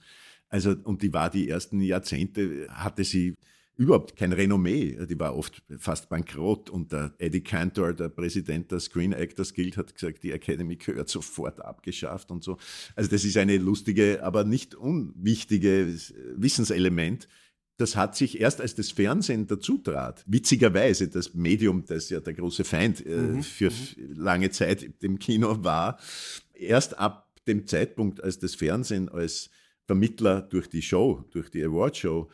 Also, 0.50 0.74
und 0.84 1.02
die 1.02 1.12
war 1.14 1.30
die 1.30 1.48
ersten 1.48 1.80
Jahrzehnte, 1.80 2.66
hatte 2.70 3.04
sie 3.04 3.36
überhaupt 3.78 4.16
kein 4.16 4.32
Renommee. 4.32 4.98
Die 5.06 5.18
war 5.18 5.36
oft 5.36 5.62
fast 5.78 6.08
bankrott 6.08 6.68
und 6.68 6.92
der 6.92 7.14
Eddie 7.18 7.40
Cantor, 7.40 7.94
der 7.94 8.08
Präsident 8.08 8.70
der 8.72 8.80
Screen 8.80 9.12
Actors 9.12 9.54
Guild, 9.54 9.76
hat 9.76 9.94
gesagt, 9.94 10.24
die 10.24 10.32
Academy 10.32 10.76
gehört 10.76 11.08
sofort 11.08 11.64
abgeschafft 11.64 12.30
und 12.32 12.42
so. 12.42 12.58
Also 12.96 13.08
das 13.08 13.24
ist 13.24 13.36
eine 13.36 13.56
lustige, 13.56 14.22
aber 14.22 14.42
nicht 14.44 14.74
unwichtige 14.74 15.94
Wissenselement. 16.34 17.28
Das 17.76 17.94
hat 17.94 18.16
sich 18.16 18.40
erst 18.40 18.60
als 18.60 18.74
das 18.74 18.90
Fernsehen 18.90 19.46
dazu 19.46 19.78
trat, 19.78 20.24
witzigerweise 20.26 21.06
das 21.06 21.34
Medium, 21.34 21.84
das 21.86 22.10
ja 22.10 22.18
der 22.18 22.34
große 22.34 22.64
Feind 22.64 23.06
äh, 23.06 23.16
mhm. 23.16 23.42
für 23.44 23.70
mhm. 23.70 24.14
lange 24.16 24.50
Zeit 24.50 24.90
im 25.00 25.20
Kino 25.20 25.62
war, 25.62 26.00
erst 26.52 26.98
ab 26.98 27.30
dem 27.46 27.68
Zeitpunkt, 27.68 28.22
als 28.24 28.40
das 28.40 28.56
Fernsehen 28.56 29.08
als 29.08 29.50
Vermittler 29.86 30.42
durch 30.42 30.68
die 30.68 30.82
Show, 30.82 31.24
durch 31.30 31.48
die 31.48 31.62
Awardshow 31.62 32.28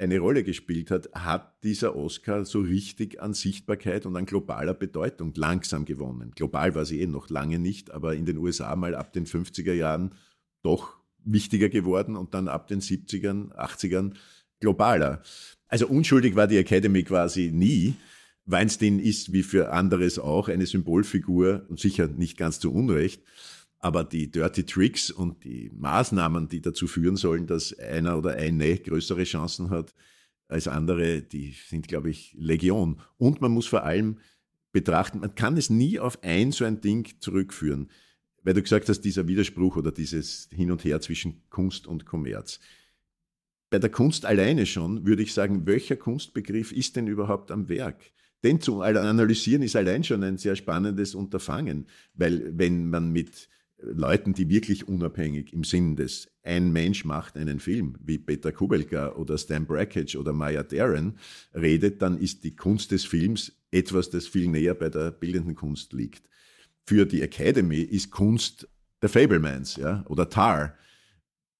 eine 0.00 0.18
Rolle 0.18 0.42
gespielt 0.44 0.90
hat, 0.90 1.10
hat 1.12 1.62
dieser 1.62 1.94
Oscar 1.94 2.46
so 2.46 2.60
richtig 2.60 3.20
an 3.20 3.34
Sichtbarkeit 3.34 4.06
und 4.06 4.16
an 4.16 4.24
globaler 4.24 4.72
Bedeutung 4.72 5.32
langsam 5.36 5.84
gewonnen. 5.84 6.32
Global 6.34 6.74
war 6.74 6.86
sie 6.86 7.02
eh 7.02 7.06
noch 7.06 7.28
lange 7.28 7.58
nicht, 7.58 7.90
aber 7.90 8.14
in 8.14 8.24
den 8.24 8.38
USA 8.38 8.74
mal 8.76 8.94
ab 8.94 9.12
den 9.12 9.26
50er 9.26 9.74
Jahren 9.74 10.14
doch 10.62 10.96
wichtiger 11.22 11.68
geworden 11.68 12.16
und 12.16 12.32
dann 12.32 12.48
ab 12.48 12.66
den 12.66 12.80
70ern, 12.80 13.52
80ern 13.52 14.14
globaler. 14.58 15.22
Also 15.68 15.86
unschuldig 15.86 16.34
war 16.34 16.46
die 16.46 16.56
Academy 16.56 17.02
quasi 17.02 17.50
nie. 17.52 17.94
Weinstein 18.46 18.98
ist 19.00 19.34
wie 19.34 19.42
für 19.42 19.70
anderes 19.70 20.18
auch 20.18 20.48
eine 20.48 20.64
Symbolfigur 20.64 21.66
und 21.68 21.78
sicher 21.78 22.08
nicht 22.08 22.38
ganz 22.38 22.58
zu 22.58 22.72
Unrecht. 22.72 23.22
Aber 23.80 24.04
die 24.04 24.30
Dirty 24.30 24.64
Tricks 24.64 25.10
und 25.10 25.42
die 25.42 25.70
Maßnahmen, 25.74 26.48
die 26.48 26.60
dazu 26.60 26.86
führen 26.86 27.16
sollen, 27.16 27.46
dass 27.46 27.76
einer 27.78 28.18
oder 28.18 28.34
eine 28.34 28.78
größere 28.78 29.24
Chancen 29.24 29.70
hat 29.70 29.94
als 30.48 30.68
andere, 30.68 31.22
die 31.22 31.54
sind, 31.68 31.88
glaube 31.88 32.10
ich, 32.10 32.36
Legion. 32.38 33.00
Und 33.16 33.40
man 33.40 33.52
muss 33.52 33.66
vor 33.66 33.84
allem 33.84 34.18
betrachten, 34.72 35.20
man 35.20 35.34
kann 35.34 35.56
es 35.56 35.70
nie 35.70 35.98
auf 35.98 36.22
ein 36.22 36.52
so 36.52 36.64
ein 36.64 36.80
Ding 36.80 37.08
zurückführen, 37.20 37.90
weil 38.42 38.54
du 38.54 38.62
gesagt 38.62 38.88
hast, 38.88 39.00
dieser 39.00 39.26
Widerspruch 39.26 39.76
oder 39.76 39.92
dieses 39.92 40.48
Hin 40.52 40.70
und 40.70 40.84
Her 40.84 41.00
zwischen 41.00 41.42
Kunst 41.48 41.86
und 41.86 42.04
Kommerz. 42.04 42.60
Bei 43.70 43.78
der 43.78 43.90
Kunst 43.90 44.26
alleine 44.26 44.66
schon 44.66 45.06
würde 45.06 45.22
ich 45.22 45.32
sagen, 45.32 45.66
welcher 45.66 45.96
Kunstbegriff 45.96 46.72
ist 46.72 46.96
denn 46.96 47.06
überhaupt 47.06 47.50
am 47.50 47.68
Werk? 47.68 48.12
Den 48.42 48.60
zu 48.60 48.82
analysieren 48.82 49.62
ist 49.62 49.76
allein 49.76 50.02
schon 50.02 50.24
ein 50.24 50.38
sehr 50.38 50.56
spannendes 50.56 51.14
Unterfangen, 51.14 51.86
weil 52.14 52.58
wenn 52.58 52.88
man 52.88 53.12
mit 53.12 53.48
Leuten, 53.82 54.34
die 54.34 54.48
wirklich 54.48 54.88
unabhängig 54.88 55.52
im 55.52 55.64
Sinn 55.64 55.96
des 55.96 56.30
ein 56.42 56.72
Mensch 56.72 57.04
macht 57.04 57.36
einen 57.36 57.60
Film, 57.60 57.96
wie 58.00 58.18
Peter 58.18 58.52
Kubelka 58.52 59.12
oder 59.14 59.38
Stan 59.38 59.66
Brakhage 59.66 60.18
oder 60.18 60.32
Maya 60.32 60.62
Deren 60.62 61.18
redet, 61.54 62.02
dann 62.02 62.18
ist 62.18 62.44
die 62.44 62.56
Kunst 62.56 62.90
des 62.90 63.04
Films 63.04 63.52
etwas, 63.70 64.10
das 64.10 64.26
viel 64.26 64.48
näher 64.48 64.74
bei 64.74 64.88
der 64.88 65.10
bildenden 65.10 65.54
Kunst 65.54 65.92
liegt. 65.92 66.28
Für 66.86 67.06
die 67.06 67.22
Academy 67.22 67.80
ist 67.80 68.10
Kunst 68.10 68.68
der 69.02 69.08
Fablemans 69.08 69.76
ja, 69.76 70.04
oder 70.08 70.28
Tar. 70.28 70.74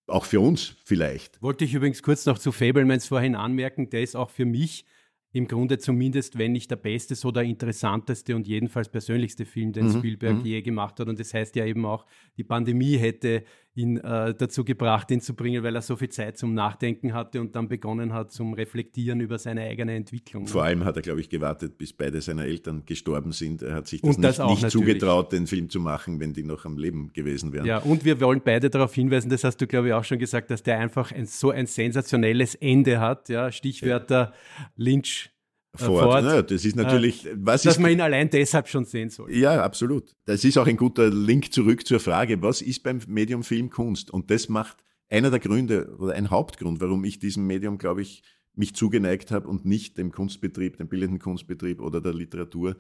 Auch 0.07 0.25
für 0.25 0.41
uns 0.41 0.75
vielleicht. 0.85 1.41
Wollte 1.41 1.65
ich 1.65 1.75
übrigens 1.75 2.03
kurz 2.03 2.27
noch 2.27 2.39
zu 2.39 2.53
Fablemans 2.53 3.07
vorhin 3.07 3.37
anmerken, 3.37 3.91
der 3.91 4.03
ist 4.03 4.17
auch 4.17 4.31
für 4.31 4.45
mich 4.45 4.85
im 5.33 5.47
Grunde 5.47 5.79
zumindest, 5.79 6.39
wenn 6.39 6.53
nicht 6.53 6.71
der 6.71 6.77
beste, 6.77 7.15
so 7.15 7.31
der 7.31 7.45
interessanteste 7.45 8.35
und 8.35 8.49
jedenfalls 8.49 8.89
persönlichste 8.89 9.45
Film, 9.45 9.73
den 9.73 9.87
mhm. 9.87 9.99
Spielberg 9.99 10.39
mhm. 10.39 10.45
je 10.45 10.63
gemacht 10.63 10.99
hat. 10.99 11.09
Und 11.09 11.21
das 11.21 11.33
heißt 11.33 11.55
ja 11.57 11.65
eben 11.65 11.87
auch, 11.87 12.05
die 12.37 12.45
Pandemie 12.45 12.97
hätte 12.97 13.45
ihn 13.81 13.97
äh, 13.99 14.35
dazu 14.35 14.65
gebracht, 14.65 15.11
ihn 15.11 15.21
zu 15.21 15.35
bringen, 15.35 15.63
weil 15.63 15.75
er 15.75 15.83
so 15.83 15.97
viel 15.97 16.09
Zeit 16.09 16.39
zum 16.39 16.55
Nachdenken 16.55 17.15
hatte 17.15 17.41
und 17.41 17.57
dann 17.57 17.69
begonnen 17.69 18.13
hat 18.13 18.33
zum 18.33 18.55
Reflektieren 18.55 19.21
über 19.21 19.39
seine 19.39 19.63
eigene 19.63 19.95
Entwicklung. 19.95 20.47
Vor 20.47 20.65
allem 20.65 20.85
hat 20.85 20.97
er, 20.97 21.03
glaube 21.03 21.21
ich, 21.21 21.29
gewartet, 21.29 21.79
bis 21.79 21.93
beide 21.93 22.21
seine 22.21 22.45
Eltern 22.45 22.85
gestorben 22.85 23.33
sind. 23.33 23.63
Er 23.63 23.75
hat 23.75 23.87
sich 23.87 24.03
das, 24.03 24.17
das 24.17 24.39
nicht, 24.39 24.63
nicht 24.63 24.71
zugetraut, 24.71 25.33
den 25.33 25.47
Film 25.47 25.69
zu 25.69 25.81
machen, 25.81 26.21
wenn 26.21 26.33
die 26.33 26.43
noch 26.43 26.65
am 26.65 26.79
Leben 26.79 27.13
gewesen 27.13 27.53
wären. 27.53 27.67
Ja, 27.67 27.79
und 27.79 28.05
wir 28.05 28.21
wollen 28.21 28.43
beide 28.45 28.71
darauf 28.71 28.95
hinweisen, 28.95 29.31
das 29.31 29.45
hast 29.45 29.59
du, 29.61 29.67
glaube 29.67 29.89
ich, 29.89 29.95
auch 29.95 30.05
schon 30.05 30.19
gesagt, 30.19 30.51
dass 30.51 30.63
der 30.63 30.79
einfach 30.79 31.13
ein, 31.13 31.27
so 31.27 31.51
ein 31.51 31.67
sensationelles 31.67 32.55
Ende 32.55 33.01
hat. 33.01 33.29
Ja, 33.29 33.51
Stichwörter 33.51 34.33
ja. 34.33 34.67
Lynch, 34.77 35.30
Ford. 35.75 36.03
Ford. 36.03 36.25
Ja, 36.25 36.43
das 36.43 36.65
ist 36.65 36.77
natürlich, 36.77 37.27
äh, 37.27 37.35
was 37.37 37.63
dass 37.63 37.77
ist, 37.77 37.81
man 37.81 37.93
ihn 37.93 38.01
allein 38.01 38.29
deshalb 38.29 38.69
schon 38.69 38.85
sehen 38.85 39.11
soll. 39.11 39.33
Ja, 39.33 39.63
absolut. 39.63 40.15
Das 40.25 40.45
ist 40.45 40.59
auch 40.59 40.67
ein 40.67 40.77
guter 40.77 41.09
Link 41.11 41.53
zurück 41.53 41.87
zur 41.87 42.01
Frage, 42.01 42.43
was 42.43 42.61
ist 42.61 42.83
beim 42.83 43.01
Medium 43.07 43.45
Film 43.45 43.71
Kunst? 43.71 44.11
Und 44.11 44.31
das 44.31 44.49
macht 44.49 44.79
einer 45.09 45.31
der 45.31 45.41
Gründe 45.41 45.95
oder 45.99 46.15
ein 46.15 46.31
Hauptgrund, 46.31 46.81
warum 46.81 47.05
ich 47.05 47.19
diesem 47.19 47.47
Medium, 47.47 47.79
glaube 47.79 48.03
ich, 48.03 48.23
mich 48.55 48.75
zugeneigt 48.75 49.31
habe 49.31 49.49
und 49.49 49.65
nicht 49.65 49.97
dem 49.97 50.11
Kunstbetrieb, 50.11 50.77
dem 50.77 50.89
bildenden 50.89 51.21
Kunstbetrieb 51.21 51.81
oder 51.81 52.01
der 52.01 52.15
Literatur, 52.15 52.77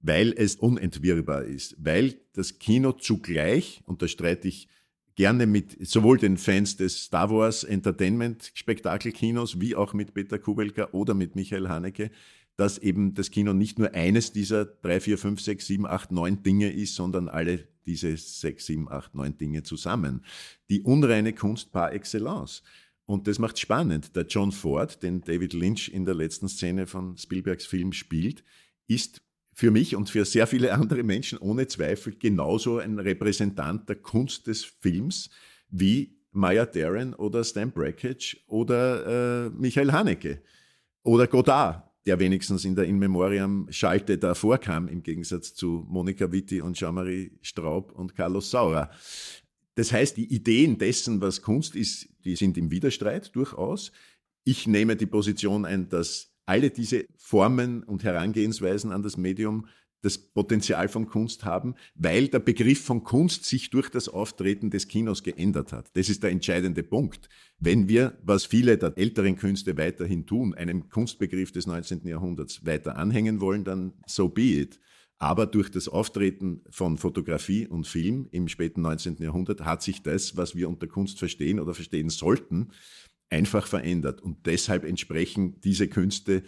weil 0.00 0.34
es 0.36 0.56
unentwirrbar 0.56 1.44
ist, 1.44 1.76
weil 1.78 2.16
das 2.34 2.58
Kino 2.58 2.92
zugleich, 2.92 3.82
und 3.86 4.02
da 4.02 4.08
streite 4.08 4.48
ich 4.48 4.68
gerne 5.16 5.46
mit 5.46 5.76
sowohl 5.86 6.18
den 6.18 6.36
Fans 6.36 6.76
des 6.76 7.04
Star 7.04 7.30
Wars 7.30 7.64
Entertainment 7.64 8.50
Spektakelkinos 8.54 9.60
wie 9.60 9.76
auch 9.76 9.94
mit 9.94 10.14
Peter 10.14 10.38
Kubelka 10.38 10.88
oder 10.92 11.14
mit 11.14 11.36
Michael 11.36 11.68
Haneke, 11.68 12.10
dass 12.56 12.78
eben 12.78 13.14
das 13.14 13.30
Kino 13.30 13.52
nicht 13.52 13.78
nur 13.78 13.94
eines 13.94 14.32
dieser 14.32 14.64
drei, 14.64 15.00
vier, 15.00 15.18
fünf, 15.18 15.40
sechs, 15.40 15.66
sieben, 15.66 15.86
acht, 15.86 16.12
neun 16.12 16.42
Dinge 16.42 16.70
ist, 16.70 16.94
sondern 16.94 17.28
alle 17.28 17.66
diese 17.86 18.16
sechs, 18.16 18.66
sieben, 18.66 18.88
acht, 18.90 19.14
neun 19.14 19.36
Dinge 19.36 19.62
zusammen. 19.62 20.24
Die 20.70 20.82
unreine 20.82 21.32
Kunst 21.32 21.72
par 21.72 21.92
excellence. 21.92 22.62
Und 23.06 23.26
das 23.26 23.38
macht 23.38 23.58
spannend. 23.58 24.16
Der 24.16 24.24
John 24.26 24.50
Ford, 24.50 25.02
den 25.02 25.20
David 25.20 25.52
Lynch 25.52 25.90
in 25.92 26.04
der 26.04 26.14
letzten 26.14 26.48
Szene 26.48 26.86
von 26.86 27.16
Spielbergs 27.18 27.66
Film 27.66 27.92
spielt, 27.92 28.44
ist 28.86 29.20
für 29.54 29.70
mich 29.70 29.94
und 29.96 30.10
für 30.10 30.24
sehr 30.24 30.46
viele 30.46 30.72
andere 30.74 31.02
Menschen 31.02 31.38
ohne 31.38 31.66
Zweifel 31.66 32.14
genauso 32.18 32.78
ein 32.78 32.98
Repräsentant 32.98 33.88
der 33.88 33.96
Kunst 33.96 34.46
des 34.48 34.64
Films 34.64 35.30
wie 35.70 36.18
Maya 36.32 36.66
Deren 36.66 37.14
oder 37.14 37.44
Stan 37.44 37.70
Brakhage 37.70 38.36
oder 38.48 39.46
äh, 39.46 39.50
Michael 39.50 39.92
Haneke 39.92 40.42
oder 41.04 41.28
Godard, 41.28 41.84
der 42.06 42.18
wenigstens 42.18 42.64
in 42.64 42.74
der 42.74 42.86
In 42.86 42.98
Memoriam 42.98 43.68
Schalte 43.70 44.18
da 44.18 44.34
vorkam, 44.34 44.88
im 44.88 45.02
Gegensatz 45.02 45.54
zu 45.54 45.86
Monika 45.88 46.30
Witti 46.32 46.60
und 46.60 46.76
Jean-Marie 46.76 47.38
Straub 47.40 47.92
und 47.92 48.16
Carlos 48.16 48.50
Saura. 48.50 48.90
Das 49.76 49.92
heißt, 49.92 50.16
die 50.16 50.32
Ideen 50.32 50.78
dessen, 50.78 51.20
was 51.20 51.42
Kunst 51.42 51.76
ist, 51.76 52.08
die 52.24 52.36
sind 52.36 52.58
im 52.58 52.70
Widerstreit 52.70 53.34
durchaus. 53.34 53.92
Ich 54.44 54.66
nehme 54.66 54.96
die 54.96 55.06
Position 55.06 55.64
ein, 55.64 55.88
dass 55.88 56.33
alle 56.46 56.70
diese 56.70 57.06
Formen 57.16 57.82
und 57.82 58.04
Herangehensweisen 58.04 58.92
an 58.92 59.02
das 59.02 59.16
Medium 59.16 59.66
das 60.04 60.18
Potenzial 60.18 60.88
von 60.88 61.06
Kunst 61.06 61.44
haben, 61.44 61.74
weil 61.94 62.28
der 62.28 62.38
Begriff 62.38 62.84
von 62.84 63.02
Kunst 63.04 63.46
sich 63.46 63.70
durch 63.70 63.88
das 63.88 64.08
Auftreten 64.08 64.68
des 64.68 64.86
Kinos 64.86 65.22
geändert 65.22 65.72
hat. 65.72 65.88
Das 65.94 66.10
ist 66.10 66.22
der 66.22 66.30
entscheidende 66.30 66.82
Punkt. 66.82 67.30
Wenn 67.58 67.88
wir, 67.88 68.18
was 68.22 68.44
viele 68.44 68.76
der 68.76 68.92
älteren 68.96 69.36
Künste 69.36 69.78
weiterhin 69.78 70.26
tun, 70.26 70.54
einem 70.54 70.90
Kunstbegriff 70.90 71.52
des 71.52 71.66
19. 71.66 72.06
Jahrhunderts 72.06 72.66
weiter 72.66 72.96
anhängen 72.96 73.40
wollen, 73.40 73.64
dann 73.64 73.94
so 74.06 74.28
be 74.28 74.60
it. 74.60 74.78
Aber 75.18 75.46
durch 75.46 75.70
das 75.70 75.88
Auftreten 75.88 76.60
von 76.68 76.98
Fotografie 76.98 77.66
und 77.66 77.86
Film 77.86 78.28
im 78.30 78.48
späten 78.48 78.82
19. 78.82 79.16
Jahrhundert 79.20 79.64
hat 79.64 79.82
sich 79.82 80.02
das, 80.02 80.36
was 80.36 80.54
wir 80.54 80.68
unter 80.68 80.86
Kunst 80.86 81.18
verstehen 81.18 81.60
oder 81.60 81.72
verstehen 81.72 82.10
sollten, 82.10 82.72
einfach 83.30 83.66
verändert. 83.66 84.20
Und 84.20 84.46
deshalb 84.46 84.84
entsprechen 84.84 85.60
diese 85.60 85.88
Künste 85.88 86.42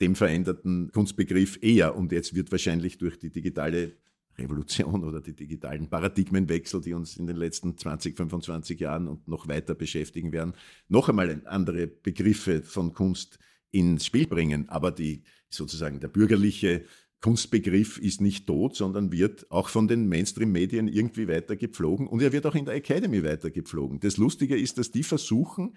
dem 0.00 0.14
veränderten 0.16 0.90
Kunstbegriff 0.92 1.58
eher. 1.62 1.96
Und 1.96 2.12
jetzt 2.12 2.34
wird 2.34 2.50
wahrscheinlich 2.50 2.98
durch 2.98 3.18
die 3.18 3.30
digitale 3.30 3.92
Revolution 4.38 5.04
oder 5.04 5.20
die 5.20 5.34
digitalen 5.34 5.88
Paradigmenwechsel, 5.88 6.80
die 6.80 6.94
uns 6.94 7.16
in 7.16 7.26
den 7.26 7.36
letzten 7.36 7.76
20, 7.76 8.16
25 8.16 8.80
Jahren 8.80 9.08
und 9.08 9.28
noch 9.28 9.46
weiter 9.46 9.74
beschäftigen 9.74 10.32
werden, 10.32 10.54
noch 10.88 11.08
einmal 11.08 11.42
andere 11.44 11.86
Begriffe 11.86 12.62
von 12.62 12.94
Kunst 12.94 13.38
ins 13.70 14.06
Spiel 14.06 14.26
bringen. 14.26 14.68
Aber 14.68 14.90
die 14.90 15.22
sozusagen 15.50 16.00
der 16.00 16.08
bürgerliche 16.08 16.84
Kunstbegriff 17.20 17.98
ist 17.98 18.20
nicht 18.20 18.46
tot, 18.46 18.74
sondern 18.74 19.12
wird 19.12 19.48
auch 19.50 19.68
von 19.68 19.86
den 19.86 20.08
Mainstream-Medien 20.08 20.88
irgendwie 20.88 21.28
weitergepflogen 21.28 22.08
und 22.08 22.20
er 22.20 22.32
wird 22.32 22.46
auch 22.46 22.56
in 22.56 22.64
der 22.64 22.74
Academy 22.74 23.22
weitergepflogen. 23.22 24.00
Das 24.00 24.16
Lustige 24.16 24.56
ist, 24.56 24.76
dass 24.76 24.90
die 24.90 25.04
versuchen, 25.04 25.76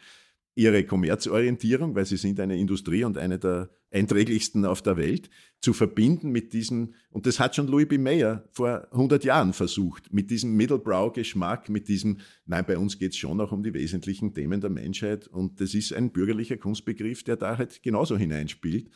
ihre 0.56 0.86
Kommerzorientierung, 0.86 1.96
weil 1.96 2.06
sie 2.06 2.18
sind 2.18 2.40
eine 2.40 2.58
Industrie 2.58 3.04
und 3.04 3.18
eine 3.18 3.38
der 3.38 3.70
einträglichsten 3.92 4.66
auf 4.66 4.82
der 4.82 4.98
Welt, 4.98 5.30
zu 5.62 5.74
verbinden 5.74 6.32
mit 6.32 6.54
diesem, 6.54 6.94
und 7.10 7.26
das 7.26 7.40
hat 7.40 7.56
schon 7.56 7.68
Louis 7.68 7.88
B. 7.88 7.98
Mayer 7.98 8.48
vor 8.52 8.88
100 8.92 9.24
Jahren 9.24 9.54
versucht, 9.54 10.14
mit 10.14 10.32
diesem 10.32 10.56
Middlebrow-Geschmack, 10.56 11.70
mit 11.70 11.88
diesem, 11.88 12.20
nein, 12.46 12.66
bei 12.66 12.78
uns 12.78 12.98
geht 13.00 13.12
es 13.12 13.18
schon 13.18 13.40
auch 13.40 13.52
um 13.52 13.64
die 13.64 13.74
wesentlichen 13.74 14.34
Themen 14.34 14.62
der 14.62 14.70
Menschheit 14.70 15.28
und 15.28 15.60
das 15.62 15.74
ist 15.74 15.94
ein 15.94 16.12
bürgerlicher 16.12 16.58
Kunstbegriff, 16.58 17.24
der 17.24 17.38
da 17.38 17.58
halt 17.58 17.84
genauso 17.84 18.18
hineinspielt. 18.18 18.90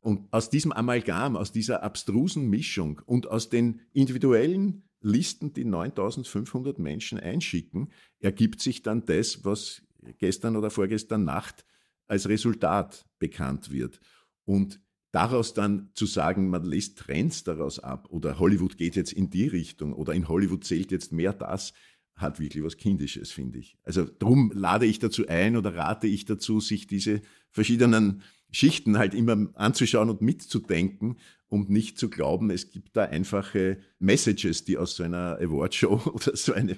Und 0.00 0.32
aus 0.32 0.50
diesem 0.50 0.72
Amalgam, 0.72 1.36
aus 1.36 1.50
dieser 1.50 1.82
abstrusen 1.82 2.48
Mischung 2.48 3.00
und 3.06 3.28
aus 3.28 3.48
den 3.48 3.80
individuellen 3.92 4.84
Listen, 5.00 5.52
die 5.52 5.64
9500 5.64 6.78
Menschen 6.78 7.18
einschicken, 7.18 7.90
ergibt 8.18 8.60
sich 8.60 8.82
dann 8.82 9.04
das, 9.04 9.44
was 9.44 9.82
gestern 10.18 10.56
oder 10.56 10.70
vorgestern 10.70 11.24
Nacht 11.24 11.64
als 12.06 12.28
Resultat 12.28 13.06
bekannt 13.18 13.70
wird. 13.70 14.00
Und 14.44 14.80
daraus 15.12 15.54
dann 15.54 15.90
zu 15.94 16.06
sagen, 16.06 16.50
man 16.50 16.64
lässt 16.64 16.98
Trends 16.98 17.42
daraus 17.44 17.78
ab 17.78 18.08
oder 18.10 18.38
Hollywood 18.38 18.76
geht 18.76 18.96
jetzt 18.96 19.12
in 19.12 19.30
die 19.30 19.46
Richtung 19.46 19.92
oder 19.92 20.12
in 20.12 20.28
Hollywood 20.28 20.64
zählt 20.64 20.92
jetzt 20.92 21.12
mehr 21.12 21.32
das, 21.32 21.72
hat 22.14 22.40
wirklich 22.40 22.64
was 22.64 22.76
Kindisches, 22.76 23.30
finde 23.30 23.58
ich. 23.58 23.76
Also 23.82 24.04
darum 24.04 24.50
lade 24.54 24.86
ich 24.86 24.98
dazu 24.98 25.26
ein 25.28 25.56
oder 25.56 25.74
rate 25.74 26.06
ich 26.06 26.24
dazu, 26.24 26.60
sich 26.60 26.86
diese 26.86 27.20
verschiedenen 27.50 28.22
Schichten 28.50 28.98
halt 28.98 29.14
immer 29.14 29.48
anzuschauen 29.54 30.08
und 30.08 30.22
mitzudenken 30.22 31.18
und 31.48 31.70
nicht 31.70 31.98
zu 31.98 32.08
glauben, 32.08 32.50
es 32.50 32.70
gibt 32.70 32.96
da 32.96 33.04
einfache 33.04 33.78
Messages, 33.98 34.64
die 34.64 34.78
aus 34.78 34.96
so 34.96 35.02
einer 35.02 35.38
Awardshow 35.40 36.00
oder 36.12 36.36
so 36.36 36.52
einem 36.52 36.76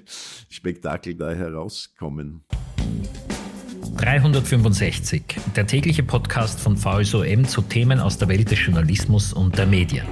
Spektakel 0.49 1.14
da 1.14 1.31
herauskommen. 1.31 2.45
365, 3.99 5.22
der 5.57 5.66
tägliche 5.66 6.05
Podcast 6.05 6.61
von 6.61 6.76
VSOM 6.76 7.44
zu 7.44 7.62
Themen 7.62 7.99
aus 7.99 8.16
der 8.16 8.28
Welt 8.28 8.49
des 8.49 8.64
Journalismus 8.64 9.32
und 9.32 9.59
der 9.59 9.66
Medien. 9.66 10.07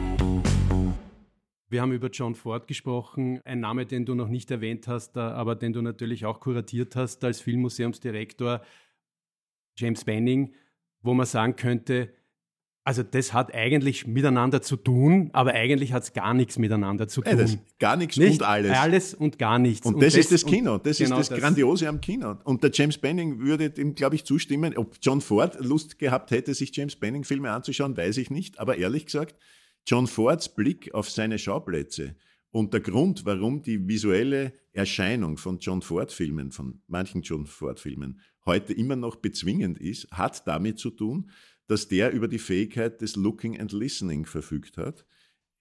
Wir 1.68 1.82
haben 1.82 1.92
über 1.92 2.08
John 2.10 2.34
Ford 2.34 2.66
gesprochen, 2.66 3.40
ein 3.44 3.60
Name, 3.60 3.86
den 3.86 4.04
du 4.04 4.16
noch 4.16 4.26
nicht 4.26 4.50
erwähnt 4.50 4.88
hast, 4.88 5.16
aber 5.16 5.54
den 5.54 5.72
du 5.72 5.82
natürlich 5.82 6.26
auch 6.26 6.40
kuratiert 6.40 6.96
hast 6.96 7.22
als 7.22 7.40
Filmmuseumsdirektor, 7.40 8.60
James 9.76 10.04
Benning, 10.04 10.52
wo 11.02 11.14
man 11.14 11.26
sagen 11.26 11.54
könnte, 11.54 12.12
also 12.86 13.02
das 13.02 13.32
hat 13.32 13.52
eigentlich 13.52 14.06
miteinander 14.06 14.62
zu 14.62 14.76
tun, 14.76 15.30
aber 15.32 15.54
eigentlich 15.54 15.92
hat 15.92 16.04
es 16.04 16.12
gar 16.12 16.32
nichts 16.34 16.56
miteinander 16.56 17.08
zu 17.08 17.20
tun. 17.20 17.36
Ja, 17.36 17.46
gar 17.80 17.96
nichts 17.96 18.16
Nicht 18.16 18.40
und 18.40 18.46
alles. 18.46 18.70
Alles 18.70 19.12
und 19.12 19.40
gar 19.40 19.58
nichts. 19.58 19.84
Und, 19.84 19.94
und 19.94 20.02
das, 20.04 20.12
das, 20.12 20.26
ist 20.26 20.32
das 20.32 20.46
Kino, 20.46 20.78
das 20.78 20.98
genau 20.98 21.18
ist 21.18 21.18
das, 21.18 21.28
das, 21.30 21.40
Grandiose 21.40 21.88
am 21.88 22.00
Kino. 22.00 22.36
Und 22.44 22.62
der 22.62 22.70
James 22.72 22.96
Benning 22.96 23.40
würde 23.40 23.70
dem, 23.70 23.96
glaube 23.96 24.14
ich, 24.14 24.24
zustimmen. 24.24 24.76
Ob 24.76 24.98
John 25.02 25.20
Ford 25.20 25.58
Lust 25.58 25.98
gehabt 25.98 26.30
hätte, 26.30 26.54
sich 26.54 26.76
James 26.76 26.94
Benning 26.94 27.24
Filme 27.24 27.50
anzuschauen, 27.50 27.96
weiß 27.96 28.18
ich 28.18 28.30
nicht. 28.30 28.60
Aber 28.60 28.78
ehrlich 28.78 29.06
gesagt, 29.06 29.34
John 29.84 30.06
Fords 30.06 30.54
Blick 30.54 30.94
auf 30.94 31.10
seine 31.10 31.40
Schauplätze 31.40 32.14
und 32.52 32.72
der 32.72 32.80
Grund, 32.80 33.24
warum 33.24 33.62
die 33.62 33.88
visuelle 33.88 34.52
Erscheinung 34.72 35.38
von 35.38 35.58
John 35.58 35.82
Ford 35.82 36.12
Filmen, 36.12 36.52
von 36.52 36.80
manchen 36.86 37.22
John 37.22 37.46
Ford 37.46 37.80
Filmen, 37.80 38.20
heute 38.46 38.72
immer 38.72 38.94
noch 38.94 39.16
bezwingend 39.16 39.78
ist, 39.78 40.08
hat 40.12 40.46
damit 40.46 40.78
zu 40.78 40.90
tun, 40.90 41.30
dass 41.66 41.88
der 41.88 42.12
über 42.12 42.28
die 42.28 42.38
Fähigkeit 42.38 43.00
des 43.00 43.16
Looking 43.16 43.58
and 43.60 43.72
Listening 43.72 44.26
verfügt 44.26 44.76
hat. 44.76 45.04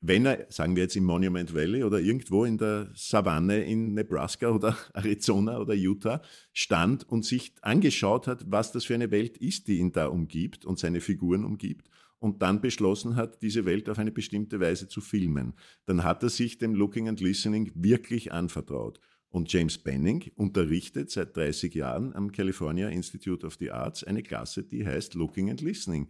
Wenn 0.02 0.26
er, 0.26 0.46
sagen 0.50 0.76
wir 0.76 0.84
jetzt 0.84 0.96
im 0.96 1.06
Monument 1.06 1.54
Valley 1.56 1.84
oder 1.84 2.00
irgendwo 2.00 2.46
in 2.46 2.58
der 2.58 2.92
Savanne 2.94 3.64
in 3.64 3.94
Nebraska 3.94 4.50
oder 4.50 4.78
Arizona 4.94 5.58
oder 5.60 5.74
Utah 5.74 6.22
stand 6.54 7.10
und 7.10 7.26
sich 7.26 7.54
angeschaut 7.62 8.28
hat, 8.28 8.46
was 8.48 8.72
das 8.72 8.86
für 8.86 8.94
eine 8.94 9.10
Welt 9.10 9.38
ist, 9.38 9.68
die 9.68 9.80
ihn 9.80 9.92
da 9.92 10.08
umgibt 10.08 10.66
und 10.66 10.78
seine 10.78 11.02
Figuren 11.02 11.44
umgibt 11.44 11.90
und 12.20 12.42
dann 12.42 12.62
beschlossen 12.62 13.16
hat, 13.16 13.42
diese 13.42 13.66
Welt 13.66 13.90
auf 13.90 13.98
eine 13.98 14.12
bestimmte 14.12 14.60
Weise 14.60 14.88
zu 14.88 15.02
filmen, 15.02 15.54
dann 15.86 16.04
hat 16.04 16.24
er 16.24 16.30
sich 16.30 16.58
dem 16.58 16.76
Looking 16.76 17.08
and 17.08 17.22
Listening 17.22 17.72
wirklich 17.76 18.32
anvertraut. 18.32 19.00
Und 19.36 19.52
James 19.52 19.78
Benning 19.78 20.32
unterrichtet 20.38 21.12
seit 21.12 21.36
30 21.36 21.76
Jahren 21.76 22.16
am 22.16 22.32
California 22.32 22.88
Institute 22.88 23.46
of 23.46 23.58
the 23.60 23.70
Arts 23.70 24.02
eine 24.06 24.24
Klasse, 24.24 24.64
die 24.64 24.86
heißt 24.86 25.14
Looking 25.14 25.50
and 25.50 25.60
Listening. 25.60 26.08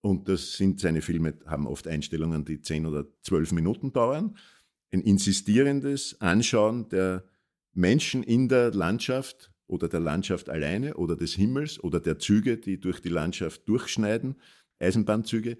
Und 0.00 0.28
das 0.28 0.54
sind 0.54 0.80
seine 0.80 1.00
Filme, 1.00 1.34
haben 1.46 1.68
oft 1.68 1.86
Einstellungen, 1.86 2.44
die 2.44 2.60
10 2.60 2.86
oder 2.86 3.06
12 3.22 3.52
Minuten 3.52 3.92
dauern. 3.92 4.36
Ein 4.90 5.02
insistierendes 5.02 6.20
Anschauen 6.20 6.88
der 6.88 7.22
Menschen 7.74 8.24
in 8.24 8.48
der 8.48 8.72
Landschaft 8.72 9.52
oder 9.68 9.88
der 9.88 10.00
Landschaft 10.00 10.50
alleine 10.50 10.96
oder 10.96 11.14
des 11.14 11.34
Himmels 11.34 11.78
oder 11.78 12.00
der 12.00 12.18
Züge, 12.18 12.56
die 12.56 12.80
durch 12.80 12.98
die 12.98 13.08
Landschaft 13.08 13.68
durchschneiden, 13.68 14.34
Eisenbahnzüge, 14.80 15.58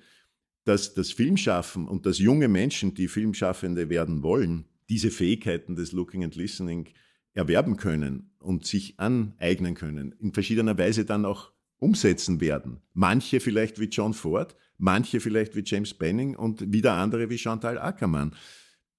dass 0.65 0.95
das 0.95 1.13
Filmschaffen 1.13 1.87
und 1.87 2.07
dass 2.07 2.19
junge 2.19 2.49
Menschen, 2.49 2.93
die 2.95 3.07
Filmschaffende 3.07 3.89
werden 3.89 4.25
wollen, 4.25 4.65
diese 4.95 5.11
Fähigkeiten 5.11 5.75
des 5.75 5.91
Looking 5.91 6.23
and 6.23 6.37
Listening 6.37 6.87
erwerben 7.33 7.77
können 7.77 8.31
und 8.39 8.65
sich 8.65 9.01
aneignen 9.01 9.75
können, 9.75 10.15
in 10.21 10.33
verschiedener 10.33 10.79
Weise 10.79 11.05
dann 11.05 11.25
auch 11.25 11.51
umsetzen 11.79 12.41
werden. 12.41 12.81
Manche 12.93 13.41
vielleicht 13.41 13.81
wie 13.81 13.87
John 13.87 14.15
Ford, 14.15 14.55
manche 14.79 15.19
vielleicht 15.19 15.57
wie 15.57 15.65
James 15.67 15.95
Benning 15.95 16.37
und 16.37 16.73
wieder 16.73 16.93
andere 16.93 17.29
wie 17.29 17.39
Chantal 17.39 17.77
Ackermann. 17.77 18.37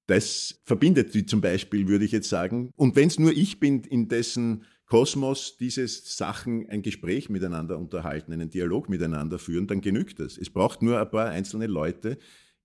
Das 0.08 0.60
verbindet 0.66 1.14
die 1.14 1.26
zum 1.26 1.40
Beispiel, 1.40 1.88
würde 1.88 2.04
ich 2.04 2.12
jetzt 2.12 2.28
sagen. 2.28 2.72
Und 2.76 2.98
wenn 2.98 3.08
es 3.08 3.18
nur 3.18 3.32
ich 3.32 3.62
bin, 3.62 3.80
in 3.86 4.10
dessen 4.10 4.66
Kosmos 4.88 5.56
diese 5.58 5.88
Sachen 5.88 6.70
ein 6.70 6.82
Gespräch 6.82 7.30
miteinander 7.30 7.78
unterhalten, 7.78 8.34
einen 8.34 8.50
Dialog 8.50 8.90
miteinander 8.90 9.40
führen, 9.40 9.66
dann 9.66 9.80
genügt 9.80 10.20
es. 10.20 10.38
Es 10.38 10.50
braucht 10.50 10.82
nur 10.82 11.00
ein 11.00 11.10
paar 11.10 11.30
einzelne 11.30 11.68
Leute, 11.68 12.18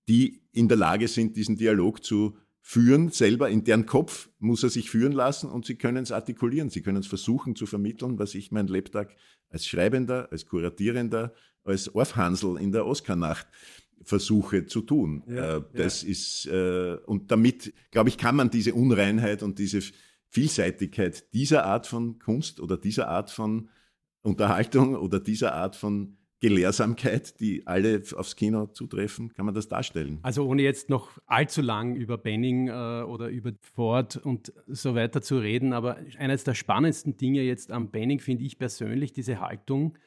die 0.09 0.41
in 0.51 0.67
der 0.67 0.77
Lage 0.77 1.07
sind, 1.07 1.37
diesen 1.37 1.55
Dialog 1.55 2.03
zu 2.03 2.35
führen 2.61 3.09
selber, 3.09 3.49
in 3.49 3.63
deren 3.63 3.85
Kopf 3.85 4.29
muss 4.39 4.63
er 4.63 4.69
sich 4.69 4.89
führen 4.89 5.11
lassen 5.11 5.49
und 5.49 5.65
sie 5.65 5.75
können 5.75 6.03
es 6.03 6.11
artikulieren, 6.11 6.69
sie 6.69 6.81
können 6.81 6.99
es 6.99 7.07
versuchen 7.07 7.55
zu 7.55 7.65
vermitteln, 7.65 8.19
was 8.19 8.35
ich 8.35 8.51
mein 8.51 8.67
Lebtag 8.67 9.15
als 9.49 9.65
Schreibender, 9.65 10.29
als 10.31 10.45
Kuratierender, 10.45 11.33
als 11.63 11.93
Orfhansel 11.93 12.57
in 12.57 12.71
der 12.71 12.85
Oscarnacht 12.85 13.47
versuche 14.03 14.65
zu 14.65 14.81
tun. 14.81 15.23
Ja, 15.27 15.57
äh, 15.57 15.63
das 15.73 16.03
ja. 16.03 16.09
ist, 16.09 16.45
äh, 16.47 16.97
und 17.05 17.31
damit, 17.31 17.73
glaube 17.91 18.09
ich, 18.09 18.17
kann 18.17 18.35
man 18.35 18.49
diese 18.49 18.73
Unreinheit 18.73 19.43
und 19.43 19.59
diese 19.59 19.81
Vielseitigkeit 20.29 21.33
dieser 21.33 21.65
Art 21.65 21.87
von 21.87 22.19
Kunst 22.19 22.59
oder 22.59 22.77
dieser 22.77 23.09
Art 23.09 23.31
von 23.31 23.69
Unterhaltung 24.21 24.95
oder 24.95 25.19
dieser 25.19 25.53
Art 25.53 25.75
von 25.75 26.17
Gelehrsamkeit, 26.41 27.39
die 27.39 27.65
alle 27.67 28.01
aufs 28.15 28.35
Kino 28.35 28.65
zutreffen, 28.65 29.31
kann 29.31 29.45
man 29.45 29.53
das 29.53 29.67
darstellen. 29.67 30.19
Also 30.23 30.45
ohne 30.47 30.63
jetzt 30.63 30.89
noch 30.89 31.19
allzu 31.27 31.61
lang 31.61 31.95
über 31.95 32.17
Benning 32.17 32.67
äh, 32.67 32.71
oder 32.71 33.29
über 33.29 33.51
Ford 33.61 34.17
und 34.17 34.51
so 34.67 34.95
weiter 34.95 35.21
zu 35.21 35.37
reden, 35.37 35.71
aber 35.71 35.97
eines 36.17 36.43
der 36.43 36.55
spannendsten 36.55 37.15
Dinge 37.15 37.43
jetzt 37.43 37.71
am 37.71 37.91
Benning 37.91 38.19
finde 38.19 38.43
ich 38.43 38.57
persönlich 38.57 39.13
diese 39.13 39.39
Haltung, 39.39 39.97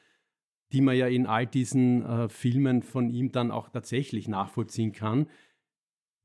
die 0.73 0.81
man 0.81 0.97
ja 0.97 1.07
in 1.07 1.25
all 1.25 1.47
diesen 1.47 2.05
äh, 2.05 2.27
Filmen 2.27 2.83
von 2.83 3.09
ihm 3.09 3.31
dann 3.31 3.49
auch 3.49 3.69
tatsächlich 3.69 4.27
nachvollziehen 4.27 4.91
kann. 4.91 5.27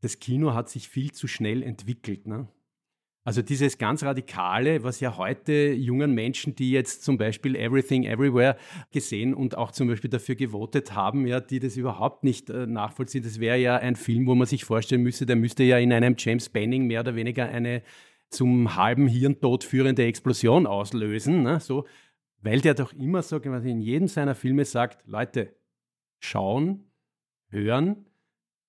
Das 0.01 0.19
Kino 0.19 0.55
hat 0.55 0.69
sich 0.69 0.89
viel 0.89 1.13
zu 1.13 1.29
schnell 1.29 1.63
entwickelt. 1.63 2.27
Ne? 2.27 2.49
Also 3.23 3.43
dieses 3.43 3.77
ganz 3.77 4.03
Radikale, 4.03 4.83
was 4.83 5.01
ja 5.01 5.19
heute 5.19 5.73
jungen 5.73 6.15
Menschen, 6.15 6.55
die 6.55 6.71
jetzt 6.71 7.05
zum 7.05 7.19
Beispiel 7.19 7.55
Everything 7.55 8.05
Everywhere 8.05 8.57
gesehen 8.93 9.35
und 9.35 9.59
auch 9.59 9.73
zum 9.73 9.89
Beispiel 9.89 10.09
dafür 10.09 10.37
gewotet 10.37 10.95
haben, 10.95 11.27
ja, 11.27 11.39
die 11.39 11.61
das 11.61 11.77
überhaupt 11.77 12.25
nicht 12.25 12.49
äh, 12.49 12.67
nachvollziehen. 12.67 13.23
Das 13.23 13.39
wäre 13.39 13.59
ja 13.59 13.77
ein 13.77 13.95
Film, 13.95 14.27
wo 14.27 14.35
man 14.35 14.47
sich 14.47 14.65
vorstellen 14.65 15.03
müsste, 15.03 15.27
der 15.27 15.37
müsste 15.37 15.65
ja 15.65 15.79
in 15.79 15.93
einem 15.93 16.15
James 16.17 16.49
Banning 16.49 16.87
mehr 16.87 17.01
oder 17.01 17.15
weniger 17.15 17.47
eine 17.47 17.83
zum 18.31 18.77
halben 18.77 19.07
Hirntod 19.07 19.65
führende 19.65 20.05
Explosion 20.05 20.67
auslösen. 20.67 21.43
Ne? 21.43 21.61
So, 21.61 21.87
weil 22.41 22.61
der 22.61 22.75
doch 22.75 22.93
immer 22.95 23.23
so 23.23 23.37
in 23.37 23.81
jedem 23.81 24.09
seiner 24.09 24.35
Filme 24.35 24.65
sagt, 24.65 25.07
Leute, 25.07 25.55
schauen, 26.21 26.91
hören, 27.51 28.07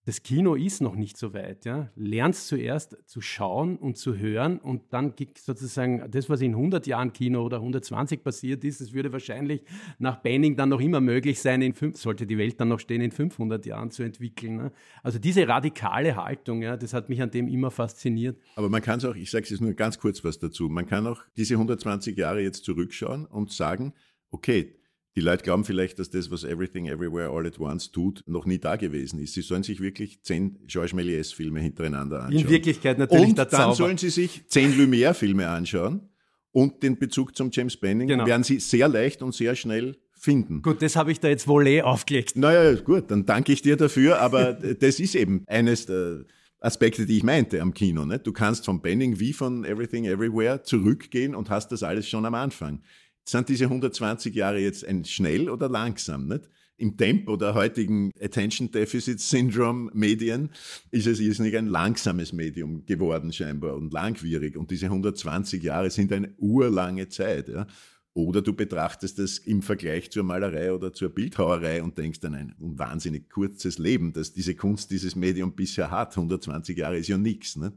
das 0.05 0.23
Kino 0.23 0.55
ist 0.55 0.81
noch 0.81 0.95
nicht 0.95 1.15
so 1.15 1.33
weit. 1.33 1.63
Ja? 1.65 1.91
Lernst 1.95 2.47
zuerst 2.47 2.97
zu 3.05 3.21
schauen 3.21 3.77
und 3.77 3.97
zu 3.97 4.17
hören 4.17 4.57
und 4.57 4.93
dann 4.93 5.13
sozusagen 5.37 6.09
das, 6.09 6.27
was 6.27 6.41
in 6.41 6.51
100 6.51 6.87
Jahren 6.87 7.13
Kino 7.13 7.43
oder 7.43 7.57
120 7.57 8.23
passiert 8.23 8.63
ist, 8.63 8.81
das 8.81 8.93
würde 8.93 9.13
wahrscheinlich 9.13 9.63
nach 9.99 10.17
Banning 10.17 10.55
dann 10.55 10.69
noch 10.69 10.81
immer 10.81 11.01
möglich 11.01 11.39
sein, 11.39 11.61
in 11.61 11.73
fünf, 11.73 11.97
sollte 11.97 12.25
die 12.25 12.37
Welt 12.39 12.59
dann 12.59 12.69
noch 12.69 12.79
stehen, 12.79 13.01
in 13.01 13.11
500 13.11 13.63
Jahren 13.65 13.91
zu 13.91 14.01
entwickeln. 14.01 14.57
Ne? 14.57 14.71
Also 15.03 15.19
diese 15.19 15.47
radikale 15.47 16.15
Haltung, 16.15 16.63
ja, 16.63 16.77
das 16.77 16.93
hat 16.93 17.09
mich 17.09 17.21
an 17.21 17.29
dem 17.29 17.47
immer 17.47 17.69
fasziniert. 17.69 18.39
Aber 18.55 18.69
man 18.69 18.81
kann 18.81 18.97
es 18.97 19.05
auch, 19.05 19.15
ich 19.15 19.29
sage 19.29 19.43
es 19.43 19.51
jetzt 19.51 19.61
nur 19.61 19.73
ganz 19.73 19.99
kurz 19.99 20.23
was 20.23 20.39
dazu, 20.39 20.67
man 20.67 20.87
kann 20.87 21.05
auch 21.05 21.21
diese 21.37 21.53
120 21.53 22.17
Jahre 22.17 22.41
jetzt 22.41 22.65
zurückschauen 22.65 23.25
und 23.27 23.51
sagen, 23.51 23.93
okay, 24.31 24.80
die 25.15 25.21
Leute 25.21 25.43
glauben 25.43 25.65
vielleicht, 25.65 25.99
dass 25.99 26.09
das, 26.09 26.31
was 26.31 26.43
Everything 26.43 26.87
Everywhere 26.87 27.29
All 27.29 27.45
at 27.45 27.59
Once 27.59 27.91
tut, 27.91 28.23
noch 28.27 28.45
nie 28.45 28.59
da 28.59 28.77
gewesen 28.77 29.19
ist. 29.19 29.33
Sie 29.33 29.41
sollen 29.41 29.63
sich 29.63 29.81
wirklich 29.81 30.21
zehn 30.23 30.57
Georges 30.67 30.93
Méliès-Filme 30.93 31.59
hintereinander 31.59 32.23
anschauen. 32.23 32.41
In 32.41 32.49
Wirklichkeit 32.49 32.97
natürlich 32.97 33.29
Und 33.29 33.37
dann 33.37 33.49
Zauber. 33.49 33.75
sollen 33.75 33.97
sie 33.97 34.09
sich 34.09 34.47
zehn 34.47 34.73
Lumière-Filme 34.73 35.47
anschauen 35.49 36.09
und 36.51 36.81
den 36.81 36.97
Bezug 36.97 37.35
zum 37.35 37.49
James 37.51 37.77
Banning 37.77 38.07
genau. 38.07 38.25
werden 38.25 38.43
sie 38.43 38.59
sehr 38.59 38.87
leicht 38.87 39.21
und 39.21 39.33
sehr 39.33 39.55
schnell 39.55 39.97
finden. 40.13 40.61
Gut, 40.61 40.81
das 40.81 40.95
habe 40.95 41.11
ich 41.11 41.19
da 41.19 41.27
jetzt 41.27 41.47
wohl 41.47 41.67
eh 41.67 41.81
aufgelegt. 41.81 42.37
Naja, 42.37 42.73
gut, 42.79 43.09
dann 43.11 43.25
danke 43.25 43.51
ich 43.51 43.61
dir 43.61 43.75
dafür, 43.75 44.19
aber 44.19 44.53
das 44.79 44.99
ist 44.99 45.15
eben 45.15 45.43
eines 45.47 45.87
der 45.87 46.25
Aspekte, 46.59 47.05
die 47.05 47.17
ich 47.17 47.23
meinte 47.23 47.59
am 47.59 47.73
Kino. 47.73 48.05
Nicht? 48.05 48.27
Du 48.27 48.31
kannst 48.31 48.65
von 48.65 48.81
Banning 48.81 49.19
wie 49.19 49.33
von 49.33 49.65
Everything 49.65 50.05
Everywhere 50.05 50.63
zurückgehen 50.63 51.35
und 51.35 51.49
hast 51.49 51.71
das 51.71 51.83
alles 51.83 52.07
schon 52.07 52.25
am 52.25 52.35
Anfang. 52.35 52.81
Sind 53.23 53.49
diese 53.49 53.65
120 53.65 54.33
Jahre 54.35 54.59
jetzt 54.59 54.85
ein 54.85 55.05
schnell 55.05 55.49
oder 55.49 55.69
langsam? 55.69 56.27
Nicht? 56.27 56.49
Im 56.77 56.97
Tempo 56.97 57.37
der 57.37 57.53
heutigen 57.53 58.09
Attention 58.19 58.71
Deficit 58.71 59.19
Syndrome 59.19 59.91
Medien 59.93 60.49
ist 60.89 61.05
es 61.05 61.19
irrsinnig 61.19 61.55
ein 61.55 61.67
langsames 61.67 62.33
Medium 62.33 62.87
geworden 62.87 63.31
scheinbar 63.31 63.75
und 63.75 63.93
langwierig. 63.93 64.57
Und 64.57 64.71
diese 64.71 64.87
120 64.87 65.61
Jahre 65.61 65.91
sind 65.91 66.11
eine 66.11 66.33
urlange 66.39 67.07
Zeit. 67.07 67.49
Ja? 67.49 67.67
Oder 68.13 68.41
du 68.41 68.53
betrachtest 68.53 69.19
es 69.19 69.37
im 69.37 69.61
Vergleich 69.61 70.11
zur 70.11 70.23
Malerei 70.23 70.73
oder 70.73 70.91
zur 70.91 71.09
Bildhauerei 71.09 71.83
und 71.83 71.99
denkst 71.99 72.19
an 72.23 72.33
ein 72.33 72.55
wahnsinnig 72.57 73.29
kurzes 73.29 73.77
Leben, 73.77 74.11
das 74.11 74.33
diese 74.33 74.55
Kunst, 74.55 74.89
dieses 74.89 75.15
Medium 75.15 75.53
bisher 75.53 75.91
hat. 75.91 76.17
120 76.17 76.77
Jahre 76.77 76.97
ist 76.97 77.07
ja 77.07 77.17
nichts. 77.17 77.57
Nicht? 77.57 77.73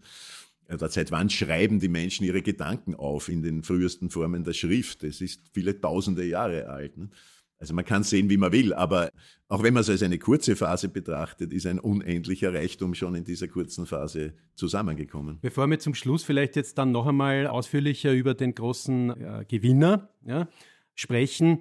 Oder 0.73 0.89
seit 0.89 1.11
wann 1.11 1.31
schreiben 1.31 1.81
die 1.81 1.89
Menschen 1.89 2.25
ihre 2.25 2.43
Gedanken 2.43 2.95
auf 2.95 3.29
in 3.29 3.43
den 3.43 3.63
frühesten 3.63 4.11
Formen 4.11 4.45
der 4.45 4.53
Schrift? 4.53 5.05
Es 5.05 5.21
ist 5.21 5.43
viele 5.53 5.81
tausende 5.81 6.25
Jahre 6.25 6.69
alt. 6.69 6.97
Ne? 6.97 7.11
Also 7.59 7.75
man 7.75 7.85
kann 7.85 8.03
sehen, 8.03 8.29
wie 8.31 8.37
man 8.37 8.53
will, 8.53 8.75
aber 8.75 9.11
auch 9.49 9.63
wenn 9.63 9.75
man 9.75 9.83
es 9.83 9.91
als 9.91 10.03
eine 10.03 10.19
kurze 10.19 10.57
Phase 10.57 10.89
betrachtet, 10.89 11.53
ist 11.53 11.67
ein 11.67 11.79
unendlicher 11.79 12.53
Reichtum 12.53 12.95
schon 12.95 13.15
in 13.15 13.25
dieser 13.25 13.49
kurzen 13.49 13.87
Phase 13.87 14.35
zusammengekommen. 14.55 15.39
Bevor 15.41 15.67
wir 15.69 15.79
zum 15.79 15.95
Schluss 15.95 16.25
vielleicht 16.25 16.57
jetzt 16.57 16.77
dann 16.79 16.93
noch 16.93 17.07
einmal 17.07 17.47
ausführlicher 17.47 18.13
über 18.13 18.35
den 18.35 18.55
großen 18.55 19.11
äh, 19.11 19.45
Gewinner 19.49 20.11
ja, 20.27 20.49
sprechen, 20.95 21.61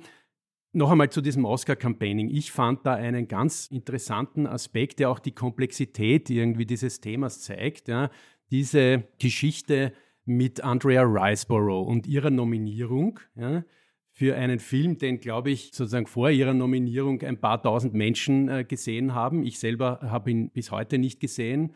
noch 0.76 0.90
einmal 0.90 1.12
zu 1.12 1.22
diesem 1.22 1.46
Oscar-Campaigning. 1.46 2.30
Ich 2.30 2.52
fand 2.52 2.86
da 2.86 2.96
einen 2.96 3.28
ganz 3.28 3.68
interessanten 3.68 4.48
Aspekt, 4.48 5.00
der 5.00 5.12
auch 5.12 5.20
die 5.20 5.32
Komplexität 5.32 6.32
irgendwie 6.32 6.66
dieses 6.66 7.00
Themas 7.00 7.42
zeigt. 7.42 7.88
Ja 7.88 8.10
diese 8.54 9.04
Geschichte 9.18 9.94
mit 10.26 10.64
Andrea 10.64 11.02
Riceborough 11.02 11.88
und 11.88 12.06
ihrer 12.06 12.30
Nominierung 12.30 13.20
ja, 13.36 13.66
für 14.12 14.36
einen 14.36 14.60
Film, 14.60 15.00
den, 15.00 15.20
glaube 15.20 15.50
ich, 15.50 15.72
sozusagen 15.74 16.06
vor 16.06 16.30
ihrer 16.30 16.54
Nominierung 16.54 17.24
ein 17.24 17.42
paar 17.42 17.64
tausend 17.64 17.96
Menschen 17.96 18.50
äh, 18.50 18.64
gesehen 18.64 19.16
haben. 19.16 19.44
Ich 19.44 19.58
selber 19.58 20.02
habe 20.04 20.30
ihn 20.30 20.52
bis 20.52 20.70
heute 20.70 21.00
nicht 21.00 21.20
gesehen. 21.20 21.74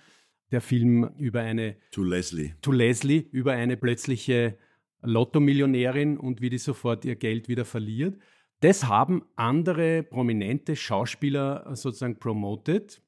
Der 0.52 0.62
Film 0.62 1.10
über 1.18 1.42
eine 1.42 1.78
To 1.92 2.04
Leslie. 2.04 2.54
To 2.62 2.72
Leslie, 2.72 3.26
über 3.32 3.54
eine 3.54 3.76
plötzliche 3.76 4.56
Lotto-Millionärin 5.02 6.16
und 6.16 6.42
wie 6.42 6.52
die 6.52 6.60
sofort 6.60 7.06
ihr 7.06 7.16
Geld 7.16 7.50
wieder 7.50 7.66
verliert. 7.66 8.20
Das 8.60 8.88
haben 8.88 9.24
andere 9.36 10.04
prominente 10.04 10.76
Schauspieler 10.76 11.76
sozusagen 11.76 12.20
promoted 12.20 13.02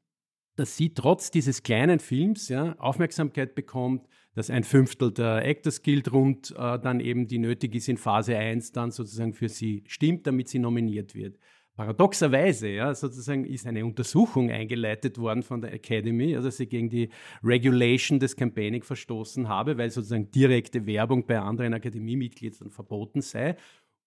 dass 0.59 0.75
sie 0.75 0.93
trotz 0.93 1.31
dieses 1.31 1.63
kleinen 1.63 1.99
Films 1.99 2.49
ja, 2.49 2.75
Aufmerksamkeit 2.79 3.55
bekommt, 3.55 4.07
dass 4.35 4.49
ein 4.49 4.65
Fünftel 4.65 5.11
der 5.11 5.45
Actors 5.45 5.81
Guild 5.83 6.11
rund 6.11 6.53
äh, 6.57 6.77
dann 6.77 6.99
eben, 6.99 7.27
die 7.27 7.39
nötig 7.39 7.75
ist 7.75 7.87
in 7.87 7.97
Phase 7.97 8.37
1, 8.37 8.73
dann 8.73 8.91
sozusagen 8.91 9.33
für 9.33 9.47
sie 9.47 9.83
stimmt, 9.87 10.27
damit 10.27 10.49
sie 10.49 10.59
nominiert 10.59 11.15
wird. 11.15 11.37
Paradoxerweise, 11.75 12.67
ja, 12.67 12.93
sozusagen 12.93 13.45
ist 13.45 13.65
eine 13.65 13.85
Untersuchung 13.85 14.51
eingeleitet 14.51 15.17
worden 15.17 15.43
von 15.43 15.61
der 15.61 15.71
Academy, 15.71 16.35
also 16.35 16.49
sie 16.49 16.67
gegen 16.67 16.89
die 16.89 17.09
Regulation 17.41 18.19
des 18.19 18.35
Campaigning 18.35 18.83
verstoßen 18.83 19.47
habe, 19.47 19.77
weil 19.77 19.89
sozusagen 19.89 20.29
direkte 20.29 20.85
Werbung 20.85 21.25
bei 21.25 21.39
anderen 21.39 21.73
Akademiemitgliedern 21.73 22.69
verboten 22.69 23.21
sei. 23.21 23.55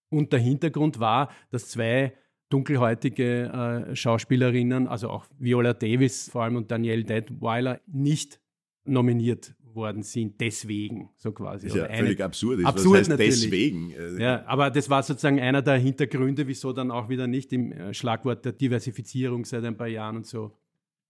Und 0.09 0.31
der 0.33 0.39
Hintergrund 0.39 0.99
war, 0.99 1.31
dass 1.49 1.69
zwei 1.69 2.13
dunkelhäutige 2.49 3.87
äh, 3.89 3.95
Schauspielerinnen, 3.95 4.87
also 4.87 5.09
auch 5.09 5.25
Viola 5.39 5.73
Davis 5.73 6.29
vor 6.29 6.43
allem 6.43 6.55
und 6.55 6.71
Danielle 6.71 7.03
Deadweiler, 7.03 7.81
nicht 7.87 8.39
nominiert 8.85 9.55
worden 9.75 10.03
sind, 10.03 10.39
deswegen, 10.39 11.09
so 11.17 11.31
quasi. 11.31 11.67
Ist 11.67 11.75
ja 11.75 11.85
eine, 11.85 11.97
völlig 11.97 12.21
absurd. 12.21 12.59
Ist. 12.59 12.65
Absurd 12.65 12.93
Was 12.93 12.99
heißt 12.99 13.09
natürlich. 13.09 13.41
deswegen? 13.41 14.19
Ja, 14.19 14.45
aber 14.45 14.69
das 14.69 14.89
war 14.89 15.01
sozusagen 15.01 15.39
einer 15.39 15.61
der 15.61 15.77
Hintergründe, 15.77 16.47
wieso 16.47 16.73
dann 16.73 16.91
auch 16.91 17.09
wieder 17.09 17.27
nicht 17.27 17.51
im 17.53 17.71
äh, 17.71 17.93
Schlagwort 17.93 18.45
der 18.45 18.51
Diversifizierung 18.51 19.45
seit 19.45 19.63
ein 19.63 19.75
paar 19.75 19.87
Jahren 19.87 20.17
und 20.17 20.27
so 20.27 20.55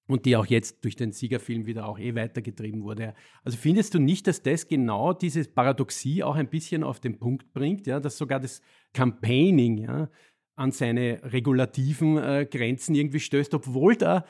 und 0.08 0.26
die 0.26 0.36
auch 0.36 0.46
jetzt 0.46 0.84
durch 0.84 0.96
den 0.96 1.12
Siegerfilm 1.12 1.66
wieder 1.66 1.88
auch 1.88 1.98
eh 1.98 2.16
weitergetrieben 2.16 2.84
wurde. 2.84 3.14
Also 3.44 3.58
findest 3.58 3.94
du 3.94 4.00
nicht, 4.00 4.28
dass 4.28 4.42
das 4.42 4.68
genau 4.68 5.14
diese 5.14 5.44
Paradoxie 5.46 6.24
auch 6.24 6.36
ein 6.36 6.50
bisschen 6.50 6.84
auf 6.84 7.00
den 7.00 7.20
Punkt 7.20 7.54
bringt, 7.54 7.88
ja, 7.88 8.00
dass 8.00 8.18
sogar 8.18 8.40
das 8.40 8.62
Campaigning, 8.94 9.78
ja, 9.78 10.10
an 10.56 10.72
seine 10.72 11.20
regulativen 11.24 12.18
äh, 12.18 12.48
Grenzen 12.50 12.96
irgendwie 12.96 13.20
stößt, 13.20 13.54
obwohl 13.54 13.96
da 13.96 14.26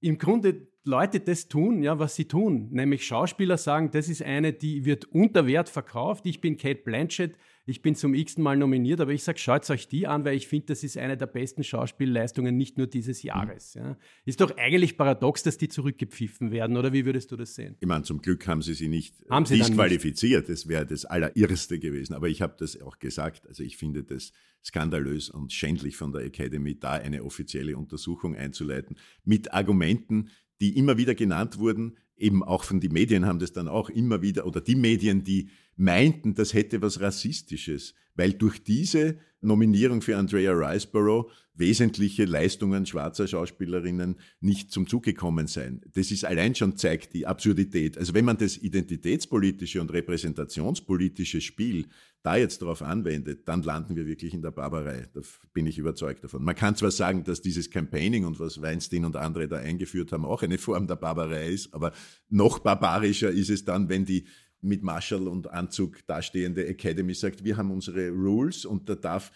im 0.00 0.18
Grunde 0.18 0.68
Leute 0.84 1.20
das 1.20 1.48
tun, 1.48 1.82
ja, 1.82 1.98
was 1.98 2.16
sie 2.16 2.26
tun. 2.26 2.68
Nämlich 2.70 3.06
Schauspieler 3.06 3.58
sagen, 3.58 3.90
das 3.90 4.08
ist 4.08 4.22
eine, 4.22 4.52
die 4.52 4.84
wird 4.84 5.04
unter 5.06 5.46
Wert 5.46 5.68
verkauft. 5.68 6.24
Ich 6.26 6.40
bin 6.40 6.56
Kate 6.56 6.82
Blanchett, 6.82 7.36
ich 7.68 7.82
bin 7.82 7.94
zum 7.94 8.14
x-ten 8.14 8.42
Mal 8.42 8.56
nominiert, 8.56 9.00
aber 9.00 9.12
ich 9.12 9.22
sage, 9.22 9.38
schaut 9.38 9.68
euch 9.68 9.88
die 9.88 10.06
an, 10.06 10.24
weil 10.24 10.36
ich 10.36 10.48
finde, 10.48 10.66
das 10.66 10.82
ist 10.82 10.96
eine 10.96 11.16
der 11.16 11.26
besten 11.26 11.62
Schauspielleistungen 11.62 12.56
nicht 12.56 12.78
nur 12.78 12.86
dieses 12.86 13.22
Jahres. 13.22 13.74
Ja. 13.74 13.96
Ist 14.24 14.40
doch 14.40 14.56
eigentlich 14.56 14.96
paradox, 14.96 15.42
dass 15.42 15.58
die 15.58 15.68
zurückgepfiffen 15.68 16.50
werden, 16.50 16.76
oder 16.76 16.92
wie 16.92 17.04
würdest 17.04 17.30
du 17.30 17.36
das 17.36 17.54
sehen? 17.54 17.76
Ich 17.80 17.86
meine, 17.86 18.04
zum 18.04 18.22
Glück 18.22 18.46
haben 18.46 18.62
sie 18.62 18.74
sie 18.74 18.88
nicht 18.88 19.14
haben 19.28 19.44
sie 19.44 19.58
disqualifiziert. 19.58 20.48
Nicht? 20.48 20.58
Das 20.58 20.68
wäre 20.68 20.86
das 20.86 21.04
Allerirrste 21.04 21.78
gewesen. 21.78 22.14
Aber 22.14 22.28
ich 22.28 22.40
habe 22.40 22.54
das 22.58 22.80
auch 22.80 22.98
gesagt. 22.98 23.46
Also 23.46 23.62
ich 23.62 23.76
finde 23.76 24.02
das 24.02 24.32
skandalös 24.64 25.28
und 25.30 25.52
schändlich 25.52 25.96
von 25.96 26.12
der 26.12 26.22
Academy, 26.22 26.78
da 26.78 26.92
eine 26.92 27.22
offizielle 27.22 27.76
Untersuchung 27.76 28.34
einzuleiten 28.34 28.96
mit 29.24 29.52
Argumenten, 29.52 30.30
die 30.60 30.76
immer 30.76 30.96
wieder 30.96 31.14
genannt 31.14 31.58
wurden, 31.58 31.96
eben 32.16 32.42
auch 32.42 32.64
von 32.64 32.80
den 32.80 32.92
Medien 32.92 33.26
haben 33.26 33.38
das 33.38 33.52
dann 33.52 33.68
auch 33.68 33.90
immer 33.90 34.22
wieder, 34.22 34.46
oder 34.46 34.60
die 34.60 34.74
Medien, 34.74 35.22
die 35.22 35.50
meinten, 35.78 36.34
das 36.34 36.52
hätte 36.52 36.82
was 36.82 37.00
Rassistisches, 37.00 37.94
weil 38.14 38.32
durch 38.32 38.62
diese 38.62 39.16
Nominierung 39.40 40.02
für 40.02 40.16
Andrea 40.16 40.52
Riceborough 40.52 41.30
wesentliche 41.54 42.24
Leistungen 42.24 42.86
schwarzer 42.86 43.26
Schauspielerinnen 43.26 44.16
nicht 44.40 44.70
zum 44.70 44.88
Zug 44.88 45.04
gekommen 45.04 45.46
seien. 45.46 45.80
Das 45.94 46.10
ist 46.10 46.24
allein 46.24 46.54
schon 46.54 46.76
zeigt 46.76 47.14
die 47.14 47.26
Absurdität. 47.26 47.98
Also 47.98 48.14
wenn 48.14 48.24
man 48.24 48.36
das 48.36 48.56
identitätspolitische 48.56 49.80
und 49.80 49.92
repräsentationspolitische 49.92 51.40
Spiel 51.40 51.86
da 52.22 52.36
jetzt 52.36 52.62
darauf 52.62 52.82
anwendet, 52.82 53.48
dann 53.48 53.62
landen 53.62 53.96
wir 53.96 54.06
wirklich 54.06 54.34
in 54.34 54.42
der 54.42 54.50
Barbarei. 54.50 55.06
Da 55.12 55.20
bin 55.52 55.66
ich 55.66 55.78
überzeugt 55.78 56.24
davon. 56.24 56.42
Man 56.42 56.56
kann 56.56 56.76
zwar 56.76 56.90
sagen, 56.90 57.24
dass 57.24 57.40
dieses 57.40 57.70
Campaigning 57.70 58.24
und 58.24 58.40
was 58.40 58.60
Weinstein 58.60 59.04
und 59.04 59.16
andere 59.16 59.48
da 59.48 59.56
eingeführt 59.56 60.12
haben, 60.12 60.24
auch 60.24 60.42
eine 60.42 60.58
Form 60.58 60.86
der 60.86 60.96
Barbarei 60.96 61.48
ist, 61.48 61.72
aber 61.74 61.92
noch 62.28 62.58
barbarischer 62.58 63.30
ist 63.30 63.50
es 63.50 63.64
dann, 63.64 63.88
wenn 63.88 64.04
die 64.04 64.26
mit 64.60 64.82
Marshall 64.82 65.28
und 65.28 65.50
Anzug 65.50 66.06
dastehende 66.06 66.66
Academy 66.66 67.14
sagt, 67.14 67.44
wir 67.44 67.56
haben 67.56 67.70
unsere 67.70 68.10
Rules 68.10 68.64
und 68.64 68.88
da 68.88 68.94
darf 68.94 69.30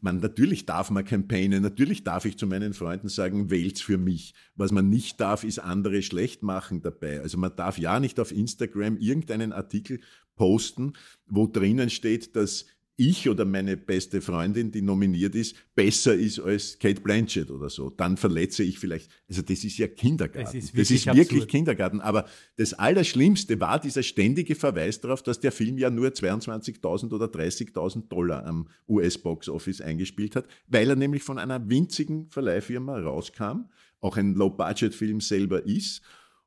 meine, 0.00 0.20
natürlich 0.20 0.64
darf 0.64 0.90
man 0.90 1.04
campaignen, 1.04 1.62
natürlich 1.62 2.04
darf 2.04 2.24
ich 2.24 2.38
zu 2.38 2.46
meinen 2.46 2.72
Freunden 2.72 3.08
sagen, 3.08 3.50
wählt's 3.50 3.80
für 3.80 3.98
mich. 3.98 4.34
Was 4.54 4.70
man 4.70 4.88
nicht 4.88 5.20
darf, 5.20 5.42
ist 5.44 5.58
andere 5.58 6.02
schlecht 6.02 6.42
machen 6.42 6.82
dabei. 6.82 7.20
Also 7.20 7.38
man 7.38 7.56
darf 7.56 7.78
ja 7.78 7.98
nicht 7.98 8.20
auf 8.20 8.30
Instagram 8.30 8.96
irgendeinen 8.98 9.52
Artikel 9.52 10.00
posten, 10.36 10.92
wo 11.26 11.46
drinnen 11.46 11.90
steht, 11.90 12.36
dass 12.36 12.66
ich 12.96 13.28
oder 13.28 13.44
meine 13.44 13.76
beste 13.76 14.20
Freundin, 14.20 14.70
die 14.70 14.82
nominiert 14.82 15.34
ist, 15.34 15.56
besser 15.74 16.14
ist 16.14 16.38
als 16.40 16.78
Kate 16.78 17.00
Blanchett 17.00 17.50
oder 17.50 17.70
so. 17.70 17.90
Dann 17.90 18.16
verletze 18.16 18.62
ich 18.62 18.78
vielleicht. 18.78 19.10
Also 19.28 19.42
das 19.42 19.64
ist 19.64 19.78
ja 19.78 19.88
Kindergarten. 19.88 20.44
Das 20.44 20.54
ist 20.54 20.74
wirklich, 20.74 21.04
das 21.04 21.14
ist 21.14 21.16
wirklich 21.16 21.48
Kindergarten. 21.48 22.00
Aber 22.00 22.26
das 22.56 22.74
Allerschlimmste 22.74 23.60
war 23.60 23.80
dieser 23.80 24.02
ständige 24.02 24.54
Verweis 24.54 25.00
darauf, 25.00 25.22
dass 25.22 25.40
der 25.40 25.52
Film 25.52 25.78
ja 25.78 25.90
nur 25.90 26.08
22.000 26.08 27.12
oder 27.12 27.26
30.000 27.26 28.08
Dollar 28.08 28.44
am 28.46 28.68
US-Box-Office 28.88 29.80
eingespielt 29.80 30.36
hat, 30.36 30.46
weil 30.68 30.90
er 30.90 30.96
nämlich 30.96 31.22
von 31.22 31.38
einer 31.38 31.68
winzigen 31.68 32.28
Verleihfirma 32.28 32.98
rauskam, 32.98 33.70
auch 34.00 34.16
ein 34.16 34.34
Low-Budget-Film 34.34 35.20
selber 35.20 35.64
ist 35.64 36.02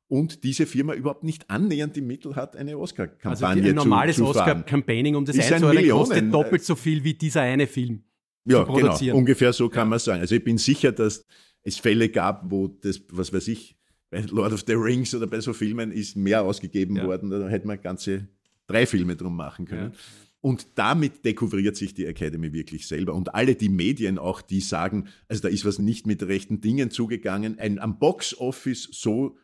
und 0.08 0.44
diese 0.44 0.66
Firma 0.66 0.94
überhaupt 0.94 1.24
nicht 1.24 1.50
annähernd 1.50 1.96
die 1.96 2.00
Mittel 2.00 2.36
hat, 2.36 2.56
eine 2.56 2.78
Oscar-Kampagne 2.78 3.62
also 3.62 3.68
ein 3.68 3.74
normales 3.74 4.20
Oscar-Campaigning, 4.20 5.16
um 5.16 5.24
das 5.24 5.38
einzuordnen, 5.38 5.90
kostet 5.90 6.32
doppelt 6.34 6.64
so 6.64 6.76
viel 6.76 7.02
wie 7.02 7.14
dieser 7.14 7.42
eine 7.42 7.66
Film 7.66 8.04
ja, 8.44 8.64
zu 8.64 8.72
genau. 8.72 8.78
produzieren. 8.78 9.16
Ungefähr 9.16 9.52
so 9.52 9.68
kann 9.68 9.86
ja. 9.86 9.90
man 9.90 9.98
sagen. 9.98 10.20
Also 10.20 10.34
ich 10.34 10.44
bin 10.44 10.58
sicher, 10.58 10.92
dass 10.92 11.26
es 11.62 11.78
Fälle 11.78 12.08
gab, 12.08 12.50
wo 12.50 12.68
das, 12.68 13.02
was 13.10 13.32
weiß 13.32 13.48
ich, 13.48 13.76
bei 14.10 14.20
Lord 14.20 14.52
of 14.52 14.64
the 14.66 14.74
Rings 14.74 15.14
oder 15.14 15.26
bei 15.26 15.40
so 15.40 15.52
Filmen 15.52 15.90
ist 15.90 16.16
mehr 16.16 16.42
ausgegeben 16.42 16.96
ja. 16.96 17.06
worden, 17.06 17.30
da 17.30 17.48
hätte 17.48 17.66
man 17.66 17.80
ganze 17.80 18.28
drei 18.68 18.86
Filme 18.86 19.16
drum 19.16 19.34
machen 19.34 19.66
können. 19.66 19.92
Ja. 19.92 19.98
Und 20.40 20.68
damit 20.76 21.24
dekouvriert 21.24 21.74
sich 21.74 21.94
die 21.94 22.06
Academy 22.06 22.52
wirklich 22.52 22.86
selber. 22.86 23.14
Und 23.14 23.34
alle 23.34 23.56
die 23.56 23.68
Medien 23.68 24.16
auch, 24.16 24.42
die 24.42 24.60
sagen, 24.60 25.08
also 25.28 25.42
da 25.42 25.48
ist 25.48 25.64
was 25.64 25.80
nicht 25.80 26.06
mit 26.06 26.22
rechten 26.22 26.60
Dingen 26.60 26.92
zugegangen, 26.92 27.58
ein 27.58 27.80
am 27.80 27.98
Box-Office 27.98 28.90
so 28.92 29.36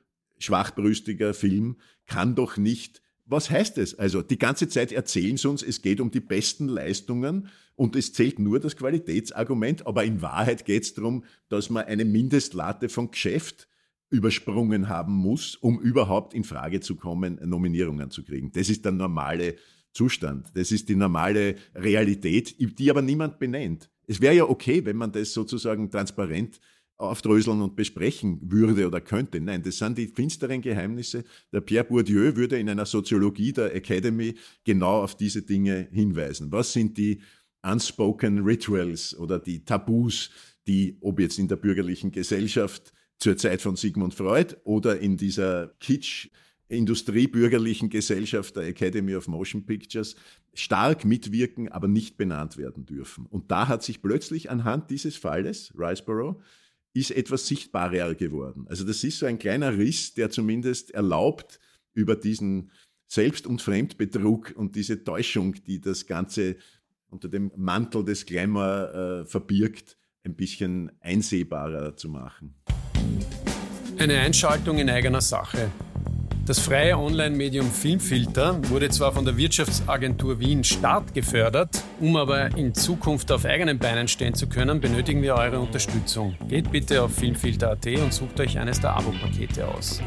schwachbrüstiger 0.43 1.34
Film 1.34 1.76
kann 2.07 2.34
doch 2.34 2.57
nicht. 2.57 3.03
Was 3.24 3.51
heißt 3.51 3.78
es? 3.78 3.99
Also 3.99 4.22
die 4.22 4.38
ganze 4.38 4.68
Zeit 4.68 4.93
erzählen 4.93 5.36
sie 5.36 5.49
uns, 5.49 5.62
es 5.62 5.80
geht 5.80 6.01
um 6.01 6.11
die 6.11 6.20
besten 6.20 6.68
Leistungen 6.68 7.49
und 7.76 7.97
es 7.97 8.12
zählt 8.12 8.38
nur 8.38 8.61
das 8.61 8.76
Qualitätsargument, 8.76 9.86
aber 9.86 10.05
in 10.05 10.20
Wahrheit 10.20 10.64
geht 10.64 10.82
es 10.82 10.95
darum, 10.95 11.24
dass 11.49 11.70
man 11.70 11.84
eine 11.84 12.05
Mindestlatte 12.05 12.88
von 12.88 13.11
Geschäft 13.11 13.68
übersprungen 14.11 14.88
haben 14.88 15.14
muss, 15.14 15.57
um 15.57 15.80
überhaupt 15.80 16.34
in 16.34 16.45
Frage 16.45 16.80
zu 16.80 16.97
kommen, 16.97 17.40
Nominierungen 17.43 18.11
zu 18.11 18.22
kriegen. 18.22 18.53
Das 18.53 18.68
ist 18.68 18.84
der 18.84 18.93
normale 18.93 19.57
Zustand. 19.93 20.51
Das 20.55 20.70
ist 20.70 20.88
die 20.88 20.97
normale 20.97 21.57
Realität, 21.74 22.57
die 22.59 22.90
aber 22.90 23.03
niemand 23.03 23.38
benennt. 23.38 23.90
Es 24.07 24.20
wäre 24.20 24.34
ja 24.34 24.45
okay, 24.45 24.84
wenn 24.84 24.97
man 24.97 25.12
das 25.12 25.32
sozusagen 25.32 25.90
transparent 25.90 26.61
aufdröseln 26.99 27.61
und 27.62 27.74
besprechen 27.74 28.38
würde 28.43 28.86
oder 28.86 29.01
könnte. 29.01 29.40
Nein, 29.40 29.62
das 29.62 29.78
sind 29.78 29.99
die 29.99 30.07
finsteren 30.07 30.61
Geheimnisse. 30.62 31.24
Der 31.53 31.61
Pierre 31.61 31.84
Bourdieu 31.84 32.36
würde 32.36 32.59
in 32.59 32.68
einer 32.68 32.86
Soziologie 32.86 33.53
der 33.53 33.74
Academy 33.74 34.34
genau 34.64 35.03
auf 35.03 35.16
diese 35.16 35.43
Dinge 35.43 35.88
hinweisen. 35.90 36.53
Was 36.53 36.72
sind 36.72 36.97
die 36.97 37.20
unspoken 37.62 38.40
Rituals 38.40 39.16
oder 39.18 39.38
die 39.38 39.64
Tabus, 39.64 40.30
die, 40.66 40.97
ob 41.01 41.20
jetzt 41.20 41.38
in 41.38 41.49
der 41.49 41.57
bürgerlichen 41.57 42.12
Gesellschaft 42.12 42.93
zur 43.18 43.36
Zeit 43.36 43.62
von 43.62 43.76
Sigmund 43.76 44.14
Freud 44.14 44.57
oder 44.64 44.99
in 44.99 45.16
dieser 45.16 45.68
Kitsch 45.80 46.28
industriebürgerlichen 46.72 47.90
Gesellschaft 47.90 48.57
der 48.57 48.64
Academy 48.64 49.14
of 49.14 49.28
Motion 49.28 49.64
Pictures 49.66 50.16
stark 50.55 51.05
mitwirken, 51.05 51.68
aber 51.68 51.86
nicht 51.86 52.16
benannt 52.16 52.57
werden 52.57 52.86
dürfen. 52.86 53.26
Und 53.26 53.51
da 53.51 53.68
hat 53.68 53.82
sich 53.82 54.03
plötzlich 54.03 54.51
anhand 54.51 54.90
dieses 54.90 55.16
Falles, 55.16 55.72
Riceborough, 55.76 56.40
ist 56.95 57.11
etwas 57.11 57.47
sichtbarer 57.47 58.14
geworden. 58.14 58.66
Also 58.68 58.84
das 58.84 59.03
ist 59.05 59.18
so 59.18 59.26
ein 59.26 59.38
kleiner 59.38 59.76
Riss, 59.78 60.14
der 60.14 60.30
zumindest 60.30 60.90
erlaubt, 60.93 61.59
über 61.95 62.16
diesen 62.16 62.70
Selbst- 63.07 63.47
und 63.47 63.61
Fremdbetrug 63.61 64.55
und 64.57 64.74
diese 64.76 65.05
Täuschung, 65.05 65.55
die 65.64 65.80
das 65.80 66.07
Ganze 66.07 66.57
unter 67.09 67.28
dem 67.28 67.51
Mantel 67.57 68.05
des 68.05 68.24
Glamour 68.24 69.22
äh, 69.22 69.26
verbirgt, 69.26 69.99
ein 70.24 70.34
bisschen 70.34 70.90
einsehbarer 71.01 71.97
zu 71.97 72.09
machen. 72.09 72.55
Eine 73.99 74.18
Einschaltung 74.20 74.78
in 74.78 74.88
eigener 74.88 75.20
Sache. 75.20 75.70
Das 76.45 76.59
freie 76.59 76.99
Online-Medium 76.99 77.70
Filmfilter 77.70 78.59
wurde 78.68 78.88
zwar 78.88 79.12
von 79.12 79.24
der 79.24 79.36
Wirtschaftsagentur 79.36 80.40
Wien 80.40 80.64
Start 80.64 81.14
gefördert, 81.14 81.84
um 82.01 82.16
aber 82.16 82.57
in 82.57 82.74
Zukunft 82.74 83.30
auf 83.30 83.45
eigenen 83.45 83.78
Beinen 83.78 84.09
stehen 84.09 84.34
zu 84.34 84.49
können, 84.49 84.80
benötigen 84.80 85.22
wir 85.22 85.36
eure 85.36 85.61
Unterstützung. 85.61 86.34
Geht 86.49 86.72
bitte 86.72 87.01
auf 87.01 87.14
filmfilter.at 87.14 87.86
und 87.86 88.12
sucht 88.12 88.40
euch 88.40 88.59
eines 88.59 88.80
der 88.80 88.97
Abo-Pakete 88.97 89.68
aus. 89.68 90.03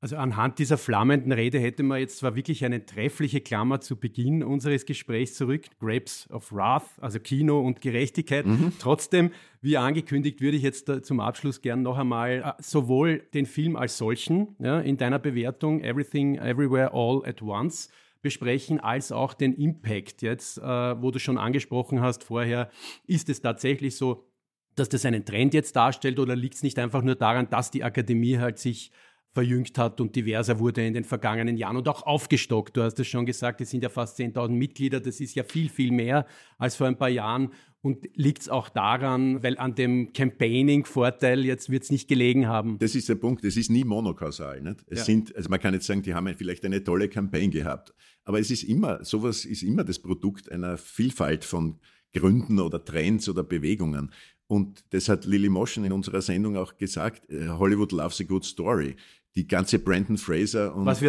Also 0.00 0.16
anhand 0.16 0.60
dieser 0.60 0.78
flammenden 0.78 1.32
Rede 1.32 1.58
hätte 1.58 1.82
man 1.82 1.98
jetzt 1.98 2.18
zwar 2.18 2.36
wirklich 2.36 2.64
eine 2.64 2.86
treffliche 2.86 3.40
Klammer 3.40 3.80
zu 3.80 3.96
Beginn 3.96 4.44
unseres 4.44 4.86
Gesprächs 4.86 5.34
zurück, 5.34 5.64
Grapes 5.80 6.30
of 6.30 6.52
Wrath, 6.52 6.86
also 7.00 7.18
Kino 7.18 7.60
und 7.60 7.80
Gerechtigkeit. 7.80 8.46
Mhm. 8.46 8.74
Trotzdem, 8.78 9.32
wie 9.60 9.76
angekündigt, 9.76 10.40
würde 10.40 10.56
ich 10.56 10.62
jetzt 10.62 10.88
zum 11.02 11.18
Abschluss 11.18 11.62
gern 11.62 11.82
noch 11.82 11.98
einmal 11.98 12.54
äh, 12.58 12.62
sowohl 12.62 13.26
den 13.34 13.44
Film 13.44 13.74
als 13.74 13.98
solchen 13.98 14.54
ja, 14.60 14.78
in 14.78 14.98
deiner 14.98 15.18
Bewertung 15.18 15.82
Everything, 15.82 16.36
Everywhere, 16.36 16.92
All 16.92 17.24
at 17.26 17.42
Once 17.42 17.88
besprechen, 18.22 18.78
als 18.78 19.10
auch 19.10 19.34
den 19.34 19.54
Impact 19.54 20.22
jetzt, 20.22 20.58
äh, 20.58 20.62
wo 20.62 21.10
du 21.10 21.18
schon 21.18 21.38
angesprochen 21.38 22.00
hast 22.00 22.22
vorher. 22.22 22.70
Ist 23.08 23.28
es 23.28 23.40
tatsächlich 23.40 23.96
so, 23.96 24.28
dass 24.76 24.88
das 24.88 25.04
einen 25.04 25.24
Trend 25.24 25.54
jetzt 25.54 25.74
darstellt 25.74 26.20
oder 26.20 26.36
liegt 26.36 26.54
es 26.54 26.62
nicht 26.62 26.78
einfach 26.78 27.02
nur 27.02 27.16
daran, 27.16 27.50
dass 27.50 27.72
die 27.72 27.82
Akademie 27.82 28.38
halt 28.38 28.58
sich 28.58 28.92
verjüngt 29.34 29.78
hat 29.78 30.00
und 30.00 30.16
diverser 30.16 30.58
wurde 30.58 30.86
in 30.86 30.94
den 30.94 31.04
vergangenen 31.04 31.56
Jahren 31.56 31.76
und 31.76 31.88
auch 31.88 32.02
aufgestockt. 32.02 32.76
Du 32.76 32.82
hast 32.82 32.98
es 32.98 33.06
schon 33.06 33.26
gesagt, 33.26 33.60
es 33.60 33.70
sind 33.70 33.82
ja 33.82 33.88
fast 33.88 34.18
10.000 34.18 34.48
Mitglieder, 34.48 35.00
das 35.00 35.20
ist 35.20 35.34
ja 35.34 35.44
viel, 35.44 35.68
viel 35.68 35.92
mehr 35.92 36.26
als 36.58 36.76
vor 36.76 36.86
ein 36.86 36.98
paar 36.98 37.08
Jahren. 37.08 37.50
Und 37.80 38.08
liegt 38.14 38.42
es 38.42 38.48
auch 38.48 38.68
daran, 38.68 39.42
weil 39.44 39.56
an 39.56 39.76
dem 39.76 40.12
Campaigning-Vorteil 40.12 41.44
jetzt 41.44 41.70
wird 41.70 41.84
es 41.84 41.90
nicht 41.92 42.08
gelegen 42.08 42.48
haben? 42.48 42.78
Das 42.80 42.96
ist 42.96 43.08
der 43.08 43.14
Punkt, 43.14 43.44
es 43.44 43.56
ist 43.56 43.70
nie 43.70 43.84
monokausal. 43.84 44.60
Nicht? 44.60 44.84
Es 44.88 45.00
ja. 45.00 45.04
sind, 45.04 45.36
also 45.36 45.48
man 45.48 45.60
kann 45.60 45.74
jetzt 45.74 45.86
sagen, 45.86 46.02
die 46.02 46.12
haben 46.12 46.26
vielleicht 46.34 46.64
eine 46.64 46.82
tolle 46.82 47.08
Campaign 47.08 47.52
gehabt, 47.52 47.94
aber 48.24 48.40
es 48.40 48.50
ist 48.50 48.64
immer, 48.64 49.04
sowas 49.04 49.44
ist 49.44 49.62
immer 49.62 49.84
das 49.84 50.00
Produkt 50.00 50.50
einer 50.50 50.76
Vielfalt 50.76 51.44
von 51.44 51.78
Gründen 52.12 52.58
oder 52.58 52.84
Trends 52.84 53.28
oder 53.28 53.44
Bewegungen. 53.44 54.10
Und 54.48 54.82
das 54.90 55.10
hat 55.10 55.26
Lily 55.26 55.50
Moschen 55.50 55.84
in 55.84 55.92
unserer 55.92 56.22
Sendung 56.22 56.56
auch 56.56 56.78
gesagt, 56.78 57.30
äh, 57.30 57.48
Hollywood 57.48 57.92
loves 57.92 58.20
a 58.20 58.24
good 58.24 58.44
story 58.44 58.96
die 59.38 59.46
ganze 59.46 59.78
Brandon 59.78 60.18
Fraser 60.18 60.74
und, 60.74 60.84
Was 60.84 61.00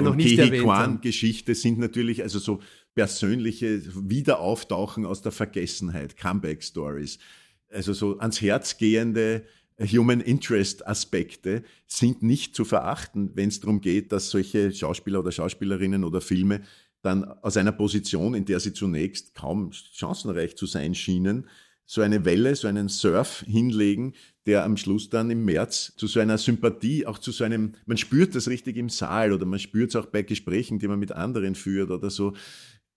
Kwan 0.52 1.02
Geschichte 1.02 1.56
sind 1.56 1.80
natürlich 1.80 2.22
also 2.22 2.38
so 2.38 2.60
persönliche 2.94 3.82
Wiederauftauchen 4.08 5.04
aus 5.04 5.24
der 5.24 5.32
Vergessenheit, 5.32 6.16
Comeback 6.16 6.64
Stories. 6.64 7.18
Also 7.72 7.94
so 7.94 8.20
ans 8.20 8.40
Herz 8.40 8.78
gehende 8.78 9.46
Human 9.80 10.22
Interest 10.22 10.86
Aspekte 10.86 11.64
sind 11.88 12.22
nicht 12.22 12.56
zu 12.56 12.66
verachten, 12.66 13.32
wenn 13.34 13.50
es 13.50 13.62
darum 13.62 13.82
geht, 13.82 14.12
dass 14.12 14.30
solche 14.30 14.72
Schauspieler 14.72 15.22
oder 15.22 15.32
Schauspielerinnen 15.32 16.04
oder 16.04 16.22
Filme 16.22 16.62
dann 17.02 17.24
aus 17.24 17.58
einer 17.58 17.72
Position, 17.72 18.36
in 18.36 18.46
der 18.46 18.60
sie 18.60 18.74
zunächst 18.74 19.34
kaum 19.34 19.72
chancenreich 19.72 20.56
zu 20.56 20.68
sein 20.68 20.94
schienen, 20.94 21.48
so 21.90 22.02
eine 22.02 22.24
Welle, 22.24 22.56
so 22.56 22.68
einen 22.68 22.88
Surf 22.88 23.44
hinlegen, 23.48 24.14
der 24.46 24.64
am 24.64 24.78
Schluss 24.78 25.10
dann 25.10 25.32
im 25.32 25.44
März 25.44 25.96
zu 25.98 26.06
so 26.06 26.20
einer 26.20 26.38
Sympathie, 26.38 27.08
auch 27.08 27.18
zu 27.18 27.32
so 27.32 27.44
einem, 27.44 27.74
man 27.88 27.98
spürt 27.98 28.36
das 28.36 28.48
richtig 28.48 28.78
im 28.78 28.90
Saal 28.90 29.34
oder 29.34 29.48
man 29.48 29.58
spürt 29.58 29.90
es 29.90 29.96
auch 29.96 30.06
bei 30.06 30.22
Gesprächen, 30.22 30.78
die 30.78 30.88
man 30.88 31.00
mit 31.00 31.12
anderen 31.12 31.56
führt 31.56 31.90
oder 31.90 32.12
so. 32.12 32.34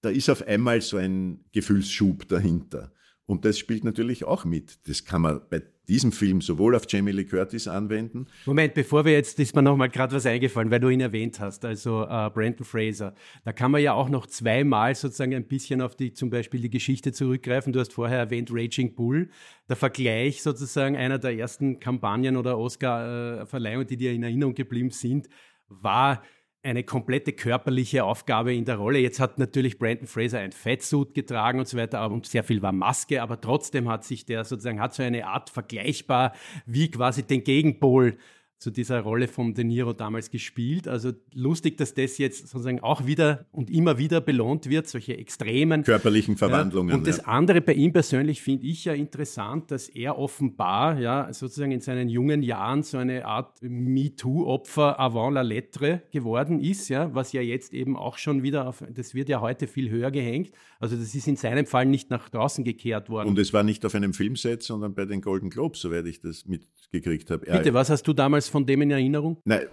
Da 0.03 0.11
ist 0.11 0.29
auf 0.29 0.47
einmal 0.47 0.83
so 0.83 0.99
ein 0.99 1.43
Gefühlsschub 1.53 2.29
dahinter. 2.29 2.93
Und 3.25 3.47
das 3.47 3.59
spielt 3.59 3.83
natürlich 3.83 4.25
auch 4.25 4.45
mit. 4.45 4.87
Das 4.87 5.07
kann 5.07 5.23
man 5.23 5.41
bei 5.49 5.63
diesem 5.89 6.13
Film 6.13 6.41
sowohl 6.41 6.77
auf 6.77 6.85
Jamie 6.89 7.11
Lee 7.11 7.25
Curtis 7.25 7.67
anwenden. 7.67 8.27
Moment, 8.47 8.75
bevor 8.75 9.05
wir 9.05 9.13
jetzt, 9.13 9.39
ist 9.41 9.55
mir 9.55 9.63
noch 9.63 9.77
mal 9.77 9.89
gerade 9.89 10.15
was 10.15 10.27
eingefallen, 10.27 10.71
weil 10.71 10.81
du 10.81 10.89
ihn 10.89 11.01
erwähnt 11.01 11.41
hast, 11.41 11.65
also 11.65 12.05
äh, 12.05 12.31
Brandon 12.31 12.65
Fraser. 12.65 13.15
Da 13.45 13.53
kann 13.53 13.71
man 13.71 13.83
ja 13.83 13.93
auch 13.95 14.09
noch 14.09 14.27
zweimal 14.27 14.95
sozusagen 14.95 15.35
ein 15.35 15.47
bisschen 15.47 15.81
auf 15.81 15.97
die, 15.97 16.13
zum 16.13 16.31
Beispiel 16.31 16.61
die 16.61 16.71
Geschichte 16.71 17.13
zurückgreifen. 17.13 17.73
Du 17.73 17.81
hast 17.81 17.93
vorher 17.93 18.19
erwähnt 18.19 18.51
Raging 18.53 18.95
Bull. 18.95 19.29
Der 19.69 19.77
Vergleich 19.77 20.43
sozusagen 20.43 20.97
einer 20.97 21.19
der 21.19 21.37
ersten 21.37 21.81
Kampagnen 21.81 22.37
oder 22.37 22.59
Oscar-Verleihungen, 22.59 23.87
die 23.87 23.97
dir 23.97 24.13
in 24.13 24.23
Erinnerung 24.23 24.55
geblieben 24.55 24.91
sind, 24.91 25.29
war 25.69 26.23
eine 26.63 26.85
komplette 26.85 27.33
körperliche 27.33 28.05
Aufgabe 28.05 28.55
in 28.55 28.65
der 28.65 28.77
Rolle. 28.77 29.01
Jetzt 29.01 29.19
hat 29.19 29.39
natürlich 29.39 29.79
Brandon 29.79 30.07
Fraser 30.07 30.39
ein 30.39 30.53
Fettsuit 30.53 31.15
getragen 31.15 31.59
und 31.59 31.67
so 31.67 31.77
weiter 31.77 32.09
und 32.09 32.27
sehr 32.27 32.45
viel 32.45 32.63
war 32.63 32.73
Maske, 32.73 33.21
aber 33.21 33.41
trotzdem 33.41 33.89
hat 33.89 34.05
sich 34.05 34.25
der 34.27 34.45
sozusagen, 34.45 34.81
hat 34.81 34.95
so 34.95 35.03
eine 35.03 35.27
Art 35.27 35.51
vergleichbar 35.51 36.33
wie 36.67 36.91
quasi 36.91 37.25
den 37.25 37.43
Gegenpol 37.43 38.17
zu 38.63 38.71
dieser 38.71 39.01
Rolle 39.01 39.27
von 39.27 39.55
De 39.55 39.65
Niro 39.65 39.93
damals 39.93 40.31
gespielt. 40.31 40.87
Also 40.87 41.11
lustig, 41.35 41.77
dass 41.79 41.95
das 41.95 42.17
jetzt 42.19 42.49
sozusagen 42.49 42.79
auch 42.79 43.07
wieder 43.07 43.47
und 43.51 43.71
immer 43.71 43.99
wieder 43.99 44.21
belohnt 44.21 44.71
wird, 44.71 44.87
solche 44.87 45.19
extremen 45.19 45.83
körperlichen 45.83 46.37
Verwandlungen. 46.37 46.91
Ja. 46.91 46.95
Und 46.97 47.09
das 47.09 47.19
ja. 47.19 47.25
andere 47.25 47.61
bei 47.61 47.75
ihm 47.75 47.93
persönlich 47.93 48.41
finde 48.41 48.67
ich 48.67 48.85
ja 48.85 48.93
interessant, 48.93 49.73
dass 49.73 49.89
er 49.89 50.17
offenbar 50.17 51.01
ja 51.01 51.33
sozusagen 51.33 51.73
in 51.73 51.81
seinen 51.81 52.09
jungen 52.09 52.45
Jahren 52.45 52.85
so 52.85 52.99
eine 52.99 53.27
Art 53.27 53.61
MeToo-Opfer 53.63 55.01
avant 55.01 55.35
la 55.35 55.43
lettre 55.43 56.03
geworden 56.13 56.61
ist, 56.61 56.89
ja, 56.89 57.13
was 57.13 57.33
ja 57.33 57.43
jetzt 57.43 57.75
eben 57.75 57.97
auch 57.97 58.17
schon 58.17 58.45
wieder 58.45 58.69
auf, 58.69 58.85
das 58.95 59.13
wird 59.13 59.29
ja 59.29 59.41
heute 59.41 59.67
viel 59.67 59.91
höher 59.91 60.13
gehängt. 60.13 60.53
Also 60.79 60.97
das 60.97 61.15
ist 61.17 61.27
in 61.27 61.37
seinem 61.37 61.67
Fall 61.67 61.87
nicht 61.87 62.11
nach 62.11 62.29
draußen 62.29 62.63
gekehrt 62.63 63.11
worden. 63.11 63.29
Und 63.29 63.39
es 63.41 63.53
war 63.53 63.65
nicht 63.65 63.85
auf 63.85 63.97
einem 63.97 64.15
Filmset, 64.15 64.63
sondern 64.63 64.95
bei 64.95 65.05
den 65.05 65.21
Golden 65.21 65.51
Globes, 65.51 65.81
soweit 65.81 66.07
ich 66.07 66.21
das 66.21 66.47
mitgekriegt 66.47 67.31
habe. 67.33 67.45
Bitte, 67.47 67.75
was 67.75 67.91
hast 67.91 68.07
du 68.07 68.13
damals 68.13 68.52
von 68.53 68.67
dem 68.67 68.83
in 68.83 68.91
Erinnerung? 68.91 69.39
Nein, 69.45 69.67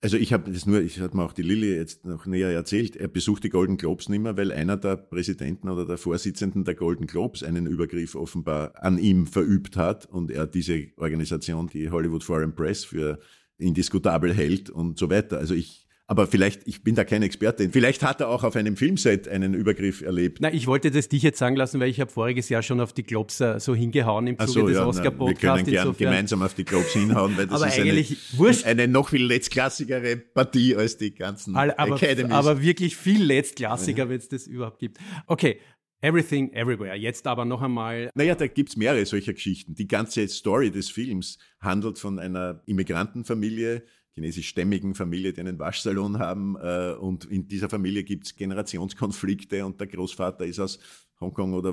also 0.00 0.16
ich 0.16 0.32
habe 0.32 0.52
das 0.52 0.64
nur, 0.64 0.80
ich 0.80 1.00
habe 1.00 1.16
mir 1.16 1.24
auch 1.24 1.32
die 1.32 1.42
Lilly 1.42 1.74
jetzt 1.74 2.04
noch 2.04 2.24
näher 2.24 2.50
erzählt, 2.50 2.94
er 2.94 3.08
besucht 3.08 3.42
die 3.42 3.48
Golden 3.48 3.76
Globes 3.76 4.08
nicht 4.08 4.20
mehr, 4.20 4.36
weil 4.36 4.52
einer 4.52 4.76
der 4.76 4.96
Präsidenten 4.96 5.68
oder 5.68 5.84
der 5.84 5.98
Vorsitzenden 5.98 6.64
der 6.64 6.76
Golden 6.76 7.08
Globes 7.08 7.42
einen 7.42 7.66
Übergriff 7.66 8.14
offenbar 8.14 8.80
an 8.80 8.98
ihm 8.98 9.26
verübt 9.26 9.76
hat 9.76 10.06
und 10.06 10.30
er 10.30 10.46
diese 10.46 10.86
Organisation, 10.98 11.66
die 11.66 11.90
Hollywood 11.90 12.22
Foreign 12.22 12.54
Press, 12.54 12.84
für 12.84 13.18
indiskutabel 13.58 14.32
hält 14.32 14.70
und 14.70 14.98
so 14.98 15.10
weiter. 15.10 15.38
Also 15.38 15.54
ich 15.54 15.87
aber 16.10 16.26
vielleicht, 16.26 16.66
ich 16.66 16.82
bin 16.82 16.94
da 16.94 17.04
kein 17.04 17.22
Experte, 17.22 17.68
vielleicht 17.70 18.02
hat 18.02 18.22
er 18.22 18.30
auch 18.30 18.42
auf 18.42 18.56
einem 18.56 18.78
Filmset 18.78 19.28
einen 19.28 19.52
Übergriff 19.52 20.00
erlebt. 20.00 20.38
Na, 20.40 20.50
ich 20.50 20.66
wollte 20.66 20.90
das 20.90 21.10
dich 21.10 21.22
jetzt 21.22 21.38
sagen 21.38 21.54
lassen, 21.54 21.80
weil 21.80 21.90
ich 21.90 22.00
habe 22.00 22.10
voriges 22.10 22.48
Jahr 22.48 22.62
schon 22.62 22.80
auf 22.80 22.94
die 22.94 23.02
Globs 23.02 23.40
äh, 23.40 23.60
so 23.60 23.74
hingehauen 23.74 24.26
im 24.26 24.38
Zuge 24.38 24.52
so, 24.52 24.66
des 24.66 24.76
ja, 24.76 24.86
Oscar-Podcasts. 24.86 25.66
Wir 25.66 25.76
können 25.80 25.96
gern 25.96 25.96
gemeinsam 25.98 26.42
auf 26.42 26.54
die 26.54 26.64
Globs 26.64 26.94
hinhauen, 26.94 27.36
weil 27.36 27.46
das 27.46 27.60
ist 27.60 27.78
eine, 27.78 28.64
eine, 28.64 28.88
noch 28.88 29.10
viel 29.10 29.22
letztklassigere 29.22 30.16
Partie 30.16 30.74
als 30.74 30.96
die 30.96 31.14
ganzen 31.14 31.54
aber, 31.54 31.78
Academies. 31.78 32.32
Aber 32.32 32.62
wirklich 32.62 32.96
viel 32.96 33.22
letztklassiger, 33.22 34.04
ja. 34.04 34.08
wenn 34.08 34.18
es 34.18 34.28
das 34.28 34.46
überhaupt 34.46 34.78
gibt. 34.78 34.96
Okay, 35.26 35.58
Everything 36.00 36.52
Everywhere. 36.52 36.94
Jetzt 36.94 37.26
aber 37.26 37.44
noch 37.44 37.60
einmal. 37.60 38.10
Naja, 38.14 38.36
da 38.36 38.46
gibt's 38.46 38.76
mehrere 38.76 39.04
solcher 39.04 39.34
Geschichten. 39.34 39.74
Die 39.74 39.88
ganze 39.88 40.28
Story 40.28 40.70
des 40.70 40.88
Films 40.88 41.38
handelt 41.60 41.98
von 41.98 42.20
einer 42.20 42.62
Immigrantenfamilie, 42.66 43.82
chinesischstämmigen 44.18 44.94
Familie, 44.94 45.32
die 45.32 45.40
einen 45.40 45.58
Waschsalon 45.58 46.18
haben. 46.18 46.56
Äh, 46.56 46.94
und 46.98 47.24
in 47.24 47.48
dieser 47.48 47.68
Familie 47.68 48.04
gibt 48.04 48.26
es 48.26 48.36
Generationskonflikte 48.36 49.64
und 49.64 49.80
der 49.80 49.86
Großvater 49.86 50.44
ist 50.44 50.58
aus 50.58 50.78
Hongkong 51.20 51.54
oder 51.54 51.70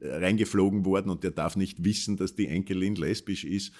äh, 0.00 0.16
reingeflogen 0.16 0.84
worden 0.84 1.10
und 1.10 1.22
der 1.24 1.30
darf 1.30 1.56
nicht 1.56 1.84
wissen, 1.84 2.16
dass 2.16 2.34
die 2.34 2.48
Enkelin 2.48 2.94
lesbisch 2.94 3.44
ist. 3.44 3.72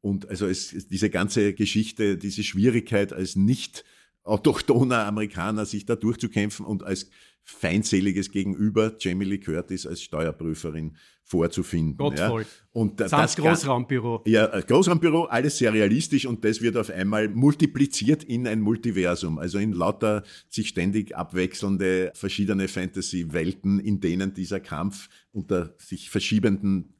Und 0.00 0.28
also 0.28 0.46
es, 0.46 0.88
diese 0.88 1.10
ganze 1.10 1.52
Geschichte, 1.54 2.16
diese 2.16 2.44
Schwierigkeit 2.44 3.12
als 3.12 3.34
nicht 3.34 3.84
autochthoner 4.22 5.06
Amerikaner 5.06 5.66
sich 5.66 5.86
da 5.86 5.96
durchzukämpfen 5.96 6.66
und 6.66 6.82
als 6.82 7.10
feindseliges 7.42 8.30
Gegenüber 8.30 8.96
Jamie 8.98 9.24
Lee 9.24 9.38
Curtis 9.38 9.86
als 9.86 10.02
Steuerprüferin 10.02 10.96
vorzufinden. 11.26 11.96
Gottvoll. 11.96 12.42
Ja. 12.42 12.48
Und 12.70 13.00
das, 13.00 13.10
das 13.10 13.36
Großraumbüro. 13.36 14.22
Ja, 14.26 14.46
Großraumbüro, 14.60 15.24
alles 15.24 15.58
sehr 15.58 15.72
realistisch 15.72 16.24
und 16.24 16.44
das 16.44 16.62
wird 16.62 16.76
auf 16.76 16.88
einmal 16.88 17.28
multipliziert 17.28 18.22
in 18.22 18.46
ein 18.46 18.60
Multiversum, 18.60 19.38
also 19.38 19.58
in 19.58 19.72
lauter 19.72 20.22
sich 20.48 20.68
ständig 20.68 21.16
abwechselnde 21.16 22.12
verschiedene 22.14 22.68
Fantasy-Welten, 22.68 23.80
in 23.80 24.00
denen 24.00 24.34
dieser 24.34 24.60
Kampf 24.60 25.08
unter 25.32 25.74
sich 25.78 26.10
verschiebenden 26.10 26.94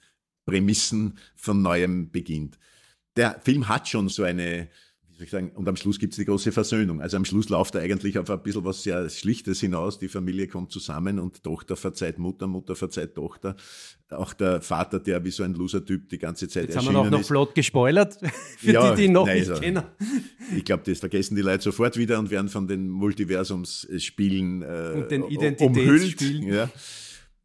Prämissen 0.44 1.18
von 1.36 1.62
neuem 1.62 2.10
beginnt. 2.10 2.58
Der 3.14 3.40
Film 3.44 3.68
hat 3.68 3.88
schon 3.88 4.08
so 4.08 4.24
eine 4.24 4.68
soll 5.16 5.24
ich 5.24 5.30
sagen, 5.30 5.50
und 5.54 5.66
am 5.66 5.76
Schluss 5.76 5.98
gibt 5.98 6.12
es 6.12 6.18
die 6.18 6.26
große 6.26 6.52
Versöhnung. 6.52 7.00
Also 7.00 7.16
am 7.16 7.24
Schluss 7.24 7.48
läuft 7.48 7.74
er 7.74 7.80
eigentlich 7.80 8.18
auf 8.18 8.28
ein 8.28 8.42
bisschen 8.42 8.64
was 8.64 8.82
sehr 8.82 9.08
Schlichtes 9.08 9.60
hinaus. 9.60 9.98
Die 9.98 10.08
Familie 10.08 10.46
kommt 10.46 10.72
zusammen 10.72 11.18
und 11.18 11.42
Tochter 11.42 11.74
verzeiht 11.74 12.18
Mutter, 12.18 12.46
Mutter 12.46 12.76
verzeiht 12.76 13.14
Tochter. 13.14 13.56
Auch 14.10 14.34
der 14.34 14.60
Vater, 14.60 15.00
der 15.00 15.24
wie 15.24 15.30
so 15.30 15.42
ein 15.42 15.54
Loser-Typ 15.54 16.10
die 16.10 16.18
ganze 16.18 16.48
Zeit 16.48 16.64
Jetzt 16.64 16.76
haben 16.76 16.92
wir 16.92 16.98
auch 16.98 17.08
noch 17.08 17.20
ist. 17.20 17.28
flott 17.28 17.54
gespoilert, 17.54 18.18
für 18.58 18.72
ja, 18.72 18.94
die, 18.94 19.02
die 19.02 19.08
noch 19.08 19.26
nein, 19.26 19.38
nicht 19.38 19.48
also, 19.48 19.62
kennen. 19.62 19.84
Ich 20.54 20.64
glaube, 20.64 20.82
das 20.84 20.98
vergessen 20.98 21.34
die 21.34 21.42
Leute 21.42 21.64
sofort 21.64 21.96
wieder 21.96 22.18
und 22.18 22.30
werden 22.30 22.50
von 22.50 22.68
den 22.68 22.88
Multiversumsspielen 22.88 24.62
äh, 24.62 24.92
und 24.96 25.10
den 25.10 25.22
umhüllt. 25.22 26.20
Ja. 26.20 26.68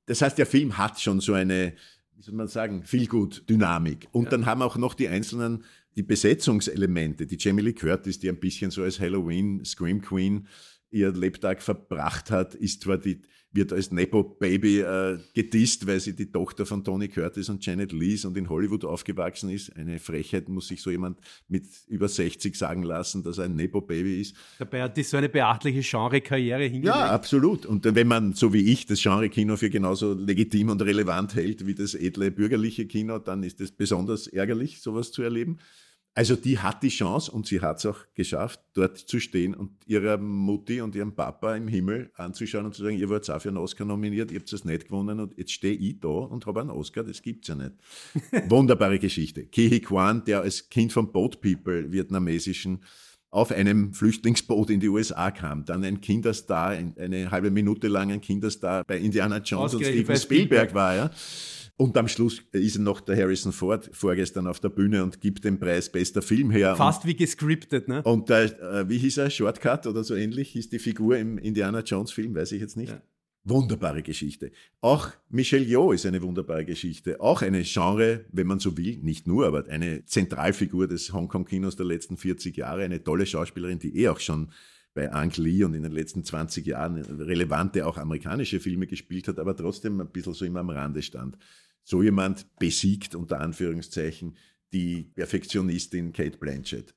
Das 0.08 0.22
heißt, 0.22 0.38
der 0.38 0.46
Film 0.46 0.78
hat 0.78 1.00
schon 1.00 1.22
so 1.22 1.34
eine, 1.34 1.74
wie 2.18 2.22
soll 2.22 2.36
man 2.36 2.50
sagen, 2.50 2.84
viel 2.84 3.08
gut 3.08 3.50
Dynamik. 3.50 4.10
Und 4.12 4.26
ja. 4.26 4.32
dann 4.32 4.46
haben 4.46 4.62
auch 4.62 4.76
noch 4.76 4.94
die 4.94 5.08
einzelnen 5.08 5.64
die 5.96 6.04
Besetzungselemente, 6.04 7.26
die 7.26 7.38
Jamie 7.38 7.64
Lee 7.64 7.74
Curtis, 7.74 8.20
die 8.20 8.30
ein 8.30 8.40
bisschen 8.40 8.72
so 8.72 8.84
als 8.84 9.00
Halloween 9.00 9.64
Scream 9.66 10.02
Queen 10.02 10.48
ihr 10.92 11.12
Lebtag 11.12 11.62
verbracht 11.62 12.32
hat, 12.32 12.54
ist 12.56 12.84
zwar 12.84 12.98
die, 12.98 13.22
wird 13.54 13.74
als 13.74 13.92
Nepo-Baby 13.92 14.80
äh, 14.80 15.20
gedisst, 15.34 15.86
weil 15.86 16.00
sie 16.00 16.16
die 16.16 16.32
Tochter 16.32 16.66
von 16.66 16.84
Tony 16.84 17.10
Curtis 17.10 17.50
und 17.50 17.66
Janet 17.66 17.92
Lee 17.92 18.14
ist 18.14 18.26
und 18.26 18.38
in 18.38 18.50
Hollywood 18.50 18.86
aufgewachsen 18.86 19.50
ist. 19.50 19.76
Eine 19.76 20.00
Frechheit 20.00 20.48
muss 20.48 20.68
sich 20.68 20.82
so 20.82 20.90
jemand 20.90 21.20
mit 21.48 21.66
über 21.88 22.08
60 22.08 22.56
sagen 22.56 22.84
lassen, 22.84 23.24
dass 23.24 23.40
er 23.40 23.46
ein 23.46 23.56
Nepo-Baby 23.56 24.22
ist. 24.22 24.36
Dabei 24.60 24.84
hat 24.84 24.96
die 24.96 25.04
so 25.04 25.18
eine 25.18 25.28
beachtliche 25.28 25.82
Genre-Karriere 25.82 26.64
hingelegt. 26.64 26.86
Ja, 26.86 27.12
absolut. 27.12 27.66
Und 27.66 27.84
wenn 27.84 28.08
man, 28.08 28.34
so 28.34 28.54
wie 28.54 28.72
ich, 28.72 28.86
das 28.86 29.02
Genre-Kino 29.02 29.58
für 29.58 29.70
genauso 29.70 30.14
legitim 30.14 30.70
und 30.70 30.82
relevant 30.82 31.36
hält 31.36 31.66
wie 31.66 31.76
das 31.76 31.94
edle 31.94 32.32
bürgerliche 32.32 32.86
Kino, 32.86 33.20
dann 33.20 33.44
ist 33.44 33.60
es 33.60 33.72
besonders 33.72 34.28
ärgerlich, 34.28 34.82
sowas 34.82 35.12
zu 35.12 35.24
erleben. 35.24 35.60
Also 36.14 36.36
die 36.36 36.60
hat 36.60 36.84
die 36.84 36.90
Chance 36.90 37.32
und 37.32 37.48
sie 37.48 37.62
hat 37.62 37.78
es 37.78 37.86
auch 37.86 38.00
geschafft, 38.16 38.60
dort 38.74 38.98
zu 38.98 39.22
stehen 39.22 39.56
und 39.56 39.72
ihrer 39.86 40.18
Mutti 40.18 40.82
und 40.82 40.94
ihrem 40.94 41.16
Papa 41.16 41.56
im 41.56 41.70
Himmel 41.70 42.12
anzuschauen 42.16 42.66
und 42.66 42.76
zu 42.76 42.84
sagen, 42.84 42.98
ihr 42.98 43.10
wart 43.10 43.30
auch 43.30 43.42
für 43.42 43.48
einen 43.48 43.58
Oscar 43.58 43.86
nominiert, 43.86 44.30
ihr 44.30 44.40
habt 44.40 44.52
es 44.52 44.66
nicht 44.66 44.86
gewonnen 44.86 45.22
und 45.22 45.38
jetzt 45.38 45.54
stehe 45.54 45.74
ich 45.74 46.02
da 46.02 46.10
und 46.10 46.46
habe 46.46 46.62
einen 46.62 46.70
Oscar, 46.70 47.06
das 47.06 47.22
gibt's 47.22 47.48
ja 47.48 47.56
nicht. 47.56 47.72
Wunderbare 48.50 49.00
Geschichte. 49.00 49.46
Kihi 49.46 49.80
Kwan, 49.80 50.26
der 50.26 50.42
als 50.42 50.68
Kind 50.68 50.92
von 50.92 51.14
Boat 51.14 51.40
People, 51.40 51.90
vietnamesischen, 51.94 52.84
auf 53.30 53.52
einem 53.52 53.94
Flüchtlingsboot 53.94 54.70
in 54.70 54.82
die 54.82 54.90
USA 54.90 55.32
kam, 55.32 55.64
dann 55.64 55.86
ein 55.86 56.02
Kinderstar, 56.02 56.72
eine 56.72 57.32
halbe 57.32 57.50
Minute 57.50 57.88
lang 57.88 58.12
ein 58.12 58.20
Kinderstar 58.20 58.84
bei 58.84 58.98
Indiana 58.98 59.38
Jones 59.38 59.74
und 59.74 59.86
Steven 59.86 60.18
Spielberg 60.18 60.74
war, 60.74 60.96
ja. 60.96 61.12
Und 61.82 61.98
am 61.98 62.08
Schluss 62.08 62.44
ist 62.52 62.78
noch 62.78 63.02
der 63.02 63.18
Harrison 63.18 63.52
Ford 63.52 63.90
vorgestern 63.92 64.46
auf 64.46 64.60
der 64.60 64.70
Bühne 64.70 65.02
und 65.02 65.20
gibt 65.20 65.44
den 65.44 65.60
Preis 65.60 65.92
bester 65.92 66.22
Film 66.22 66.52
her. 66.52 66.76
Fast 66.76 67.06
und, 67.06 67.10
wie 67.10 67.16
gescriptet, 67.16 67.88
ne? 67.88 68.04
Und 68.04 68.30
äh, 68.30 68.88
wie 68.88 69.00
hieß 69.00 69.18
er? 69.18 69.32
Shortcut 69.32 69.88
oder 69.88 70.04
so 70.04 70.14
ähnlich 70.14 70.50
hieß 70.50 70.70
die 70.70 70.78
Figur 70.78 71.18
im 71.18 71.40
Indiana 71.40 71.80
Jones 71.80 72.12
Film, 72.12 72.36
weiß 72.36 72.52
ich 72.52 72.62
jetzt 72.62 72.78
nicht. 72.78 72.92
Ja. 72.92 73.02
Wunderbare 73.46 74.04
Geschichte. 74.04 74.52
Auch 74.80 75.10
Michelle 75.30 75.66
Yeoh 75.66 75.92
ist 75.92 76.06
eine 76.06 76.22
wunderbare 76.22 76.66
Geschichte. 76.66 77.20
Auch 77.20 77.42
eine 77.42 77.64
Genre, 77.64 78.26
wenn 78.32 78.46
man 78.46 78.60
so 78.60 78.78
will, 78.78 79.00
nicht 79.02 79.26
nur, 79.26 79.48
aber 79.48 79.66
eine 79.68 80.06
Zentralfigur 80.06 80.88
des 80.88 81.12
Hongkong-Kinos 81.12 81.78
der 81.78 81.88
letzten 81.88 82.16
40 82.16 82.58
Jahre. 82.58 82.84
Eine 82.84 83.04
tolle 83.04 83.26
Schauspielerin, 83.26 83.80
die 83.80 83.98
eh 83.98 84.10
auch 84.10 84.20
schon 84.20 84.52
bei 84.94 85.12
Ang 85.12 85.32
Lee 85.38 85.64
und 85.64 85.74
in 85.74 85.82
den 85.82 85.94
letzten 85.94 86.24
20 86.24 86.64
Jahren 86.64 86.98
relevante 86.98 87.88
auch 87.88 87.98
amerikanische 87.98 88.60
Filme 88.60 88.86
gespielt 88.86 89.28
hat, 89.28 89.40
aber 89.40 89.56
trotzdem 89.56 90.00
ein 90.00 90.12
bisschen 90.12 90.34
so 90.34 90.46
immer 90.46 90.60
am 90.60 90.70
Rande 90.70 91.02
stand 91.02 91.38
so 91.84 92.04
jemand 92.04 92.46
besiegt 92.58 93.16
unter 93.16 93.42
Anführungszeichen 93.42 94.36
die 94.74 95.04
Perfektionistin 95.16 96.14
Kate 96.14 96.38
Blanchett. 96.38 96.94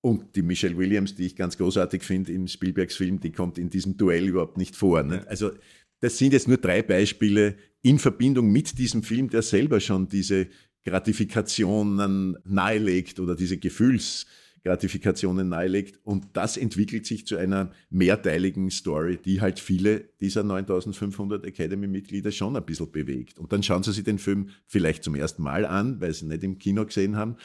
Und 0.00 0.34
die 0.34 0.42
Michelle 0.42 0.76
Williams, 0.76 1.14
die 1.14 1.26
ich 1.26 1.36
ganz 1.36 1.56
großartig 1.56 2.02
finde 2.02 2.32
im 2.32 2.48
Spielbergs 2.48 2.96
Film, 2.96 3.20
die 3.20 3.30
kommt 3.30 3.58
in 3.58 3.70
diesem 3.70 3.96
Duell 3.96 4.28
überhaupt 4.28 4.56
nicht 4.56 4.74
vor. 4.74 5.02
Ne? 5.02 5.24
Also 5.28 5.52
das 6.00 6.18
sind 6.18 6.32
jetzt 6.32 6.48
nur 6.48 6.56
drei 6.56 6.82
Beispiele 6.82 7.56
in 7.82 7.98
Verbindung 7.98 8.50
mit 8.50 8.78
diesem 8.78 9.04
Film, 9.04 9.30
der 9.30 9.42
selber 9.42 9.78
schon 9.78 10.08
diese 10.08 10.48
Gratifikationen 10.84 12.36
nahelegt 12.44 13.20
oder 13.20 13.36
diese 13.36 13.58
Gefühls- 13.58 14.26
Gratifikationen 14.64 15.48
nahelegt. 15.48 15.98
Und 16.04 16.28
das 16.34 16.56
entwickelt 16.56 17.06
sich 17.06 17.26
zu 17.26 17.36
einer 17.36 17.72
mehrteiligen 17.90 18.70
Story, 18.70 19.18
die 19.22 19.40
halt 19.40 19.58
viele 19.58 20.04
dieser 20.20 20.44
9500 20.44 21.44
Academy-Mitglieder 21.44 22.30
schon 22.30 22.56
ein 22.56 22.64
bisschen 22.64 22.90
bewegt. 22.90 23.38
Und 23.38 23.52
dann 23.52 23.62
schauen 23.62 23.82
sie 23.82 23.92
sich 23.92 24.04
den 24.04 24.18
Film 24.18 24.50
vielleicht 24.66 25.02
zum 25.04 25.14
ersten 25.14 25.42
Mal 25.42 25.66
an, 25.66 26.00
weil 26.00 26.14
sie 26.14 26.26
nicht 26.26 26.44
im 26.44 26.58
Kino 26.58 26.84
gesehen 26.86 27.16
haben. 27.16 27.36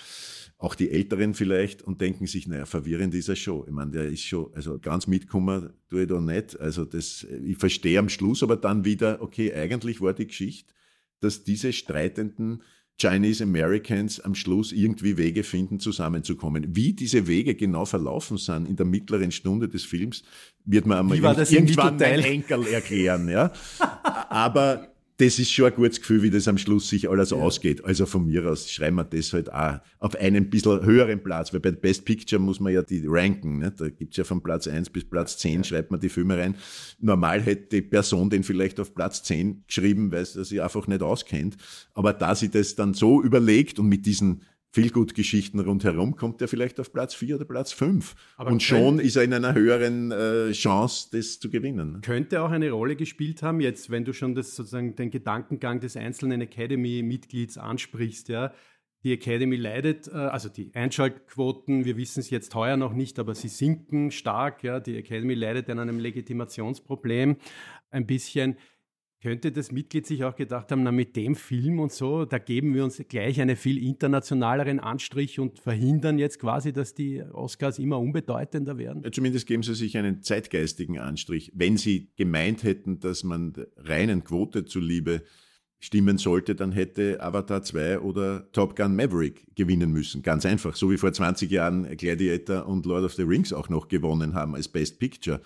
Auch 0.59 0.76
die 0.76 0.89
Älteren 0.89 1.34
vielleicht 1.34 1.84
und 1.84 2.01
denken 2.01 2.26
sich, 2.26 2.47
naja, 2.47 2.65
verwirrend 2.65 3.13
ist 3.13 3.30
er 3.30 3.36
schon. 3.36 3.65
Ich 3.68 3.74
meine, 3.74 3.91
der 3.91 4.05
ist 4.05 4.24
schon, 4.24 4.51
also 4.53 4.80
ganz 4.80 5.05
mitkommen 5.07 5.72
tue 5.89 6.03
ich 6.03 6.07
da 6.07 6.20
nicht. 6.20 6.59
Also 6.59 6.86
das, 6.86 7.26
ich 7.43 7.57
verstehe 7.57 7.99
am 7.99 8.09
Schluss 8.09 8.41
aber 8.41 8.57
dann 8.57 8.86
wieder, 8.86 9.22
okay, 9.22 9.53
eigentlich 9.53 10.01
war 10.01 10.13
die 10.13 10.28
Geschichte, 10.28 10.74
dass 11.20 11.43
diese 11.43 11.74
streitenden 11.74 12.61
Chinese 13.00 13.43
Americans 13.43 14.20
am 14.20 14.34
Schluss 14.34 14.72
irgendwie 14.72 15.18
Wege 15.18 15.43
finden, 15.43 15.80
zusammenzukommen. 15.80 16.76
Wie 16.76 16.93
diese 16.93 17.28
Wege 17.28 17.54
genau 17.56 17.86
verlaufen 17.86 18.38
sind 18.38 18.68
in 18.68 18.76
der 18.76 18.86
mittleren 18.86 19.32
Stunde 19.32 19.70
des 19.70 19.84
Films, 19.84 20.24
wird 20.66 20.86
man 20.88 21.00
einmal 21.00 21.18
irgendwann 21.18 21.98
mein 21.98 22.20
Enkel 22.20 22.66
erklären. 22.68 23.30
Ja? 23.30 23.52
Aber 24.30 24.97
das 25.20 25.39
ist 25.39 25.51
schon 25.51 25.65
ein 25.65 25.74
gutes 25.76 25.99
Gefühl, 25.99 26.22
wie 26.22 26.30
das 26.30 26.47
am 26.47 26.59
Schluss 26.59 26.89
sich 26.89 27.09
alles 27.09 27.32
ja. 27.32 27.38
ausgeht. 27.38 27.84
Also 27.84 28.05
von 28.05 28.28
mir 28.28 28.45
aus 28.45 28.72
schreiben 28.72 28.97
wir 28.97 29.03
das 29.03 29.34
halt 29.34 29.51
auch 29.51 29.80
auf 29.99 30.15
einen 30.15 30.49
bisschen 30.49 30.86
höheren 30.86 31.24
Platz, 31.24 31.51
weil 31.51 31.59
bei 31.59 31.72
Best 31.72 32.05
Picture 32.05 32.39
muss 32.39 32.59
man 32.59 32.72
ja 32.72 32.84
die 32.84 33.03
ranken. 33.07 33.57
Ne? 33.57 33.74
Da 33.76 33.89
gibt's 33.89 34.18
ja 34.18 34.24
von 34.24 34.43
Platz 34.43 34.68
1 34.68 34.91
bis 34.91 35.05
Platz 35.05 35.38
10, 35.39 35.57
ja. 35.57 35.63
schreibt 35.63 35.89
man 35.89 35.99
die 35.99 36.09
Filme 36.09 36.38
rein. 36.38 36.55
Normal 36.99 37.41
hätte 37.41 37.78
die 37.78 37.82
Person 37.82 38.30
den 38.30 38.43
vielleicht 38.43 38.80
auf 38.80 38.93
Platz 38.93 39.24
10 39.24 39.63
geschrieben, 39.65 40.11
weil 40.11 40.24
sie 40.24 40.45
sich 40.45 40.61
einfach 40.61 40.86
nicht 40.86 41.01
auskennt. 41.01 41.57
Aber 41.95 42.13
da 42.13 42.36
sie 42.36 42.49
das 42.49 42.76
dann 42.76 42.93
so 42.93 43.24
überlegt 43.24 43.80
und 43.80 43.88
mit 43.88 44.05
diesen 44.05 44.43
Feelgood-Geschichten 44.78 45.59
rundherum, 45.59 46.15
kommt 46.15 46.39
er 46.39 46.47
vielleicht 46.47 46.80
auf 46.80 46.93
Platz 46.93 47.15
4 47.15 47.38
oder 47.38 47.45
Platz 47.45 47.71
5. 47.71 48.13
Aber 48.36 48.51
und 48.51 48.61
schon 48.61 48.99
ist 48.99 49.15
er 49.15 49.23
in 49.23 49.34
einer 49.34 49.55
höheren 49.55 50.11
äh, 50.11 50.51
Chance, 50.51 51.09
das 51.11 51.39
zu 51.39 51.49
gewinnen. 51.49 52.01
Könnte 52.03 52.43
auch 52.43 52.51
eine 52.51 52.69
Rolle 52.69 52.95
gespielt 52.95 53.41
haben, 53.41 53.59
jetzt, 53.59 53.89
wenn 53.89 54.05
du 54.05 54.13
schon 54.13 54.36
das 54.36 54.55
sozusagen 54.55 54.95
den 54.95 55.09
Gedankengang 55.09 55.80
des 55.80 55.97
einzelnen 55.97 56.41
Academy-Mitglieds 56.41 57.57
ansprichst, 57.57 58.30
ja. 58.30 58.53
Die 59.03 59.13
Academy 59.13 59.55
leidet, 59.55 60.09
äh, 60.09 60.11
also 60.11 60.47
die 60.47 60.69
Einschaltquoten, 60.75 61.86
wir 61.86 61.97
wissen 61.97 62.19
es 62.19 62.30
jetzt 62.30 62.53
heuer 62.53 62.78
noch 62.78 62.93
nicht, 62.93 63.17
aber 63.17 63.34
sie 63.34 63.47
sinken 63.47 64.11
stark. 64.11 64.63
Ja. 64.63 64.80
Die 64.80 64.95
Academy 64.95 65.34
leidet 65.34 65.71
an 65.71 65.80
einem 65.80 65.97
Legitimationsproblem 65.99 67.38
ein 67.89 68.05
bisschen. 68.05 68.57
Könnte 69.20 69.51
das 69.51 69.72
Mitglied 69.72 70.05
sich 70.05 70.24
auch 70.24 70.36
gedacht 70.36 70.72
haben, 70.72 70.84
na 70.84 70.91
mit 70.91 71.15
dem 71.15 71.36
Film 71.36 71.80
und 71.80 71.91
so, 71.91 72.26
da 72.26 72.38
geben 72.38 72.76
wir 72.76 72.84
uns 72.84 73.01
gleich 73.09 73.41
einen 73.41 73.55
viel 73.55 73.84
internationaleren 73.84 74.80
Anstrich 74.80 75.39
und 75.39 75.57
verhindern 75.57 76.20
jetzt 76.20 76.38
quasi, 76.39 76.72
dass 76.72 76.93
die 76.93 77.24
Oscars 77.24 77.80
immer 77.80 77.99
unbedeutender 77.99 78.78
werden? 78.78 79.01
Ja, 79.03 79.11
zumindest 79.11 79.47
geben 79.47 79.63
sie 79.63 79.74
sich 79.74 79.97
einen 79.97 80.22
zeitgeistigen 80.22 80.99
Anstrich. 80.99 81.51
Wenn 81.55 81.78
sie 81.78 82.11
gemeint 82.15 82.61
hätten, 82.63 82.99
dass 82.99 83.24
man 83.24 83.53
reinen 83.78 84.24
Quote 84.24 84.65
zuliebe 84.65 85.24
stimmen 85.80 86.17
sollte, 86.17 86.55
dann 86.55 86.71
hätte 86.71 87.21
Avatar 87.21 87.61
2 87.61 87.99
oder 87.99 88.51
Top 88.51 88.75
Gun 88.75 88.95
Maverick 88.95 89.45
gewinnen 89.55 89.91
müssen. 89.91 90.23
Ganz 90.23 90.45
einfach, 90.45 90.75
so 90.75 90.89
wie 90.89 90.97
vor 90.97 91.13
20 91.13 91.51
Jahren 91.51 91.95
Gladiator 91.97 92.65
und 92.65 92.86
Lord 92.88 93.05
of 93.05 93.13
the 93.13 93.21
Rings 93.21 93.53
auch 93.53 93.69
noch 93.69 93.88
gewonnen 93.88 94.34
haben 94.34 94.55
als 94.55 94.67
Best 94.67 94.97
Picture. 94.99 95.39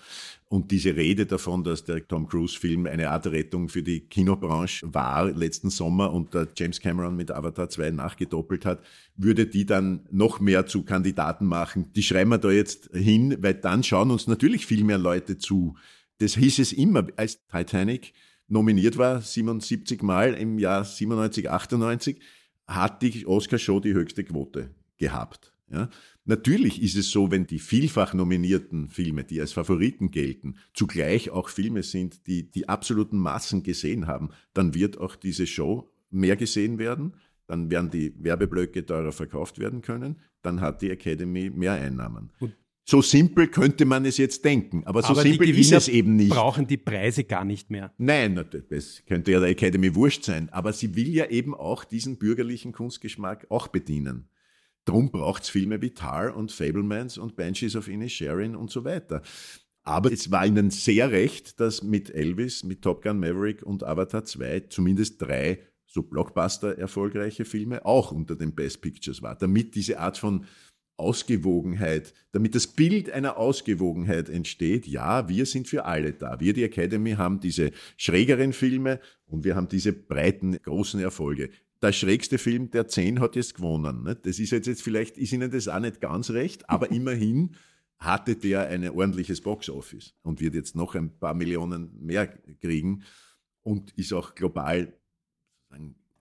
Und 0.47 0.71
diese 0.71 0.95
Rede 0.95 1.25
davon, 1.25 1.63
dass 1.63 1.83
der 1.83 2.07
Tom 2.07 2.27
Cruise-Film 2.27 2.85
eine 2.85 3.09
Art 3.09 3.27
Rettung 3.27 3.67
für 3.67 3.83
die 3.83 4.01
Kinobranche 4.01 4.93
war 4.93 5.31
letzten 5.31 5.69
Sommer 5.69 6.13
und 6.13 6.33
der 6.33 6.47
James 6.55 6.79
Cameron 6.79 7.15
mit 7.15 7.31
Avatar 7.31 7.69
2 7.69 7.91
nachgedoppelt 7.91 8.65
hat, 8.65 8.81
würde 9.17 9.47
die 9.47 9.65
dann 9.65 10.01
noch 10.11 10.39
mehr 10.39 10.65
zu 10.65 10.83
Kandidaten 10.83 11.45
machen. 11.45 11.91
Die 11.93 12.03
schreiben 12.03 12.31
wir 12.31 12.37
da 12.37 12.51
jetzt 12.51 12.89
hin, 12.93 13.37
weil 13.41 13.55
dann 13.55 13.83
schauen 13.83 14.11
uns 14.11 14.27
natürlich 14.27 14.65
viel 14.65 14.83
mehr 14.85 14.97
Leute 14.97 15.37
zu. 15.37 15.75
Das 16.19 16.35
hieß 16.35 16.59
es 16.59 16.71
immer 16.71 17.07
als 17.17 17.45
Titanic 17.47 18.13
nominiert 18.51 18.97
war, 18.97 19.21
77 19.21 20.01
Mal 20.03 20.33
im 20.33 20.59
Jahr 20.59 20.83
97, 20.83 21.49
98, 21.49 22.19
hat 22.67 23.01
die 23.01 23.25
Oscar-Show 23.25 23.79
die 23.79 23.93
höchste 23.93 24.23
Quote 24.23 24.75
gehabt. 24.97 25.53
Ja? 25.69 25.89
Natürlich 26.25 26.81
ist 26.81 26.95
es 26.95 27.09
so, 27.09 27.31
wenn 27.31 27.47
die 27.47 27.59
vielfach 27.59 28.13
nominierten 28.13 28.89
Filme, 28.89 29.23
die 29.23 29.41
als 29.41 29.53
Favoriten 29.53 30.11
gelten, 30.11 30.57
zugleich 30.73 31.29
auch 31.31 31.49
Filme 31.49 31.81
sind, 31.83 32.27
die 32.27 32.51
die 32.51 32.69
absoluten 32.69 33.17
Massen 33.17 33.63
gesehen 33.63 34.05
haben, 34.05 34.29
dann 34.53 34.73
wird 34.73 34.99
auch 34.99 35.15
diese 35.15 35.47
Show 35.47 35.91
mehr 36.09 36.35
gesehen 36.35 36.77
werden, 36.77 37.15
dann 37.47 37.71
werden 37.71 37.89
die 37.89 38.13
Werbeblöcke 38.21 38.85
teurer 38.85 39.11
verkauft 39.11 39.59
werden 39.59 39.81
können, 39.81 40.19
dann 40.41 40.61
hat 40.61 40.81
die 40.81 40.89
Academy 40.89 41.49
mehr 41.49 41.73
Einnahmen. 41.73 42.31
Und 42.39 42.53
so 42.83 43.01
simpel 43.01 43.47
könnte 43.47 43.85
man 43.85 44.05
es 44.05 44.17
jetzt 44.17 44.43
denken, 44.43 44.83
aber 44.85 45.01
so 45.01 45.09
aber 45.09 45.21
simpel 45.21 45.49
ist 45.49 45.71
es 45.71 45.87
eben 45.87 46.15
nicht. 46.15 46.31
brauchen 46.31 46.67
die 46.67 46.77
Preise 46.77 47.23
gar 47.23 47.45
nicht 47.45 47.69
mehr. 47.69 47.93
Nein, 47.97 48.43
das 48.69 49.03
könnte 49.07 49.31
ja 49.31 49.39
der 49.39 49.49
Academy 49.49 49.93
wurscht 49.95 50.23
sein, 50.23 50.49
aber 50.49 50.73
sie 50.73 50.95
will 50.95 51.09
ja 51.09 51.27
eben 51.27 51.53
auch 51.53 51.83
diesen 51.83 52.17
bürgerlichen 52.17 52.71
Kunstgeschmack 52.71 53.47
auch 53.49 53.67
bedienen. 53.67 54.29
Drum 54.85 55.11
braucht 55.11 55.43
es 55.43 55.49
Filme 55.49 55.81
wie 55.81 55.91
Tar 55.91 56.35
und 56.35 56.51
Fablemans 56.51 57.17
und 57.17 57.35
Banshees 57.35 57.75
of 57.75 57.87
Inisherin 57.87 58.55
und 58.55 58.71
so 58.71 58.83
weiter. 58.83 59.21
Aber 59.83 60.11
es 60.11 60.31
war 60.31 60.45
ihnen 60.45 60.71
sehr 60.71 61.11
recht, 61.11 61.59
dass 61.59 61.83
mit 61.83 62.09
Elvis, 62.09 62.63
mit 62.63 62.81
Top 62.81 63.03
Gun 63.03 63.19
Maverick 63.19 63.63
und 63.63 63.83
Avatar 63.83 64.25
2 64.25 64.61
zumindest 64.69 65.21
drei 65.21 65.59
so 65.85 66.03
Blockbuster 66.03 66.77
erfolgreiche 66.77 67.45
Filme 67.45 67.85
auch 67.85 68.11
unter 68.11 68.35
den 68.35 68.55
Best 68.55 68.81
Pictures 68.81 69.21
war, 69.21 69.35
damit 69.35 69.75
diese 69.75 69.99
Art 69.99 70.17
von 70.17 70.45
Ausgewogenheit, 71.01 72.13
damit 72.31 72.55
das 72.55 72.67
Bild 72.67 73.09
einer 73.09 73.37
Ausgewogenheit 73.37 74.29
entsteht, 74.29 74.87
ja, 74.87 75.27
wir 75.27 75.45
sind 75.45 75.67
für 75.67 75.85
alle 75.85 76.13
da. 76.13 76.39
Wir, 76.39 76.53
die 76.53 76.63
Academy, 76.63 77.13
haben 77.13 77.39
diese 77.39 77.71
schrägeren 77.97 78.53
Filme 78.53 78.99
und 79.25 79.43
wir 79.43 79.55
haben 79.55 79.67
diese 79.67 79.91
breiten, 79.91 80.61
großen 80.61 80.99
Erfolge. 80.99 81.49
Der 81.81 81.91
schrägste 81.91 82.37
Film 82.37 82.69
der 82.71 82.87
zehn 82.87 83.19
hat 83.19 83.35
jetzt 83.35 83.55
gewonnen. 83.55 84.03
Ne? 84.03 84.15
Das 84.15 84.39
ist 84.39 84.51
jetzt, 84.51 84.67
jetzt 84.67 84.83
vielleicht, 84.83 85.17
ist 85.17 85.33
Ihnen 85.33 85.51
das 85.51 85.67
auch 85.67 85.79
nicht 85.79 85.99
ganz 85.99 86.29
recht, 86.29 86.69
aber 86.69 86.91
immerhin 86.91 87.55
hatte 87.97 88.35
der 88.35 88.67
ein 88.67 88.89
ordentliches 88.89 89.41
Boxoffice 89.41 90.15
und 90.23 90.39
wird 90.39 90.55
jetzt 90.55 90.75
noch 90.75 90.95
ein 90.95 91.17
paar 91.19 91.33
Millionen 91.33 91.91
mehr 92.03 92.27
kriegen 92.59 93.03
und 93.61 93.91
ist 93.97 94.13
auch 94.13 94.35
global 94.35 94.93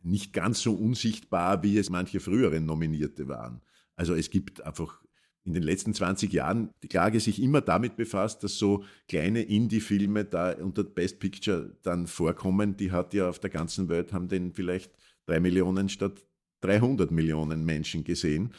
nicht 0.02 0.32
ganz 0.32 0.60
so 0.60 0.74
unsichtbar, 0.74 1.62
wie 1.62 1.78
es 1.78 1.90
manche 1.90 2.20
früheren 2.20 2.64
Nominierte 2.66 3.28
waren. 3.28 3.60
Also 4.00 4.14
es 4.14 4.30
gibt 4.30 4.64
einfach 4.64 5.02
in 5.44 5.52
den 5.52 5.62
letzten 5.62 5.92
20 5.92 6.32
Jahren 6.32 6.70
die 6.82 6.88
Klage 6.88 7.20
sich 7.20 7.38
immer 7.42 7.60
damit 7.60 7.96
befasst, 7.96 8.42
dass 8.42 8.56
so 8.56 8.82
kleine 9.08 9.42
Indie-Filme 9.42 10.24
da 10.24 10.52
unter 10.52 10.84
Best 10.84 11.18
Picture 11.20 11.76
dann 11.82 12.06
vorkommen. 12.06 12.78
Die 12.78 12.92
hat 12.92 13.12
ja 13.12 13.28
auf 13.28 13.40
der 13.40 13.50
ganzen 13.50 13.90
Welt, 13.90 14.14
haben 14.14 14.28
den 14.28 14.54
vielleicht 14.54 14.90
drei 15.26 15.38
Millionen 15.38 15.90
statt 15.90 16.26
300 16.62 17.10
Millionen 17.10 17.62
Menschen 17.66 18.02
gesehen. 18.02 18.54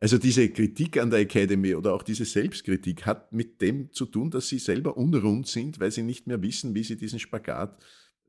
Also 0.00 0.18
diese 0.18 0.48
Kritik 0.48 0.98
an 0.98 1.10
der 1.10 1.20
Academy 1.20 1.76
oder 1.76 1.94
auch 1.94 2.02
diese 2.02 2.24
Selbstkritik 2.24 3.06
hat 3.06 3.32
mit 3.32 3.62
dem 3.62 3.92
zu 3.92 4.04
tun, 4.04 4.32
dass 4.32 4.48
sie 4.48 4.58
selber 4.58 4.96
unrund 4.96 5.46
sind, 5.46 5.78
weil 5.78 5.92
sie 5.92 6.02
nicht 6.02 6.26
mehr 6.26 6.42
wissen, 6.42 6.74
wie 6.74 6.82
sie 6.82 6.96
diesen 6.96 7.20
Spagat 7.20 7.80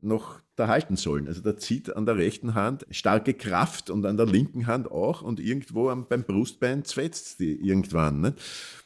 noch 0.03 0.41
da 0.55 0.67
halten 0.67 0.95
sollen. 0.95 1.27
Also 1.27 1.41
da 1.41 1.57
zieht 1.57 1.95
an 1.95 2.05
der 2.05 2.17
rechten 2.17 2.53
Hand 2.53 2.85
starke 2.91 3.33
Kraft 3.33 3.89
und 3.89 4.05
an 4.05 4.17
der 4.17 4.25
linken 4.25 4.67
Hand 4.67 4.91
auch 4.91 5.21
und 5.21 5.39
irgendwo 5.39 5.93
beim 5.95 6.23
Brustbein 6.23 6.85
zwetzt 6.85 7.39
die 7.39 7.55
irgendwann. 7.55 8.21
Nicht? 8.21 8.35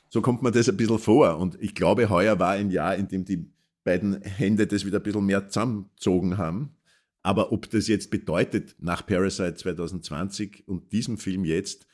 So 0.09 0.21
kommt 0.21 0.41
man 0.41 0.53
das 0.53 0.69
ein 0.69 0.77
bisschen 0.77 0.99
vor 0.99 1.37
und 1.37 1.61
ich 1.61 1.75
glaube, 1.75 2.09
heuer 2.09 2.39
war 2.39 2.51
ein 2.51 2.71
Jahr, 2.71 2.95
in 2.95 3.07
dem 3.07 3.25
die 3.25 3.51
beiden 3.83 4.21
Hände 4.21 4.67
das 4.67 4.85
wieder 4.85 4.99
ein 4.99 5.03
bisschen 5.03 5.25
mehr 5.25 5.47
zusammengezogen 5.47 6.37
haben. 6.37 6.75
Aber 7.23 7.51
ob 7.51 7.69
das 7.69 7.87
jetzt 7.87 8.09
bedeutet, 8.09 8.75
nach 8.79 9.05
Parasite 9.05 9.55
2020 9.55 10.67
und 10.67 10.93
diesem 10.93 11.17
Film 11.17 11.43
jetzt, 11.43 11.85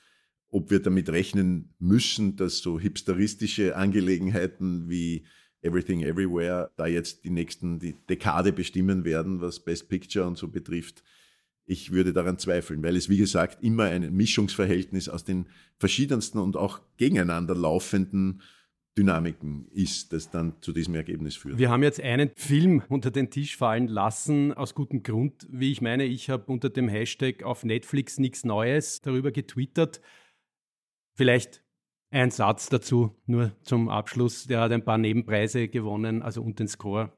ob 0.50 0.70
wir 0.70 0.80
damit 0.80 1.10
rechnen 1.10 1.74
müssen, 1.80 2.36
dass 2.36 2.60
so 2.60 2.80
hipsteristische 2.80 3.76
Angelegenheiten 3.76 4.90
wie 4.90 5.26
Everything 5.64 6.02
Everywhere 6.04 6.72
da 6.76 6.86
jetzt 6.86 7.24
die 7.24 7.30
nächsten 7.30 7.80
die 7.80 7.96
Dekade 8.10 8.52
bestimmen 8.52 9.06
werden, 9.06 9.42
was 9.42 9.60
Best 9.60 9.90
Picture 9.90 10.28
und 10.28 10.38
so 10.38 10.48
betrifft. 10.48 11.04
Ich 11.66 11.92
würde 11.92 12.12
daran 12.12 12.38
zweifeln, 12.38 12.84
weil 12.84 12.98
es, 12.98 13.08
wie 13.08 13.18
gesagt, 13.18 13.64
immer 13.64 13.86
ein 13.86 14.14
Mischungsverhältnis 14.14 15.08
aus 15.08 15.24
den 15.24 15.48
verschiedensten 15.78 16.40
und 16.40 16.58
auch 16.58 16.82
gegeneinander 16.98 17.56
laufenden 17.56 18.42
Dynamiken 18.98 19.68
ist, 19.72 20.14
das 20.14 20.30
dann 20.30 20.62
zu 20.62 20.72
diesem 20.72 20.94
Ergebnis 20.94 21.36
führt. 21.36 21.58
Wir 21.58 21.72
haben 21.72 21.82
jetzt 21.82 22.00
einen 22.00 22.32
Film 22.36 22.84
unter 22.90 23.10
den 23.10 23.32
Tisch 23.32 23.58
fallen 23.58 23.88
lassen, 23.88 24.54
aus 24.54 24.76
gutem 24.76 25.02
Grund. 25.02 25.48
Wie 25.50 25.72
ich 25.72 25.82
meine, 25.82 26.04
ich 26.04 26.30
habe 26.30 26.52
unter 26.52 26.70
dem 26.70 26.90
Hashtag 26.90 27.44
auf 27.44 27.64
Netflix 27.64 28.20
nichts 28.20 28.44
Neues 28.44 29.02
darüber 29.02 29.32
getwittert. 29.32 30.00
Vielleicht 31.16 31.63
ein 32.14 32.32
Satz 32.32 32.70
dazu, 32.70 33.16
nur 33.26 33.52
zum 33.64 33.90
Abschluss. 33.90 34.46
Der 34.46 34.62
hat 34.62 34.72
ein 34.72 34.86
paar 34.86 34.98
Nebenpreise 34.98 35.68
gewonnen, 35.68 36.22
also 36.22 36.42
und 36.42 36.60
den 36.60 36.68
Score. 36.68 37.12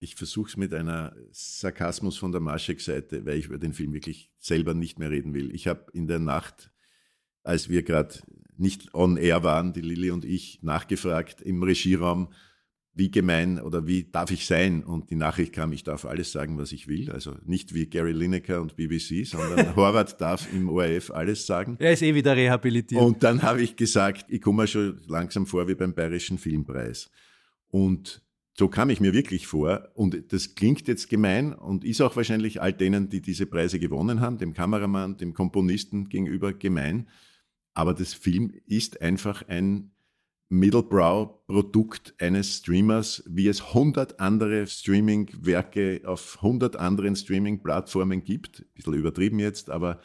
Ich 0.00 0.14
versuche 0.14 0.48
es 0.48 0.56
mit 0.56 0.74
einer 0.74 1.14
Sarkasmus 1.30 2.18
von 2.18 2.32
der 2.32 2.40
Maschek-Seite, 2.40 3.26
weil 3.26 3.38
ich 3.38 3.46
über 3.46 3.58
den 3.58 3.72
Film 3.72 3.92
wirklich 3.92 4.30
selber 4.38 4.74
nicht 4.74 4.98
mehr 4.98 5.10
reden 5.10 5.34
will. 5.34 5.54
Ich 5.54 5.66
habe 5.66 5.86
in 5.92 6.06
der 6.06 6.20
Nacht 6.20 6.70
als 7.48 7.70
wir 7.70 7.82
gerade 7.82 8.14
nicht 8.58 8.94
on 8.94 9.16
air 9.16 9.42
waren, 9.42 9.72
die 9.72 9.80
Lilly 9.80 10.10
und 10.10 10.26
ich, 10.26 10.62
nachgefragt 10.62 11.40
im 11.40 11.62
Regieraum, 11.62 12.28
wie 12.98 13.10
gemein 13.10 13.60
oder 13.60 13.86
wie 13.86 14.04
darf 14.04 14.32
ich 14.32 14.46
sein? 14.46 14.82
Und 14.82 15.10
die 15.10 15.14
Nachricht 15.14 15.52
kam, 15.52 15.72
ich 15.72 15.84
darf 15.84 16.04
alles 16.04 16.32
sagen, 16.32 16.58
was 16.58 16.72
ich 16.72 16.88
will. 16.88 17.12
Also 17.12 17.36
nicht 17.46 17.72
wie 17.72 17.86
Gary 17.86 18.10
Lineker 18.10 18.60
und 18.60 18.74
BBC, 18.74 19.24
sondern 19.24 19.74
Horvath 19.76 20.20
darf 20.20 20.52
im 20.52 20.68
ORF 20.68 21.12
alles 21.12 21.46
sagen. 21.46 21.76
Er 21.78 21.92
ist 21.92 22.02
eh 22.02 22.14
wieder 22.14 22.36
rehabilitiert. 22.36 23.00
Und 23.00 23.22
dann 23.22 23.42
habe 23.42 23.62
ich 23.62 23.76
gesagt, 23.76 24.26
ich 24.28 24.42
komme 24.42 24.62
mir 24.62 24.66
schon 24.66 25.00
langsam 25.06 25.46
vor 25.46 25.68
wie 25.68 25.76
beim 25.76 25.94
Bayerischen 25.94 26.38
Filmpreis. 26.38 27.08
Und 27.68 28.20
so 28.58 28.66
kam 28.66 28.90
ich 28.90 29.00
mir 29.00 29.12
wirklich 29.12 29.46
vor. 29.46 29.88
Und 29.94 30.32
das 30.32 30.56
klingt 30.56 30.88
jetzt 30.88 31.08
gemein 31.08 31.52
und 31.52 31.84
ist 31.84 32.00
auch 32.00 32.16
wahrscheinlich 32.16 32.60
all 32.60 32.72
denen, 32.72 33.08
die 33.08 33.20
diese 33.20 33.46
Preise 33.46 33.78
gewonnen 33.78 34.20
haben, 34.20 34.38
dem 34.38 34.54
Kameramann, 34.54 35.16
dem 35.16 35.34
Komponisten 35.34 36.08
gegenüber 36.08 36.52
gemein. 36.52 37.06
Aber 37.74 37.94
das 37.94 38.12
Film 38.12 38.52
ist 38.66 39.00
einfach 39.00 39.46
ein 39.46 39.92
Middlebrow-Produkt 40.50 42.14
eines 42.18 42.56
Streamers, 42.56 43.22
wie 43.26 43.48
es 43.48 43.60
100 43.60 44.18
andere 44.18 44.66
Streaming-Werke 44.66 46.02
auf 46.04 46.38
100 46.42 46.76
anderen 46.76 47.16
Streaming-Plattformen 47.16 48.24
gibt. 48.24 48.60
Ein 48.60 48.66
bisschen 48.74 48.94
übertrieben 48.94 49.38
jetzt, 49.38 49.68
aber 49.70 50.00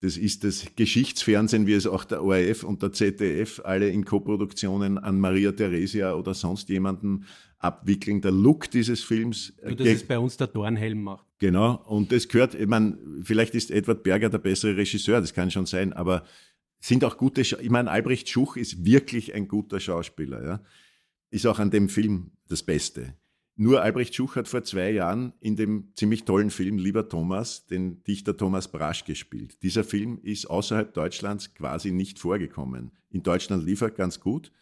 das 0.00 0.16
ist 0.16 0.44
das 0.44 0.64
Geschichtsfernsehen, 0.76 1.66
wie 1.66 1.72
es 1.72 1.86
auch 1.86 2.04
der 2.04 2.22
ORF 2.22 2.62
und 2.62 2.82
der 2.82 2.92
ZDF 2.92 3.60
alle 3.64 3.88
in 3.88 4.04
Koproduktionen 4.04 4.96
an 4.96 5.18
Maria 5.18 5.50
Theresia 5.50 6.14
oder 6.14 6.34
sonst 6.34 6.68
jemanden 6.68 7.24
abwickeln. 7.58 8.20
Der 8.20 8.30
Look 8.30 8.70
dieses 8.70 9.02
Films. 9.02 9.52
Nur, 9.60 9.74
dass 9.74 9.88
es 9.88 10.06
bei 10.06 10.18
uns 10.18 10.36
der 10.36 10.46
Dornhelm 10.46 11.02
macht. 11.02 11.26
Genau. 11.40 11.82
Und 11.86 12.12
das 12.12 12.28
gehört, 12.28 12.54
ich 12.54 12.68
meine, 12.68 12.96
vielleicht 13.24 13.56
ist 13.56 13.72
Edward 13.72 14.04
Berger 14.04 14.28
der 14.30 14.38
bessere 14.38 14.76
Regisseur, 14.76 15.20
das 15.20 15.34
kann 15.34 15.50
schon 15.50 15.66
sein, 15.66 15.92
aber 15.92 16.22
sind 16.80 17.04
auch 17.04 17.16
gute, 17.16 17.44
Scha 17.44 17.58
ich 17.60 17.70
meine, 17.70 17.90
Albrecht 17.90 18.28
Schuch 18.28 18.56
ist 18.56 18.84
wirklich 18.84 19.34
ein 19.34 19.48
guter 19.48 19.80
Schauspieler, 19.80 20.44
ja. 20.44 20.62
Ist 21.30 21.46
auch 21.46 21.58
an 21.58 21.70
dem 21.70 21.88
Film 21.88 22.30
das 22.48 22.62
Beste. 22.62 23.14
Nur 23.56 23.82
Albrecht 23.82 24.14
Schuch 24.14 24.36
hat 24.36 24.46
vor 24.46 24.62
zwei 24.62 24.92
Jahren 24.92 25.32
in 25.40 25.56
dem 25.56 25.92
ziemlich 25.96 26.24
tollen 26.24 26.50
Film 26.50 26.78
Lieber 26.78 27.08
Thomas 27.08 27.66
den 27.66 28.02
Dichter 28.04 28.36
Thomas 28.36 28.70
Brasch 28.70 29.04
gespielt. 29.04 29.62
Dieser 29.62 29.82
Film 29.82 30.20
ist 30.22 30.48
außerhalb 30.48 30.94
Deutschlands 30.94 31.54
quasi 31.54 31.90
nicht 31.90 32.20
vorgekommen. 32.20 32.92
In 33.10 33.24
Deutschland 33.24 33.64
liefert 33.64 33.96
ganz 33.96 34.20
gut, 34.20 34.52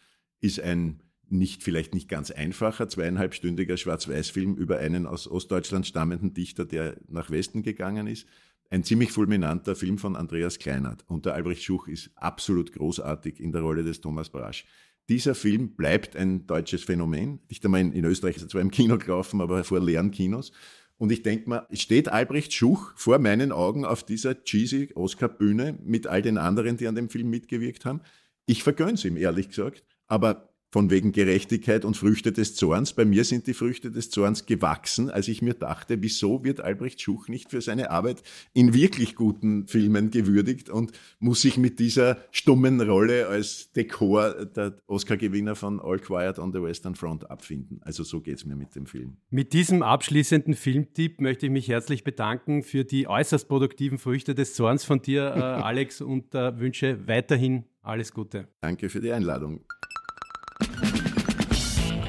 ist 0.41 0.59
ein 0.59 1.03
nicht, 1.29 1.61
vielleicht 1.61 1.93
nicht 1.93 2.09
ganz 2.09 2.31
einfacher, 2.31 2.89
zweieinhalbstündiger 2.89 3.77
Schwarz-Weiß-Film 3.77 4.55
über 4.55 4.79
einen 4.79 5.05
aus 5.05 5.27
Ostdeutschland 5.27 5.85
stammenden 5.85 6.33
Dichter, 6.33 6.65
der 6.65 6.97
nach 7.07 7.29
Westen 7.29 7.61
gegangen 7.61 8.07
ist 8.07 8.25
ein 8.69 8.83
ziemlich 8.83 9.11
fulminanter 9.11 9.75
Film 9.75 9.97
von 9.97 10.15
Andreas 10.15 10.59
Kleinert. 10.59 11.03
Und 11.07 11.25
der 11.25 11.33
Albrecht 11.33 11.63
Schuch 11.63 11.87
ist 11.87 12.11
absolut 12.15 12.73
großartig 12.73 13.39
in 13.39 13.51
der 13.51 13.61
Rolle 13.61 13.83
des 13.83 14.01
Thomas 14.01 14.29
Brasch. 14.29 14.65
Dieser 15.09 15.35
Film 15.35 15.75
bleibt 15.75 16.15
ein 16.15 16.47
deutsches 16.47 16.83
Phänomen. 16.83 17.39
Nicht 17.49 17.63
einmal 17.63 17.81
in, 17.81 17.93
in 17.93 18.03
Österreich 18.03 18.35
ist 18.35 18.43
er 18.43 18.49
zwar 18.49 18.61
im 18.61 18.71
Kino 18.71 18.97
gelaufen, 18.97 19.39
aber 19.41 19.63
vor 19.63 19.79
leeren 19.79 20.11
Kinos. 20.11 20.51
Und 20.97 21.11
ich 21.11 21.21
denke 21.21 21.47
mal, 21.47 21.67
steht 21.71 22.09
Albrecht 22.09 22.53
Schuch 22.53 22.91
vor 22.95 23.19
meinen 23.19 23.51
Augen 23.51 23.85
auf 23.85 24.03
dieser 24.03 24.43
cheesy 24.43 24.91
Oscar-Bühne 24.95 25.77
mit 25.83 26.07
all 26.07 26.21
den 26.21 26.37
anderen, 26.37 26.75
die 26.77 26.87
an 26.87 26.95
dem 26.95 27.09
Film 27.09 27.29
mitgewirkt 27.29 27.85
haben. 27.85 28.01
Ich 28.47 28.63
vergönn's 28.63 29.05
ihm, 29.05 29.15
ehrlich 29.15 29.49
gesagt. 29.49 29.83
Aber 30.07 30.46
von 30.69 30.89
wegen 30.89 31.11
Gerechtigkeit 31.11 31.85
und 31.85 31.95
Früchte 31.95 32.31
des 32.31 32.55
Zorns. 32.55 32.93
Bei 32.93 33.05
mir 33.05 33.23
sind 33.23 33.47
die 33.47 33.53
Früchte 33.53 33.89
des 33.89 34.09
Zorns 34.09 34.45
gewachsen, 34.45 35.09
als 35.09 35.27
ich 35.27 35.41
mir 35.41 35.53
dachte, 35.53 36.01
wieso 36.01 36.43
wird 36.43 36.59
Albrecht 36.59 37.01
Schuch 37.01 37.29
nicht 37.29 37.51
für 37.51 37.61
seine 37.61 37.89
Arbeit 37.89 38.21
in 38.53 38.73
wirklich 38.73 39.15
guten 39.15 39.67
Filmen 39.67 40.11
gewürdigt 40.11 40.69
und 40.69 40.91
muss 41.19 41.41
sich 41.41 41.57
mit 41.57 41.79
dieser 41.79 42.17
stummen 42.31 42.81
Rolle 42.81 43.27
als 43.27 43.71
Dekor 43.71 44.45
der 44.45 44.77
Oscar-Gewinner 44.87 45.55
von 45.55 45.79
All 45.79 45.99
Quiet 45.99 46.37
on 46.37 46.51
the 46.51 46.61
Western 46.61 46.95
Front 46.95 47.29
abfinden. 47.31 47.79
Also 47.83 48.03
so 48.03 48.19
geht's 48.19 48.45
mir 48.45 48.55
mit 48.55 48.75
dem 48.75 48.85
Film. 48.85 49.17
Mit 49.29 49.53
diesem 49.53 49.83
abschließenden 49.83 50.53
Filmtipp 50.53 51.21
möchte 51.21 51.45
ich 51.45 51.51
mich 51.51 51.69
herzlich 51.69 52.03
bedanken 52.03 52.63
für 52.63 52.83
die 52.83 53.07
äußerst 53.07 53.47
produktiven 53.47 53.97
Früchte 53.97 54.35
des 54.35 54.53
Zorns 54.53 54.83
von 54.83 55.01
dir, 55.01 55.23
äh, 55.23 55.39
Alex, 55.39 56.01
und 56.01 56.35
äh, 56.35 56.59
wünsche 56.59 57.07
weiterhin 57.07 57.63
alles 57.81 58.13
Gute. 58.13 58.47
Danke 58.61 58.89
für 58.89 58.99
die 58.99 59.11
Einladung. 59.11 59.61